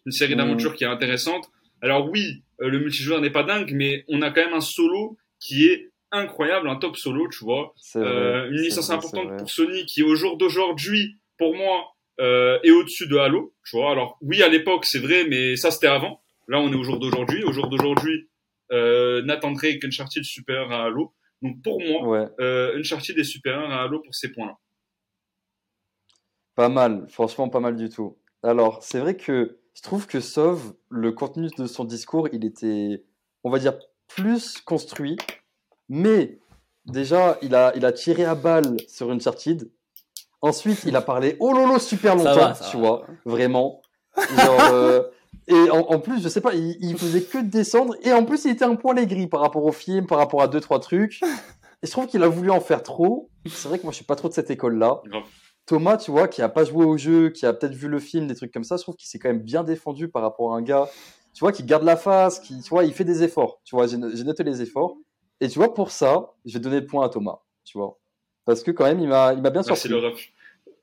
[0.06, 0.38] une série Mm.
[0.38, 1.50] d'aventures qui est intéressante.
[1.82, 5.18] Alors oui, euh, le multijoueur n'est pas dingue, mais on a quand même un solo
[5.40, 7.74] qui est incroyable, un top solo, tu vois.
[7.94, 12.58] Vrai, Euh, une licence vrai, importante pour Sony qui, au jour d'aujourd'hui, pour moi, euh,
[12.64, 13.92] est au-dessus de Halo, tu vois.
[13.92, 16.22] Alors oui, à l'époque, c'est vrai, mais ça c'était avant.
[16.48, 17.44] Là, on est au jour d'aujourd'hui.
[17.44, 18.30] Au jour d'aujourd'hui,
[18.72, 21.14] euh, Nathan Drake, Uncharted supérieur à Halo.
[21.42, 24.56] Donc pour moi, Ouais, euh, Uncharted est supérieur à Halo pour ces points-là.
[26.56, 27.06] pas mal.
[27.10, 28.18] Franchement, pas mal du tout.
[28.42, 33.04] Alors, c'est vrai que je trouve que Sauve, le contenu de son discours, il était,
[33.44, 35.18] on va dire, plus construit.
[35.90, 36.40] Mais
[36.86, 39.70] déjà, il a, il a tiré à balle sur Uncharted.
[40.42, 42.82] Ensuite, il a parlé oh lolo super Ça longtemps, va, ça tu va.
[42.82, 43.82] vois, vraiment.
[44.16, 45.04] Genre, euh,
[45.48, 47.96] et en, en plus, je sais pas, il, il faisait que descendre.
[48.04, 50.48] Et en plus, il était un poil aigri par rapport au film, par rapport à
[50.48, 51.22] deux, trois trucs.
[51.22, 53.30] Et je trouve qu'il a voulu en faire trop.
[53.46, 55.02] C'est vrai que moi, je suis pas trop de cette école-là.
[55.66, 58.28] Thomas, tu vois, qui a pas joué au jeu, qui a peut-être vu le film,
[58.28, 60.58] des trucs comme ça, je trouve qu'il s'est quand même bien défendu par rapport à
[60.58, 60.88] un gars,
[61.34, 63.62] tu vois, qui garde la face, qui, tu vois, il fait des efforts.
[63.64, 64.96] Tu vois, j'ai no- j'ai noté les efforts.
[65.42, 68.00] Et tu vois, pour ça, je vais donner le point à Thomas, tu vois.
[68.46, 69.90] Parce que quand même, il m'a bien Merci surpris.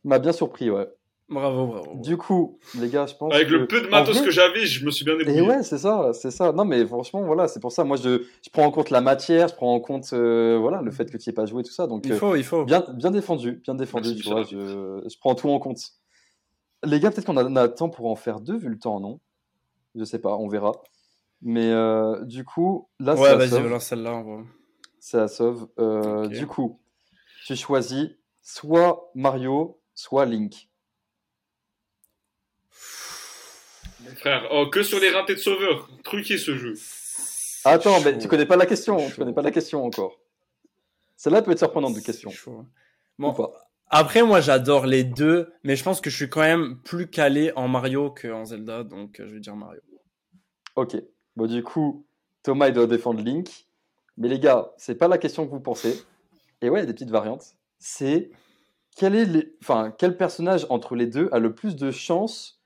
[0.04, 0.88] Il m'a bien surpris, ouais.
[1.32, 1.94] Bravo, bravo.
[1.96, 3.54] Du coup, les gars, je pense Avec que...
[3.54, 5.42] le peu de matos vrai- que j'avais, je me suis bien et débrouillé.
[5.42, 6.52] ouais, c'est ça, c'est ça.
[6.52, 7.84] Non, mais franchement, voilà, c'est pour ça.
[7.84, 10.90] Moi, je, je prends en compte la matière, je prends en compte, euh, voilà, le
[10.90, 11.86] fait que tu n'y aies pas joué, tout ça.
[11.86, 12.64] Donc, Il euh, faut, il faut.
[12.64, 14.40] bien, bien défendu, bien défendu, Merci, tu vois.
[14.40, 15.80] Michel Je, je prends tout en compte.
[16.84, 18.78] Les gars, peut-être qu'on a, on a le temps pour en faire deux, vu le
[18.78, 19.20] temps, non?
[19.94, 20.72] Je sais pas, on verra.
[21.40, 23.68] Mais euh, du coup, là, c'est Ouais, à vas-y, Sauve.
[23.68, 24.22] lance celle-là.
[24.22, 24.42] va-
[25.00, 25.68] C'est à Sauve.
[25.78, 26.26] Euh.
[26.28, 26.80] Du coup,
[27.46, 28.08] tu choisis
[28.42, 30.68] soit Mario, soit Link.
[34.16, 35.88] Frère, oh, que sur les ratés de sauveur.
[36.04, 36.74] Truqué ce jeu.
[37.64, 39.08] Attends, C'est mais tu connais pas la question.
[39.08, 40.18] Tu connais pas la question encore.
[41.16, 42.30] Celle-là peut être surprenante de question.
[43.18, 43.70] Bon, pas.
[43.88, 47.52] après, moi, j'adore les deux, mais je pense que je suis quand même plus calé
[47.54, 49.80] en Mario qu'en Zelda, donc euh, je vais dire Mario.
[50.74, 50.96] Ok.
[51.36, 52.04] Bon, du coup,
[52.42, 53.66] Thomas, il doit défendre Link.
[54.16, 56.02] Mais les gars, c'est pas la question que vous pensez.
[56.60, 57.54] Et ouais, il y a des petites variantes.
[57.78, 58.30] C'est
[58.96, 59.56] quel, est les...
[59.62, 62.61] enfin, quel personnage entre les deux a le plus de chances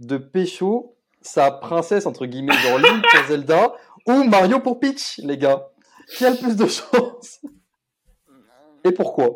[0.00, 3.72] de pécho sa princesse, entre guillemets, genre Link pour Zelda
[4.06, 5.68] ou Mario pour Peach, les gars
[6.16, 7.40] Qui a le plus de chances
[8.84, 9.28] Et pourquoi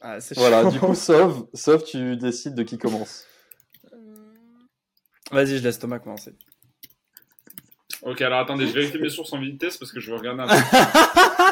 [0.00, 3.24] Ah, Voilà, du coup, Sauve, Sauve, tu décides de qui commence.
[5.32, 6.34] Vas-y, je laisse Thomas commencer.
[8.02, 10.46] Ok, alors attendez, je vérifie mes sources en vitesse parce que je veux regarder un
[10.48, 10.54] peu.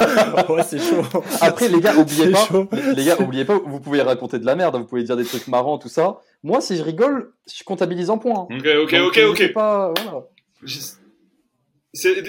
[0.48, 1.02] ouais, c'est chaud.
[1.40, 2.68] Après, les gars, oubliez pas, chaud.
[2.96, 5.48] les gars, oubliez pas, vous pouvez raconter de la merde, vous pouvez dire des trucs
[5.48, 6.20] marrants, tout ça.
[6.42, 8.46] Moi, si je rigole, je comptabilise en points.
[8.50, 9.52] Ok, ok, Donc, ok, n'hésitez ok.
[9.52, 10.26] Pas, voilà.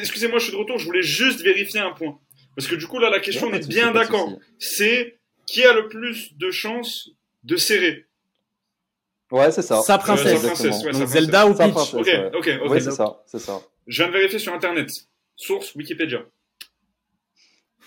[0.02, 2.18] Excusez-moi, je suis de retour, je voulais juste vérifier un point.
[2.56, 4.30] Parce que du coup, là, la question, on est bien d'accord.
[4.60, 7.10] C'est qui a le plus de chances
[7.44, 8.06] de serrer?
[9.32, 9.82] Ouais, c'est ça.
[9.82, 10.28] Sa princesse.
[10.28, 10.56] Euh, Exactement.
[10.56, 11.94] sa princesse, ouais, Donc sa Zelda ou Sa Peach princesse.
[11.94, 12.32] Ok, ouais.
[12.36, 12.72] ok, ok.
[12.72, 13.62] Oui, c'est ça, c'est ça.
[13.88, 14.90] Je viens de vérifier sur Internet.
[15.36, 16.20] Source Wikipédia.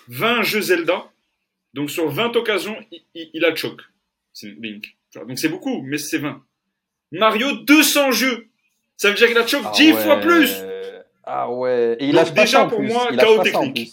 [0.09, 1.11] 20 jeux Zelda.
[1.73, 2.77] Donc sur 20 occasions,
[3.15, 3.81] il, a choc.
[4.33, 4.97] C'est Link.
[5.15, 6.43] Donc c'est beaucoup, mais c'est 20.
[7.13, 8.47] Mario, 200 jeux.
[8.97, 10.03] Ça veut dire qu'il a choc Ah 10 ouais.
[10.03, 10.51] fois plus.
[11.25, 11.97] Ah ouais.
[11.99, 12.89] Et il Donc lâche pas déjà, ça en pour plus.
[12.89, 13.93] moi, il chaos pas ça technique.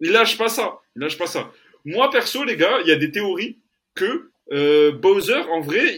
[0.00, 0.78] Il lâche pas ça.
[0.96, 1.50] Il lâche pas ça.
[1.84, 3.58] Moi, perso, les gars, il y a des théories
[3.94, 5.96] que euh, Bowser, en vrai,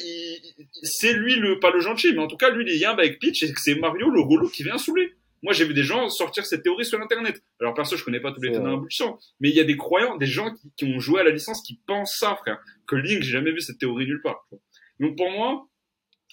[0.82, 3.42] c'est lui le pas le gentil, mais en tout cas, lui, il est avec Peach
[3.42, 5.14] et que c'est Mario le relou qui vient saouler.
[5.44, 7.42] Moi, j'ai vu des gens sortir cette théorie sur Internet.
[7.60, 10.16] Alors, perso, je connais pas tous les tenants aboutissants, mais il y a des croyants,
[10.16, 12.58] des gens qui, qui ont joué à la licence qui pensent ça, frère.
[12.86, 14.46] Que Link, j'ai jamais vu cette théorie nulle part.
[15.00, 15.68] Donc, pour moi,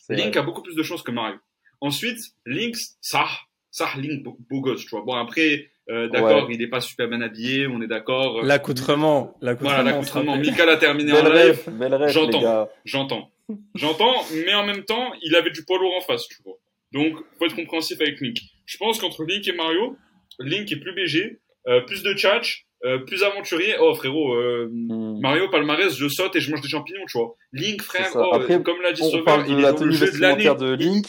[0.09, 0.37] Link vrai.
[0.37, 1.35] a beaucoup plus de chances que Mario.
[1.81, 3.25] Ensuite, Link, ça,
[3.69, 5.01] ça, Link, beau, beau gosse, tu vois.
[5.03, 8.43] Bon, après, euh, d'accord, il est pas super bien habillé, on est d'accord.
[8.43, 9.35] L'accoutrement.
[9.41, 9.75] L'accoutrement.
[9.75, 10.37] Voilà, l'accoutrement.
[10.37, 11.63] Mika l'a terminé en Belle live.
[11.67, 12.41] ref, les J'entends.
[12.41, 12.69] gars.
[12.85, 13.29] J'entends.
[13.75, 16.55] J'entends, mais en même temps, il avait du poids lourd en face, tu vois.
[16.93, 18.37] Donc, faut être compréhensif avec Link.
[18.65, 19.97] Je pense qu'entre Link et Mario,
[20.39, 23.75] Link est plus BG, euh, plus de tchatch, euh, plus aventurier.
[23.79, 25.19] Oh, frérot, euh, Hmm.
[25.21, 27.35] Mario palmarès, je saute et je mange des champignons, tu vois.
[27.53, 30.45] Link, frère, oh, Après, comme l'a dit Sauveur, il est dans le jeu de l'année.
[30.45, 31.05] de Link.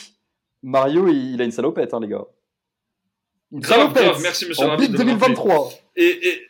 [0.63, 2.25] Mario, il, il a une salopette, hein, les gars.
[3.53, 5.35] Une Grave, salopette grave, merci, monsieur En Big de le rappeler.
[5.35, 5.71] 2023.
[5.97, 6.47] Et, et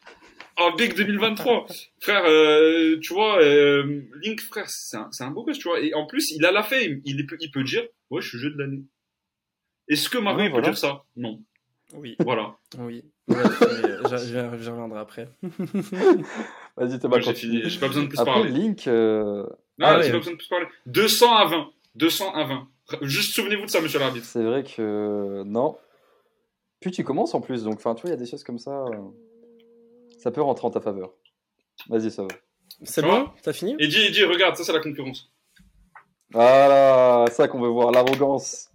[0.57, 1.67] en Big 2023,
[2.01, 3.41] frère, euh, tu vois,
[4.23, 5.81] Link, frère, c'est un, un beau gosse, tu vois.
[5.81, 7.01] Et en plus, il a la fame.
[7.05, 8.83] Il, est- il peut dire, ouais, je suis jeu de l'année.
[9.89, 11.05] Est-ce que Mario Ouais, il peut dire ça?
[11.17, 11.41] Non.
[11.95, 12.57] Oui, Voilà.
[12.79, 13.05] oui.
[13.29, 15.29] J'a- j'y reviendrai après.
[16.77, 17.35] Vas-y, j'ai continue.
[17.35, 17.63] fini.
[17.69, 18.51] J'ai pas besoin de plus Après, parler.
[18.51, 19.43] Link, euh,
[19.79, 20.13] Non, Ah j'ai ouais.
[20.13, 20.67] pas besoin de plus parler.
[20.87, 21.71] 200 à 20.
[21.97, 22.69] 200 à 20.
[23.03, 24.27] Juste souvenez-vous de ça, monsieur l'arbitre.
[24.27, 25.77] c'est vrai que non.
[26.81, 28.59] Puis tu commences en plus, donc enfin, tu vois, il y a des choses comme
[28.59, 28.85] ça.
[28.87, 28.97] euh,
[30.19, 31.13] Ça peut rentrer en ta faveur.
[31.89, 32.29] Vas-y, ça va.
[32.85, 33.77] C'est bon T'as fini?
[33.79, 35.31] Et dis, dis, regarde, ça c'est la concurrence.
[36.31, 38.71] Voilà, ça qu'on veut voir, l'arrogance.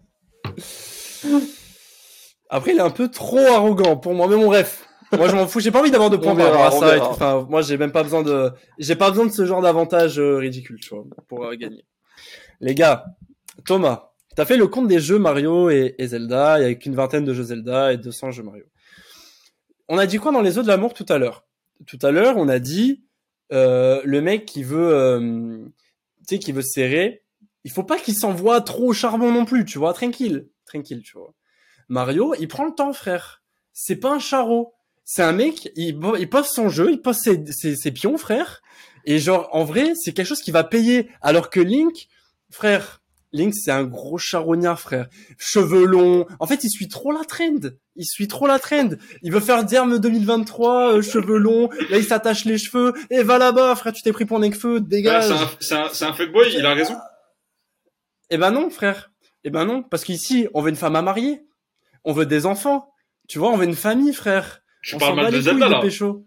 [2.49, 4.87] Après, il est un peu trop arrogant pour moi, mais bon, bref.
[5.17, 5.59] Moi, je m'en fous.
[5.59, 6.87] J'ai pas envie d'avoir de points par rapport à ça.
[6.87, 7.07] et verra.
[7.07, 7.13] tout.
[7.13, 10.37] Enfin, moi, j'ai même pas besoin de, j'ai pas besoin de ce genre d'avantage euh,
[10.37, 11.85] ridicule, tu vois, pour euh, gagner.
[12.59, 13.05] Les gars,
[13.65, 17.33] Thomas, t'as fait le compte des jeux Mario et, et Zelda, avec une vingtaine de
[17.33, 18.65] jeux Zelda et 200 jeux Mario.
[19.89, 21.45] On a dit quoi dans les œufs de l'amour tout à l'heure?
[21.85, 23.03] Tout à l'heure, on a dit
[23.53, 25.59] euh, le mec qui veut, euh,
[26.27, 27.23] tu sais, qui veut se serrer.
[27.63, 31.17] Il faut pas qu'il s'envoie trop au charbon non plus, tu vois, tranquille, tranquille, tu
[31.17, 31.33] vois.
[31.89, 33.41] Mario, il prend le temps, frère.
[33.73, 34.73] C'est pas un charreau.
[35.05, 38.61] C'est un mec, il, il pose son jeu, il pose ses, ses, ses pions, frère.
[39.05, 41.09] Et genre, en vrai, c'est quelque chose qui va payer.
[41.21, 42.07] Alors que Link,
[42.51, 43.01] frère,
[43.31, 45.07] Link, c'est un gros charognard, frère.
[45.37, 46.25] Cheveux longs.
[46.41, 47.69] En fait, il suit trop la trend.
[47.95, 48.89] Il suit trop la trend.
[49.21, 51.69] Il veut faire Derme 2023, euh, cheveux longs.
[51.89, 52.91] Là, il s'attache les cheveux.
[53.09, 55.31] Et va là-bas, frère, tu t'es pris pour Nekfeu, Ouais, dégage.
[55.61, 56.97] c'est un, un, un fuckboy, il a raison.
[58.29, 59.09] Eh ben non, frère.
[59.47, 61.41] Eh ben non, parce qu'ici, on veut une femme à marier.
[62.03, 62.89] On veut des enfants.
[63.29, 64.59] Tu vois, on veut une famille, frère.
[64.81, 65.77] Je on parle mal de Zelda couilles là.
[65.77, 66.25] de pécho.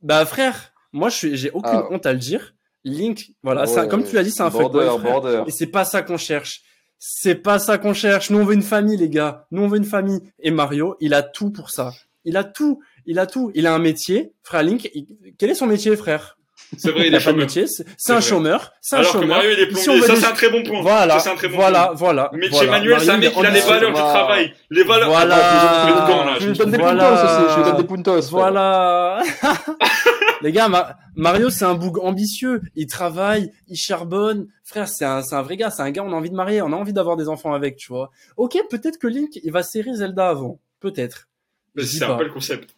[0.00, 1.88] Bah frère, moi je suis, j'ai aucune Ah.
[1.90, 2.54] honte à le dire.
[2.82, 5.12] Link, voilà, comme tu l'as dit, c'est un border, fuckboy, frère.
[5.20, 5.42] border.
[5.46, 6.62] Et c'est pas ça qu'on cherche.
[6.98, 8.30] C'est pas ça qu'on cherche.
[8.30, 9.46] Nous on veut une famille, les gars.
[9.50, 10.20] Nous on veut une famille.
[10.38, 11.92] Et Mario, il a tout pour ça.
[12.24, 12.80] Il a tout.
[13.04, 13.50] Il a tout.
[13.54, 14.32] Il a un métier.
[14.42, 16.38] Frère Link, il- quel est son métier, frère?
[16.78, 17.40] C'est vrai, il est pas de chômeur.
[17.40, 17.66] métier.
[17.66, 18.22] C'est un vrai.
[18.28, 18.72] chômeur.
[18.80, 19.36] C'est un Alors que chômeur.
[19.36, 20.00] Mario, il est plombier.
[20.02, 20.80] Ça, des- c'est un très bon point.
[20.82, 21.94] Voilà, Ça, un très bon voilà, point.
[21.94, 22.30] voilà.
[22.32, 22.70] Métier voilà.
[22.72, 24.54] manuel, c'est un Mario, mec qui a les valeurs du travail.
[24.70, 25.08] Les valeurs.
[25.08, 26.04] Voilà.
[26.04, 28.20] Attends, je lui donne des puntos aussi, je lui donne des puntos.
[28.30, 29.22] Voilà.
[30.42, 32.60] Les gars, Ma- Mario, c'est un boug ambitieux.
[32.74, 34.48] Il travaille, il charbonne.
[34.64, 35.70] Frère, c'est un, c'est un vrai gars.
[35.70, 37.76] C'est un gars, on a envie de marier, on a envie d'avoir des enfants avec,
[37.76, 38.10] tu vois.
[38.36, 40.58] Ok, peut-être que Link, il va serrer Zelda avant.
[40.80, 41.28] Peut-être.
[41.74, 42.16] Dis C'est un pas.
[42.16, 42.76] peu le concept.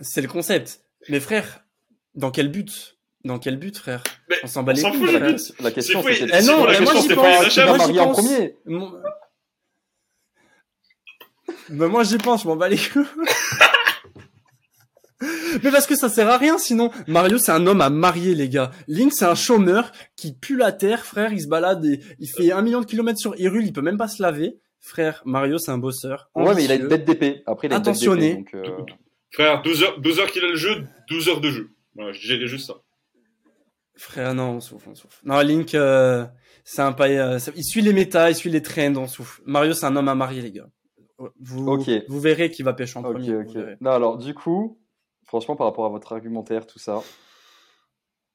[0.00, 0.80] C'est le concept.
[1.10, 1.63] Mais frère,
[2.14, 2.96] dans quel but?
[3.24, 4.02] Dans quel but, frère?
[4.28, 5.52] Mais On s'en bat les couilles, but.
[5.60, 7.24] La question, c'était Eh non, la mais moi, question, j'y c'est pense.
[7.38, 8.16] pas qui va j'y marier en pense.
[8.26, 8.56] premier.
[8.66, 8.92] Mon-
[11.70, 13.04] Mais moi j'y pense, je m'en bats les couilles.
[15.62, 16.90] Mais parce que ça sert à rien sinon.
[17.06, 18.70] Mario c'est un homme à marier les gars.
[18.88, 22.52] Link c'est un chômeur qui pue la terre, frère, il se balade et il fait
[22.52, 24.58] un million de kilomètres sur Hyrule, il peut même pas se laver.
[24.80, 26.28] Frère, Mario c'est un bosseur.
[26.34, 27.42] Ouais, mais il a une bête d'épée.
[27.46, 28.34] Après, il a une bête Attentionné.
[28.36, 28.52] d'épée.
[28.52, 28.84] Donc, euh,
[29.30, 31.70] Frère, 12 heures, 12 heures qu'il a le jeu, 12 heures de jeu.
[31.94, 32.74] Voilà, je dirais juste ça.
[33.96, 35.20] Frère, non, on souffle, on souffle.
[35.24, 36.26] Non, Link, euh,
[36.64, 39.40] c'est un paille, euh, il suit les méta, il suit les trends, on souffle.
[39.46, 40.66] Mario, c'est un homme à marier, les gars.
[41.40, 41.88] Vous, Ok.
[42.08, 43.44] vous verrez qui va pêcher en premier.
[43.80, 44.80] Non, alors, du coup,
[45.26, 47.02] franchement, par rapport à votre argumentaire, tout ça,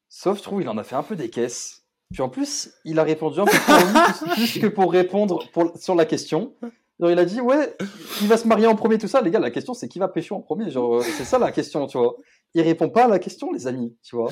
[0.07, 1.83] sauf, je trouve, il en a fait un peu des caisses.
[2.11, 5.93] Puis en plus, il a répondu un peu plus, plus que pour répondre pour, sur
[5.93, 6.55] la question.
[6.99, 7.75] Genre, il a dit, ouais,
[8.21, 9.21] il va se marier en premier, tout ça.
[9.21, 10.71] Les gars, la question, c'est qui va pécho en premier?
[10.71, 12.15] Genre, euh, c'est ça la question, tu vois.
[12.55, 14.31] Il répond pas à la question, les amis, tu vois.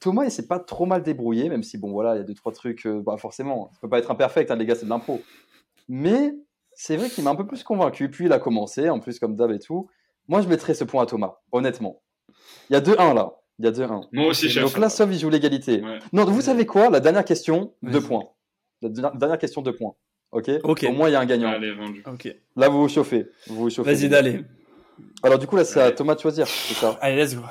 [0.00, 2.34] Thomas, il s'est pas trop mal débrouillé, même si, bon, voilà, il y a deux,
[2.34, 4.90] trois trucs, euh, bah, forcément, ça peut pas être imperfect, hein, les gars, c'est de
[4.90, 5.22] l'impro.
[5.88, 6.34] Mais
[6.74, 8.10] c'est vrai qu'il m'a un peu plus convaincu.
[8.10, 9.88] Puis il a commencé, en plus, comme d'hab et tout.
[10.28, 12.02] Moi, je mettrais ce point à Thomas, honnêtement.
[12.68, 13.32] Il y a 2-1 là.
[13.58, 14.08] Il y a 2-1.
[14.12, 14.64] Moi aussi, chef.
[14.64, 15.80] Donc là, Sauve, il joue l'égalité.
[15.82, 15.98] Ouais.
[16.12, 16.90] Non, vous savez quoi?
[16.90, 17.92] La dernière question, Vas-y.
[17.92, 18.24] deux points.
[18.82, 19.94] La dernière- dernière question, deux points.
[20.32, 20.50] Ok?
[20.64, 20.84] Ok.
[20.88, 21.50] Au moins, il y a un gagnant.
[21.50, 22.02] Allez, vendu.
[22.12, 22.34] Ok.
[22.56, 23.26] Là, vous vous chauffez.
[23.46, 23.94] Vous vous chauffez.
[23.94, 24.40] Vas-y, d'aller.
[25.22, 25.92] Alors, du coup, là, c'est à.
[25.92, 26.46] Thomas de choisir.
[26.46, 27.42] C'est ça Allez, let's go.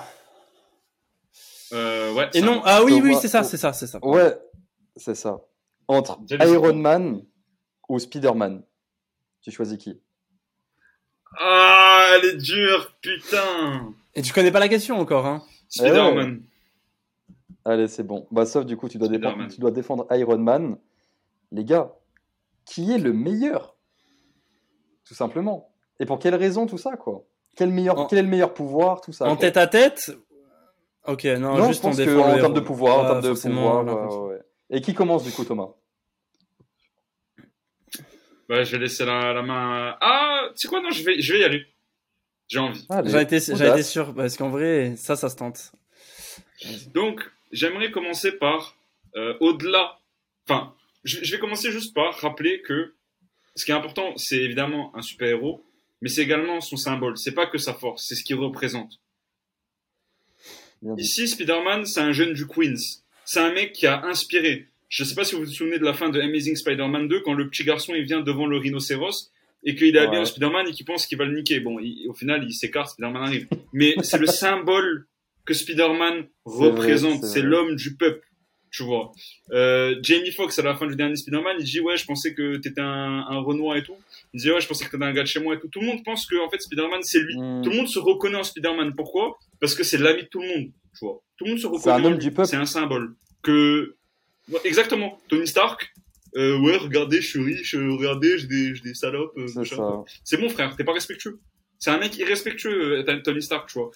[1.74, 2.30] Euh, ouais.
[2.34, 4.00] Et non, ah oui, oui, c'est ça, c'est ça, c'est ça.
[4.04, 4.38] Ouais,
[4.96, 5.42] c'est ça.
[5.88, 7.24] Entre Iron Man
[7.90, 8.64] ou Spider-Man
[9.42, 10.00] Tu choisis qui?
[11.40, 13.94] Ah, elle est dure, putain.
[14.14, 15.44] Et tu connais pas la question encore, hein?
[15.70, 16.44] Spider-Man.
[17.66, 18.28] Allez, c'est bon.
[18.30, 19.34] Bah, sauf du coup, tu dois, Spider-Man.
[19.34, 20.78] défendre, tu dois défendre Iron Man.
[21.52, 21.92] Les gars,
[22.66, 23.76] qui est le meilleur?
[25.06, 25.74] Tout simplement.
[26.00, 27.26] Et pour quelle raison tout ça, quoi?
[27.56, 29.42] Quel, meilleur, En- quel est le meilleur pouvoir, tout ça En quoi.
[29.42, 30.12] tête à tête?
[31.06, 33.34] Ok, non, Non, juste je pense on que en termes de pouvoir, en termes de
[33.40, 34.24] pouvoir.
[34.28, 34.42] ouais.
[34.70, 35.70] Et qui commence du coup, Thomas?
[38.50, 39.96] Ouais, je vais laisser la, la main.
[40.02, 41.66] Ah, tu sais quoi, non, je vais, je vais y aller.
[42.48, 42.86] J'ai envie.
[42.90, 43.12] Audace.
[43.12, 45.72] j'en étais sûr, parce qu'en vrai, ça, ça se tente.
[46.94, 48.76] Donc, j'aimerais commencer par,
[49.16, 50.00] euh, au-delà.
[50.48, 50.74] Enfin,
[51.04, 52.96] je, je vais commencer juste par rappeler que
[53.56, 55.64] ce qui est important, c'est évidemment un super-héros,
[56.04, 57.18] mais c'est également son symbole.
[57.18, 59.00] C'est pas que sa force, c'est ce qu'il représente.
[60.82, 60.96] Bien.
[60.98, 62.76] Ici, Spider-Man, c'est un jeune du Queens.
[63.26, 64.68] C'est un mec qui a inspiré.
[64.90, 67.34] Je sais pas si vous vous souvenez de la fin de Amazing Spider-Man 2, quand
[67.34, 69.32] le petit garçon il vient devant le rhinocéros
[69.64, 70.22] et qu'il est habillé Ouais.
[70.24, 71.62] en Spider-Man et qu'il pense qu'il va le niquer.
[71.62, 73.48] Bon, il- au final, il s'écarte, Spider-Man arrive.
[73.72, 75.08] Mais c'est le symbole
[75.46, 77.24] que Spider-Man représente.
[77.24, 78.28] c'est l'homme du peuple,
[78.74, 79.12] tu vois.
[79.52, 82.58] Euh, Jamie Foxx, à la fin du dernier Spider-Man, il dit ouais, je pensais que
[82.58, 83.96] t'étais un, un Renoir et tout.
[84.34, 85.68] Il dit ouais, je pensais que t'étais un gars de chez moi et tout.
[85.70, 87.38] Tout le monde pense que en fait Spider-Man c'est lui.
[87.38, 87.62] Hmm.
[87.64, 88.96] Tout le monde se reconnaît en Spider-Man.
[88.96, 89.38] Pourquoi?
[89.62, 91.22] Parce que c'est l'ami de tout le monde, tu vois.
[91.38, 91.84] Tout le monde se reconnaît.
[91.84, 92.48] C'est un homme du peuple.
[92.50, 93.16] C'est un symbole.
[93.44, 93.96] Que
[94.50, 95.18] Ouais, exactement.
[95.30, 95.94] Tony Stark.
[96.36, 97.76] Euh, ouais, regardez, je suis riche.
[97.76, 99.32] euh, regardez, j'ai des, des salopes.
[99.38, 99.76] euh, C'est machin.
[99.78, 100.04] ça.
[100.24, 100.76] C'est mon frère.
[100.76, 101.40] T'es pas respectueux.
[101.80, 103.92] C'est un mec irrespectueux, euh, Tony Stark, tu vois.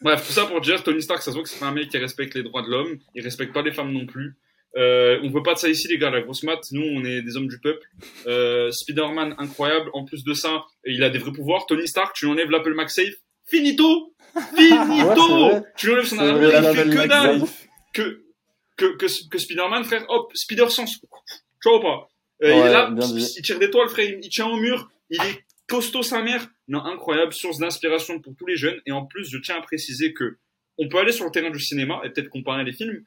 [0.00, 1.88] Bref, tout ça pour dire Tony Stark, ça se voit que c'est pas un mec
[1.88, 2.98] qui respecte les droits de l'homme.
[3.14, 4.36] Il respecte pas les femmes non plus.
[4.76, 6.10] Euh, on veut pas de ça ici, les gars.
[6.10, 7.86] La grosse mat, nous, on est des hommes du peuple.
[8.26, 9.90] Euh, Spider-Man, incroyable.
[9.94, 11.66] En plus de ça, il a des vrais pouvoirs.
[11.66, 13.14] Tony Stark, tu lui enlèves l'Apple MagSafe.
[13.46, 14.14] Finito!
[14.56, 15.54] Finito!
[15.54, 17.42] Ouais, tu lui enlèves son armure, il fait que dalle.
[17.92, 18.22] Que,
[18.76, 21.00] que, que, que Spider-Man, frère, hop, Spider-Sense.
[21.00, 22.08] Tu vois ou pas?
[22.42, 22.94] Euh, il est là,
[23.36, 26.48] il tire des toiles, frère, il, il tient au mur, il est costaud sa mère.
[26.68, 28.80] Non, incroyable, source d'inspiration pour tous les jeunes.
[28.86, 30.36] Et en plus, je tiens à préciser que
[30.78, 33.04] on peut aller sur le terrain du cinéma et peut-être comparer les films.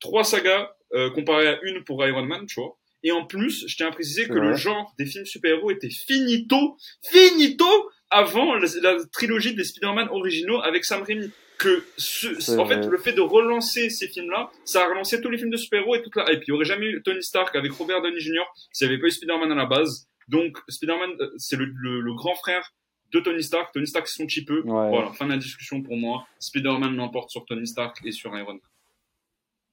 [0.00, 2.76] Trois sagas euh, comparées à une pour Iron Man, tu vois.
[3.02, 6.76] Et en plus, je tiens à préciser que le genre des films super-héros était finito,
[7.02, 7.66] finito
[8.10, 11.30] avant la, la trilogie des Spider-Man originaux avec Sam Raimi.
[11.56, 12.88] Que ce, en fait, vrai.
[12.88, 16.02] le fait de relancer ces films-là, ça a relancé tous les films de super-héros et
[16.02, 16.42] toute la hype.
[16.46, 18.42] Il y aurait jamais eu Tony Stark avec Robert Downey Jr.
[18.72, 20.08] s'il n'y avait pas eu Spider-Man à la base.
[20.28, 22.72] Donc, Spider-Man, euh, c'est le, le, le grand frère
[23.12, 23.72] de Tony Stark.
[23.72, 24.60] Tony Stark, c'est son petit peu.
[24.62, 24.88] Ouais.
[24.88, 26.24] Voilà, fin de la discussion pour moi.
[26.40, 28.60] Spider-Man l'emporte sur Tony Stark et sur Iron Man.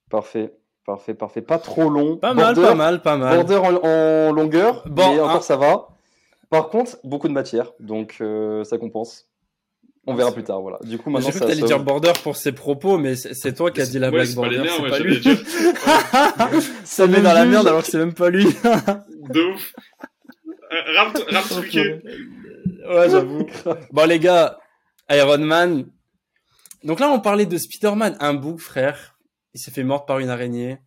[0.09, 0.53] Parfait.
[0.85, 1.41] Parfait, parfait.
[1.41, 2.17] Pas trop long.
[2.17, 3.35] Pas mal, Border- pas mal, pas mal.
[3.37, 5.41] Border en, en longueur, Bon, mais encore hein.
[5.41, 5.87] ça va.
[6.49, 9.27] Par contre, beaucoup de matière, donc euh, ça compense.
[10.07, 10.79] On verra plus tard, voilà.
[10.83, 13.53] Du coup, J'ai maintenant, cru ça que t'allais dire Border pour ses propos, mais c'est
[13.53, 15.19] toi qui as dit la Ouais, blague c'est pas les Border, c'est ouais, pas lui.
[15.19, 15.37] dire.
[16.83, 18.45] Ça met dans la merde alors que c'est même pas lui.
[18.45, 19.73] De ouf.
[20.71, 21.99] Euh, Rap, rap truqué.
[22.89, 23.45] ouais, j'avoue.
[23.91, 24.57] Bon, les gars,
[25.09, 25.85] Iron Man.
[26.83, 29.17] Donc là, on parlait de Spider-Man, un bouc, frère.
[29.53, 30.77] Il s'est fait mordre par une araignée.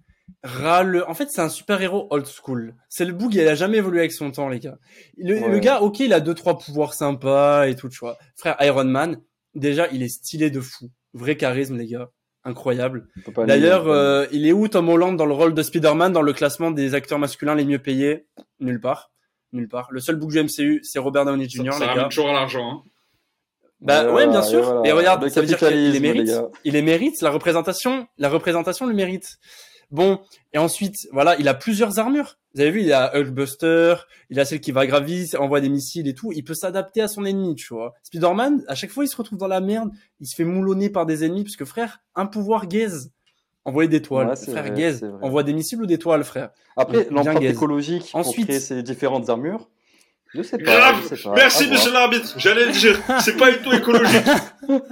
[0.42, 1.04] Râle.
[1.06, 2.74] En fait, c'est un super-héros old school.
[2.88, 4.78] C'est le bouc, il a jamais évolué avec son temps, les gars.
[5.18, 5.48] Le, Ouais.
[5.48, 8.16] le gars, ok, il a deux, trois pouvoirs sympas et tout, tu vois.
[8.36, 9.20] Frère, Iron Man,
[9.54, 10.90] déjà, il est stylé de fou.
[11.12, 12.08] Vrai charisme, les gars.
[12.42, 13.06] Incroyable.
[13.46, 16.70] D'ailleurs, euh, il est où Tom Holland dans le rôle de Spider-Man dans le classement
[16.70, 18.26] des acteurs masculins les mieux payés?
[18.60, 19.12] Nulle part.
[19.54, 19.88] Nulle part.
[19.90, 22.08] Le seul bouc du MCU, c'est Robert Downey Jr., Ça, ça les ramène gars.
[22.08, 22.70] toujours à l'argent.
[22.84, 22.90] Hein.
[23.80, 24.62] Bah Et ouais, bien et sûr.
[24.64, 24.88] voilà.
[24.88, 26.26] Et regarde, Le ça veut dire qu'il les mérite.
[26.28, 26.40] les.
[26.64, 27.20] Il les mérite.
[27.22, 29.36] La représentation, la représentation le mérite.
[29.90, 30.20] Bon,
[30.52, 32.36] et ensuite, voilà, il a plusieurs armures.
[32.54, 33.96] Vous avez vu, il a Hulkbuster,
[34.30, 36.32] il a celle qui va gravir, envoie des missiles et tout.
[36.32, 37.92] Il peut s'adapter à son ennemi, tu vois.
[38.02, 39.90] Spider-Man, à chaque fois, il se retrouve dans la merde.
[40.20, 43.10] Il se fait moulonner par des ennemis, parce que frère, un pouvoir gaze.
[43.64, 44.28] Envoyer des toiles.
[44.28, 45.04] Ouais, c'est frère, vrai, gaze.
[45.22, 46.50] Envoie des missiles ou des toiles, frère.
[46.76, 49.70] Après, l'empreinte écologique pour Ensuite- créer ces différentes armures,
[50.34, 50.64] je sais pas.
[50.76, 50.96] Grave.
[51.10, 51.34] je sais pas.
[51.34, 52.34] Merci, monsieur l'arbitre.
[52.36, 52.98] J'allais le dire.
[53.20, 54.22] C'est pas du tout écologique.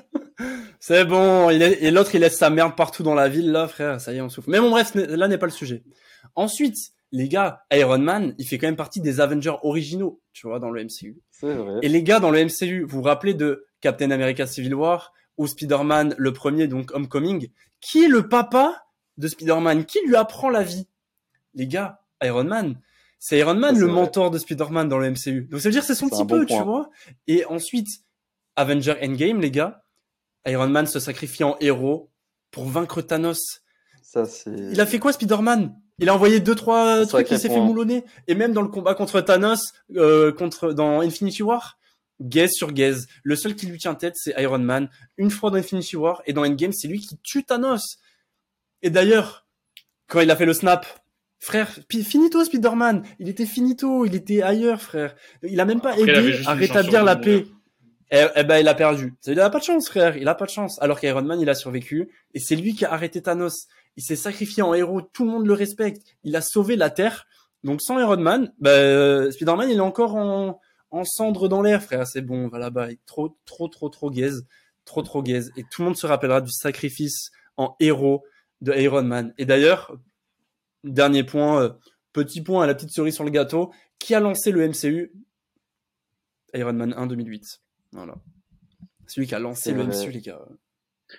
[0.80, 3.68] C'est bon, il est- et l'autre il laisse sa merde partout dans la ville là,
[3.68, 4.00] frère.
[4.00, 4.50] Ça y est, on souffle.
[4.50, 5.82] Mais bon, bref, là n'est pas le sujet.
[6.34, 6.76] Ensuite,
[7.12, 10.70] les gars, Iron Man, il fait quand même partie des Avengers originaux, tu vois, dans
[10.70, 11.16] le MCU.
[11.30, 11.74] C'est vrai.
[11.82, 15.46] Et les gars, dans le MCU, vous vous rappelez de Captain America Civil War ou
[15.46, 17.48] Spider-Man le premier, donc Homecoming
[17.80, 18.86] Qui est le papa
[19.18, 19.84] de Spider-Man?
[19.84, 20.86] Qui lui apprend la vie?
[21.54, 22.80] Les gars, Iron Man.
[23.18, 23.94] C'est Iron Man Ça, le vrai.
[23.94, 25.48] mentor de Spider-Man dans le MCU.
[25.50, 26.90] Donc ça veut dire c'est son petit bon peu, tu vois?
[27.26, 27.88] Et ensuite,
[28.56, 29.84] Avenger Endgame, les gars.
[30.46, 32.10] Iron Man se sacrifie en héros
[32.50, 33.62] pour vaincre Thanos.
[34.02, 34.50] Ça, c'est.
[34.50, 35.74] Il a fait quoi, Spider-Man?
[35.98, 38.04] Il a envoyé deux trois trucs, il s'est fait moulonner.
[38.26, 41.78] Et même dans le combat contre Thanos, euh, contre dans Infinity War,
[42.22, 43.06] gaze sur gaze.
[43.22, 44.88] Le seul qui lui tient tête, c'est Iron Man.
[45.16, 47.98] Une fois dans Infinity War et dans Endgame, c'est lui qui tue Thanos.
[48.82, 49.46] Et d'ailleurs,
[50.08, 50.86] quand il a fait le snap,
[51.42, 53.02] frère, finito Spider-Man.
[53.18, 55.14] Il était finito, il était ailleurs, frère.
[55.42, 57.46] Il a même pas Après, aidé à rétablir la paix.
[58.12, 59.14] Eh, eh ben, il a perdu.
[59.26, 60.16] Il a pas de chance, frère.
[60.16, 60.80] Il a pas de chance.
[60.82, 62.10] Alors qu'Iron Man, il a survécu.
[62.34, 63.66] Et c'est lui qui a arrêté Thanos.
[63.96, 65.00] Il s'est sacrifié en héros.
[65.00, 66.02] Tout le monde le respecte.
[66.22, 67.26] Il a sauvé la Terre.
[67.64, 70.60] Donc, sans Iron Man, bah, euh, Spider-Man, il est encore en,
[70.92, 72.06] en cendre dans l'air, frère.
[72.06, 72.90] C'est bon, va là-bas.
[72.90, 74.46] Il est Trop, trop, trop, trop gaze.
[74.84, 75.50] Trop, trop gaze.
[75.56, 78.24] Et tout le monde se rappellera du sacrifice en héros
[78.60, 79.34] de Iron Man.
[79.38, 79.96] Et d'ailleurs,
[80.84, 81.70] dernier point, euh,
[82.12, 83.72] petit point à la petite cerise sur le gâteau.
[83.98, 85.12] Qui a lancé le MCU?
[86.54, 87.62] Iron Man 1 2008.
[87.92, 88.14] Voilà.
[89.06, 89.84] Celui qui a lancé le.
[89.84, 90.40] MCU, les gars.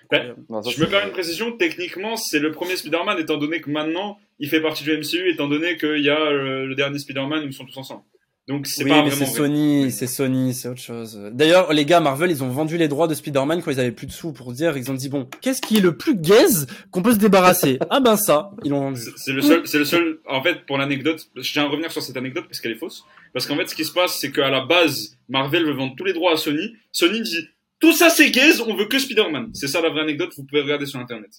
[0.09, 1.55] Ben, Non, ça, Je me permets une précision.
[1.57, 5.47] Techniquement, c'est le premier Spider-Man, étant donné que maintenant, il fait partie du MCU, étant
[5.47, 8.03] donné qu'il y a euh, le dernier Spider-Man où ils sont tous ensemble.
[8.47, 9.47] Donc c'est Oui, pas mais vraiment c'est vrai.
[9.47, 11.17] Sony, c'est Sony, c'est autre chose.
[11.31, 14.05] D'ailleurs, les gars, Marvel, ils ont vendu les droits de Spider-Man quand ils avaient plus
[14.07, 17.01] de sous pour dire, ils ont dit bon, qu'est-ce qui est le plus gaze qu'on
[17.01, 17.79] peut se débarrasser?
[17.89, 18.99] Ah ben ça, ils l'ont vendu.
[18.99, 20.19] C'est c'est le seul, c'est le seul.
[20.27, 23.05] En fait, pour l'anecdote, je tiens à revenir sur cette anecdote parce qu'elle est fausse.
[23.33, 26.03] Parce qu'en fait, ce qui se passe, c'est qu'à la base, Marvel veut vendre tous
[26.03, 26.73] les droits à Sony.
[26.91, 27.47] Sony dit
[27.79, 29.51] tout ça c'est gaze, on veut que Spider-Man.
[29.53, 30.33] C'est ça la vraie anecdote.
[30.35, 31.31] Vous pouvez regarder sur internet.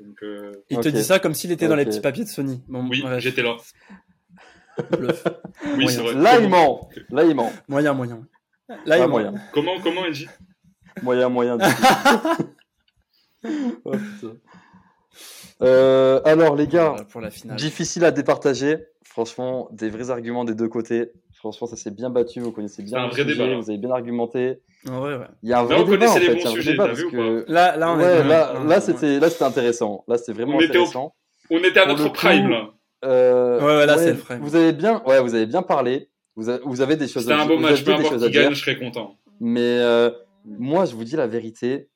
[0.00, 2.62] Donc euh, Il te dit ça comme s'il était dans les petits papiers de Sony.
[2.68, 3.56] Bon, oui, bref, j'étais là.
[4.98, 5.24] Bluff.
[5.64, 5.88] Oui, Moyen.
[5.88, 6.14] c'est vrai.
[6.14, 6.88] Là, il ment.
[7.10, 7.52] Là, il ment.
[7.68, 8.20] Moyen, moyen.
[8.84, 9.08] Là, il ment.
[9.08, 9.34] moyen.
[9.52, 10.02] comment, comment
[11.02, 11.58] Moyen, moyen.
[13.84, 13.92] Oh.
[15.62, 17.56] Euh, alors, les gars, Voilà, pour la finale.
[17.56, 18.76] difficile à départager.
[19.04, 21.12] Franchement, des vrais arguments des deux côtés.
[21.34, 22.40] Franchement, ça s'est bien battu.
[22.40, 23.56] Vous connaissez bien C'est un le vrai sujet, débat, là.
[23.56, 24.58] Vous avez bien argumenté.
[24.88, 25.26] En vrai, ouais.
[25.42, 27.44] Il y a un Là, vrai on débat, les bons sujets, parce vu que...
[27.48, 30.04] Là, là, on est Ouais, dans- là, dans- là, dans- c'était, là, c'était intéressant.
[30.08, 31.12] Là, c'était vraiment On était au-.
[31.50, 32.70] On était à notre coup, prime là.
[33.04, 34.40] Euh, Ouais, ouais, là, c'est le frame.
[34.40, 36.08] Vous avez bien, ouais, vous avez bien parlé.
[36.34, 37.84] Vous, a- vous avez des choses C'était à un beau match.
[37.84, 38.54] Peu importe qui gagne, dire.
[38.54, 39.16] je serais content.
[39.40, 40.10] Mais euh,
[40.44, 41.88] moi, je vous dis la vérité.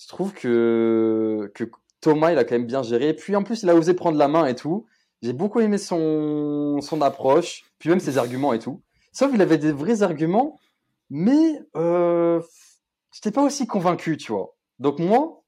[0.00, 1.64] Je trouve que, que
[2.00, 3.14] Thomas, il a quand même bien géré.
[3.14, 4.86] Puis en plus, il a osé prendre la main et tout.
[5.22, 8.80] J'ai beaucoup aimé son, son approche, puis même ses arguments et tout.
[9.12, 10.60] Sauf qu'il avait des vrais arguments,
[11.10, 12.40] mais euh,
[13.12, 14.54] j'étais pas aussi convaincu, tu vois.
[14.78, 15.42] Donc moi,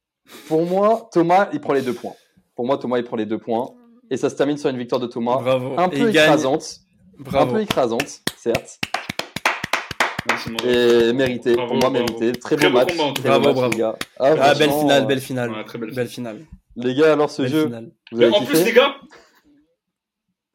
[0.48, 2.14] pour moi, Thomas, il prend les deux points.
[2.56, 3.68] Pour moi, Thomas, il prend les deux points.
[4.10, 5.36] Et ça se termine sur une victoire de Thomas.
[5.36, 5.74] Bravo.
[5.78, 6.64] Un peu écrasante.
[7.18, 7.52] Un Bravo.
[7.54, 8.80] peu écrasante, certes.
[10.66, 12.06] Et mérité, Bravo, pour moi, bravo.
[12.18, 12.38] mérité.
[12.38, 12.90] Très, Très beau match.
[12.92, 13.72] combat, en tout Très Bravo, match, bravo.
[13.72, 13.96] les gars.
[14.18, 15.50] Ah, belle franchement, finale, belle finale.
[15.50, 16.40] Ouais, très belle Belle finale.
[16.76, 17.70] Les gars, alors ce Belle jeu,
[18.12, 18.94] vous avez en kiffé plus, les gars,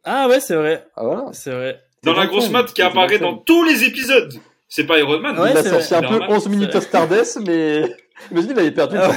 [0.04, 0.86] Ah ouais, c'est vrai.
[0.96, 1.26] Ah voilà.
[1.34, 1.80] C'est vrai.
[2.04, 4.34] dans la grosse mat qui apparaît dans tous les épisodes,
[4.70, 5.38] c'est pas Iron Man.
[5.40, 6.30] Ouais, il a sorti un peu Normal.
[6.32, 7.82] 11 minutes de Stardust, mais
[8.32, 8.98] imagine, il avait perdu.
[9.00, 9.12] Ah.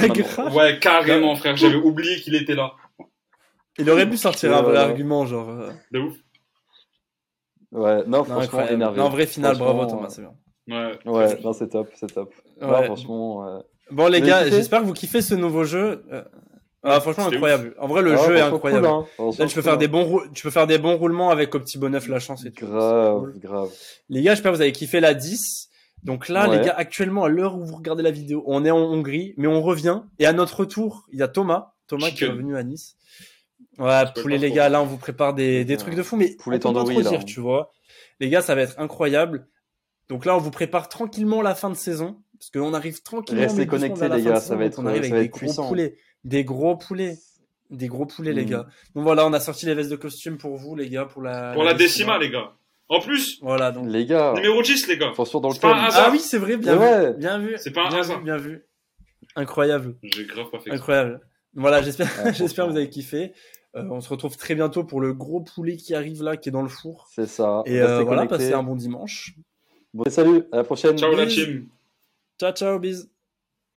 [0.53, 1.55] Ouais, carrément, frère.
[1.55, 2.73] J'avais oublié qu'il était là.
[3.79, 4.77] Il aurait pu sortir un vrai ouais.
[4.79, 5.49] argument, genre.
[5.49, 6.15] euh, De ouf.
[7.71, 8.73] Ouais, non, Non, franchement, incroyable.
[8.73, 8.97] énervé.
[8.99, 10.33] Non, vraie finale, bravo Franchement, Thomas, c'est bien.
[10.67, 10.99] Ouais.
[11.05, 12.33] Ouais, non, c'est top, c'est top.
[12.61, 12.85] Non, Ouais.
[12.85, 13.59] franchement, euh,
[13.91, 16.03] Bon les gars, j'espère que vous kiffez ce nouveau jeu.
[16.11, 16.23] Euh,
[16.83, 17.75] ah, franchement C'était incroyable.
[17.79, 18.85] En vrai le ah, jeu est franchement, incroyable.
[18.87, 19.05] cool, hein.
[19.15, 19.77] Franchement, Là, tu peux faire hein.
[19.77, 22.45] des bons rou- tu peux faire des bons roulements avec au petit bonneuf la chance
[22.45, 22.65] et tout.
[22.65, 23.39] C'est Grave, cool.
[23.39, 23.69] grave.
[24.09, 25.69] Les gars, j'espère que vous avez kiffé la 10.
[26.03, 26.59] Donc là, Ouais.
[26.59, 29.47] les gars, actuellement, à l'heure où vous regardez la vidéo, on est en Hongrie, mais
[29.47, 30.01] on revient.
[30.19, 32.31] Et à notre retour, il y a Thomas, Thomas qui est Chicken.
[32.33, 32.95] revenu à Nice.
[33.79, 35.77] Ouais, poulet les gars, là, on vous prépare des, des Ouais.
[35.77, 37.09] trucs de fou, mais Poulet on peut pas trop là.
[37.09, 37.71] dire, tu vois.
[38.19, 39.47] Les gars, ça va être incroyable.
[40.09, 43.41] Donc là, on vous prépare tranquillement la fin de saison, parce qu'on arrive tranquillement.
[43.43, 45.95] Restez connectés, les gars, ça va être- on arrive ça avec va des gros poulets,
[46.25, 47.17] des gros poulets,
[47.69, 48.49] des gros poulets, les Mm.
[48.49, 48.67] gars.
[48.95, 51.53] Donc voilà, on a sorti les vestes de costume pour vous, les gars, pour la.
[51.53, 52.51] Pour la décima, les gars.
[52.89, 53.85] En plus, Voilà, donc.
[53.87, 55.09] Les gars, numéro 10, les gars.
[55.11, 55.85] attention dans le C'est pas un thème.
[55.85, 56.05] hasard.
[56.07, 57.17] Ah oui, c'est vrai, bien Mais vu.
[57.19, 57.53] Bien vu.
[57.57, 58.21] C'est pas un hasard.
[58.23, 58.63] bien vu.
[59.35, 61.21] Incroyable, J'ai grave pas fait incroyable.
[61.53, 63.31] Voilà, j'espère, j'espère que vous avez kiffé.
[63.75, 66.51] Euh, on se retrouve très bientôt pour le gros poulet qui arrive là, qui est
[66.51, 67.07] dans le four.
[67.13, 67.61] C'est ça.
[67.65, 69.35] Et euh, voilà, passez un bon dimanche.
[69.93, 70.97] Bon, salut, à la prochaine.
[70.97, 71.67] Ciao la team.
[72.39, 73.07] Ciao, ciao, bis.